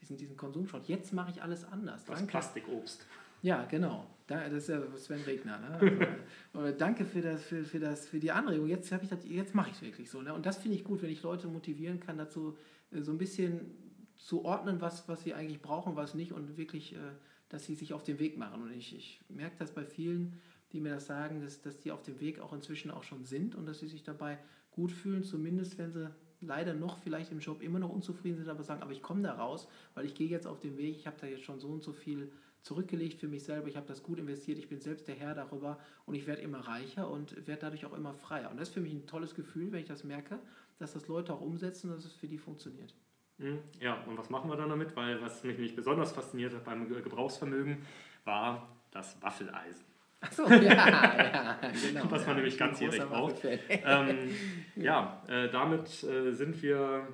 diesen, 0.01 0.17
diesen 0.17 0.37
Konsumschrott, 0.37 0.87
jetzt 0.87 1.13
mache 1.13 1.31
ich 1.31 1.43
alles 1.43 1.65
anders. 1.65 2.05
Das 2.05 2.19
Danke. 2.19 2.31
Plastikobst. 2.31 3.05
Ja, 3.43 3.65
genau. 3.65 4.07
Das 4.27 4.53
ist 4.53 4.69
ja 4.69 4.81
Sven 4.97 5.23
Regner. 5.23 5.59
Ne? 5.59 6.09
Also, 6.53 6.73
danke 6.79 7.05
für, 7.05 7.23
das, 7.23 7.43
für, 7.43 7.65
für, 7.65 7.79
das, 7.79 8.07
für 8.07 8.19
die 8.19 8.31
Anregung. 8.31 8.67
Jetzt, 8.67 8.93
jetzt 9.25 9.55
mache 9.55 9.71
ich 9.71 9.77
es 9.77 9.83
wirklich 9.83 10.11
so. 10.11 10.21
Ne? 10.21 10.35
Und 10.35 10.45
das 10.45 10.59
finde 10.59 10.77
ich 10.77 10.85
gut, 10.85 11.03
wenn 11.03 11.11
ich 11.11 11.23
Leute 11.23 11.47
motivieren 11.47 12.01
kann, 12.01 12.19
dazu 12.19 12.59
äh, 12.91 13.01
so 13.01 13.13
ein 13.13 13.19
bisschen 13.19 13.61
zu 14.19 14.45
ordnen, 14.45 14.81
was, 14.81 15.09
was 15.09 15.23
sie 15.23 15.35
eigentlich 15.35 15.63
brauchen, 15.63 15.97
was 15.97 16.15
nicht 16.15 16.33
und 16.33 16.57
wirklich, 16.57 16.95
äh, 16.95 16.99
dass 17.49 17.65
sie 17.65 17.75
sich 17.75 17.95
auf 17.95 18.03
den 18.03 18.19
Weg 18.19 18.37
machen. 18.37 18.63
Und 18.63 18.73
ich, 18.73 18.95
ich 18.95 19.21
merke 19.29 19.57
das 19.59 19.73
bei 19.73 19.85
vielen, 19.85 20.35
die 20.73 20.81
mir 20.81 20.91
das 20.95 21.07
sagen, 21.07 21.41
dass, 21.41 21.63
dass 21.63 21.79
die 21.79 21.93
auf 21.93 22.03
dem 22.03 22.21
Weg 22.21 22.41
auch 22.41 22.53
inzwischen 22.53 22.91
auch 22.91 23.05
schon 23.05 23.25
sind 23.25 23.55
und 23.55 23.67
dass 23.67 23.79
sie 23.79 23.89
sich 23.89 24.03
dabei 24.03 24.39
gut 24.73 24.93
fühlen, 24.93 25.25
zumindest 25.25 25.79
wenn 25.79 25.93
sie 25.93 26.11
leider 26.41 26.75
noch 26.75 26.99
vielleicht 26.99 27.33
im 27.33 27.41
Job 27.41 27.63
immer 27.63 27.79
noch 27.79 27.91
unzufrieden 27.91 28.37
sind, 28.37 28.49
aber 28.49 28.63
sagen, 28.63 28.83
aber 28.83 28.93
ich 28.93 29.03
komme 29.03 29.23
da 29.23 29.33
raus, 29.33 29.67
weil 29.95 30.05
ich 30.05 30.15
gehe 30.15 30.29
jetzt 30.29 30.47
auf 30.47 30.61
den 30.61 30.77
Weg, 30.77 30.97
ich 30.97 31.07
habe 31.07 31.17
da 31.21 31.27
jetzt 31.27 31.45
schon 31.45 31.59
so 31.59 31.69
und 31.69 31.83
so 31.83 31.93
viel 31.93 32.31
zurückgelegt 32.63 33.19
für 33.19 33.29
mich 33.29 33.45
selber, 33.45 33.69
ich 33.69 33.77
habe 33.77 33.87
das 33.87 34.03
gut 34.03 34.19
investiert, 34.19 34.59
ich 34.59 34.69
bin 34.69 34.81
selbst 34.81 35.09
der 35.09 35.15
Herr 35.15 35.35
darüber 35.35 35.79
und 36.07 36.15
ich 36.15 36.27
werde 36.27 36.43
immer 36.43 36.61
reicher 36.61 37.11
und 37.11 37.47
werde 37.47 37.63
dadurch 37.63 37.87
auch 37.87 37.95
immer 37.95 38.15
freier. 38.15 38.51
Und 38.51 38.59
das 38.59 38.69
ist 38.69 38.75
für 38.75 38.81
mich 38.81 38.93
ein 38.93 39.07
tolles 39.07 39.35
Gefühl, 39.35 39.73
wenn 39.73 39.81
ich 39.81 39.87
das 39.87 40.05
merke, 40.05 40.39
dass 40.79 40.93
das 40.93 41.09
Leute 41.09 41.33
auch 41.33 41.41
umsetzen 41.41 41.91
und 41.91 41.97
dass 41.97 42.05
es 42.05 42.13
für 42.13 42.29
die 42.29 42.39
funktioniert. 42.39 42.95
Hm, 43.39 43.59
ja, 43.81 43.99
und 44.07 44.19
was 44.19 44.31
machen 44.31 44.51
wir 44.51 44.57
dann 44.57 44.69
damit? 44.69 44.95
Weil 44.97 45.21
was 45.23 45.45
mich 45.45 45.57
nämlich 45.57 45.77
besonders 45.77 46.13
fasziniert 46.13 46.55
hat 46.55 46.65
beim 46.65 46.89
Gebrauchsvermögen, 46.89 47.79
war 48.25 48.69
das 48.91 49.21
Waffeleisen. 49.23 49.85
Achso, 50.21 50.47
ja, 50.49 50.59
ja, 50.61 51.59
genau. 51.87 52.05
Was 52.11 52.23
man 52.23 52.31
ja, 52.31 52.35
nämlich 52.35 52.59
ganzjährig 52.59 53.01
braucht. 53.09 53.37
Ähm, 53.69 54.35
ja, 54.77 55.23
äh, 55.29 55.49
damit 55.49 56.03
äh, 56.03 56.33
sind 56.33 56.61
wir 56.61 57.07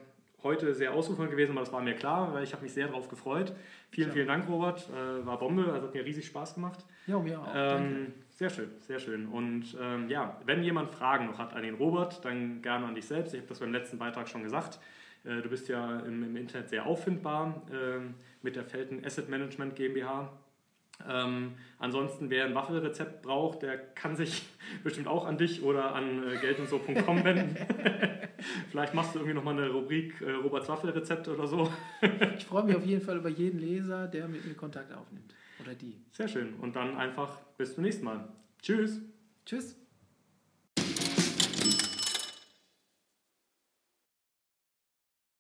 heute 0.43 0.75
sehr 0.75 0.93
ausufernd 0.93 1.31
gewesen, 1.31 1.53
aber 1.53 1.61
das 1.61 1.73
war 1.73 1.83
mir 1.83 1.95
klar, 1.95 2.33
weil 2.33 2.45
ich 2.45 2.53
habe 2.53 2.63
mich 2.63 2.73
sehr 2.73 2.87
darauf 2.87 3.09
gefreut. 3.09 3.55
Vielen, 3.91 4.13
vielen 4.13 4.27
Dank, 4.27 4.49
Robert. 4.49 4.89
Äh, 4.91 5.25
war 5.27 5.39
Bombe, 5.39 5.71
also 5.73 5.87
hat 5.87 5.95
mir 5.95 6.05
riesig 6.05 6.27
Spaß 6.27 6.55
gemacht. 6.55 6.85
Ja, 7.07 7.19
mir 7.19 7.41
auch. 7.41 7.53
Ähm, 7.55 8.13
sehr 8.31 8.51
schön, 8.51 8.71
sehr 8.81 8.99
schön. 8.99 9.27
Und 9.27 9.77
ähm, 9.81 10.09
ja, 10.09 10.41
wenn 10.45 10.63
jemand 10.63 10.91
Fragen 10.91 11.27
noch 11.27 11.39
hat 11.39 11.55
an 11.55 11.63
den 11.63 11.75
Robert, 11.75 12.25
dann 12.25 12.63
gerne 12.63 12.87
an 12.87 12.95
dich 12.95 13.07
selbst. 13.07 13.35
Ich 13.35 13.41
habe 13.41 13.49
das 13.49 13.61
beim 13.61 13.73
letzten 13.73 13.99
Beitrag 13.99 14.29
schon 14.29 14.43
gesagt. 14.43 14.81
Äh, 15.25 15.43
du 15.43 15.49
bist 15.49 15.69
ja 15.69 16.01
im, 16.01 16.23
im 16.23 16.37
Internet 16.37 16.69
sehr 16.69 16.87
auffindbar 16.87 17.63
äh, 17.71 18.01
mit 18.43 18.57
der 18.57 18.65
Felten 18.65 19.05
Asset 19.05 19.29
Management 19.29 19.77
GmbH. 19.77 20.31
Ähm, 21.09 21.55
ansonsten, 21.79 22.31
wer 22.31 22.45
ein 22.45 22.55
Waffelrezept 22.55 23.23
braucht, 23.23 23.63
der 23.63 23.77
kann 23.77 24.15
sich 24.15 24.47
bestimmt 24.85 25.09
auch 25.09 25.27
an 25.27 25.39
dich 25.39 25.63
oder 25.63 25.95
an 25.95 26.29
äh, 26.29 26.37
geldundso.com 26.37 27.25
wenden. 27.25 27.57
Vielleicht 28.71 28.95
machst 28.95 29.15
du 29.15 29.21
irgendwie 29.21 29.35
nochmal 29.35 29.59
eine 29.59 29.71
Rubrik 29.71 30.21
äh, 30.21 30.31
Roberts 30.33 30.69
Waffelrezept 30.69 31.29
oder 31.29 31.47
so. 31.47 31.73
ich 32.37 32.45
freue 32.45 32.65
mich 32.65 32.77
auf 32.77 32.85
jeden 32.85 33.01
Fall 33.01 33.17
über 33.17 33.31
jeden 33.31 33.59
Leser, 33.59 34.07
der 34.07 34.29
mit 34.29 34.47
mir 34.47 34.55
Kontakt 34.55 34.93
aufnimmt. 34.93 35.35
Oder 35.61 35.75
die. 35.75 35.97
Sehr 36.13 36.29
schön. 36.29 36.55
Und 36.61 36.77
dann 36.77 36.97
einfach 36.97 37.41
bis 37.57 37.75
zum 37.75 37.85
nächsten 37.85 38.05
Mal. 38.05 38.29
Tschüss. 38.61 39.01
Tschüss. 39.47 39.84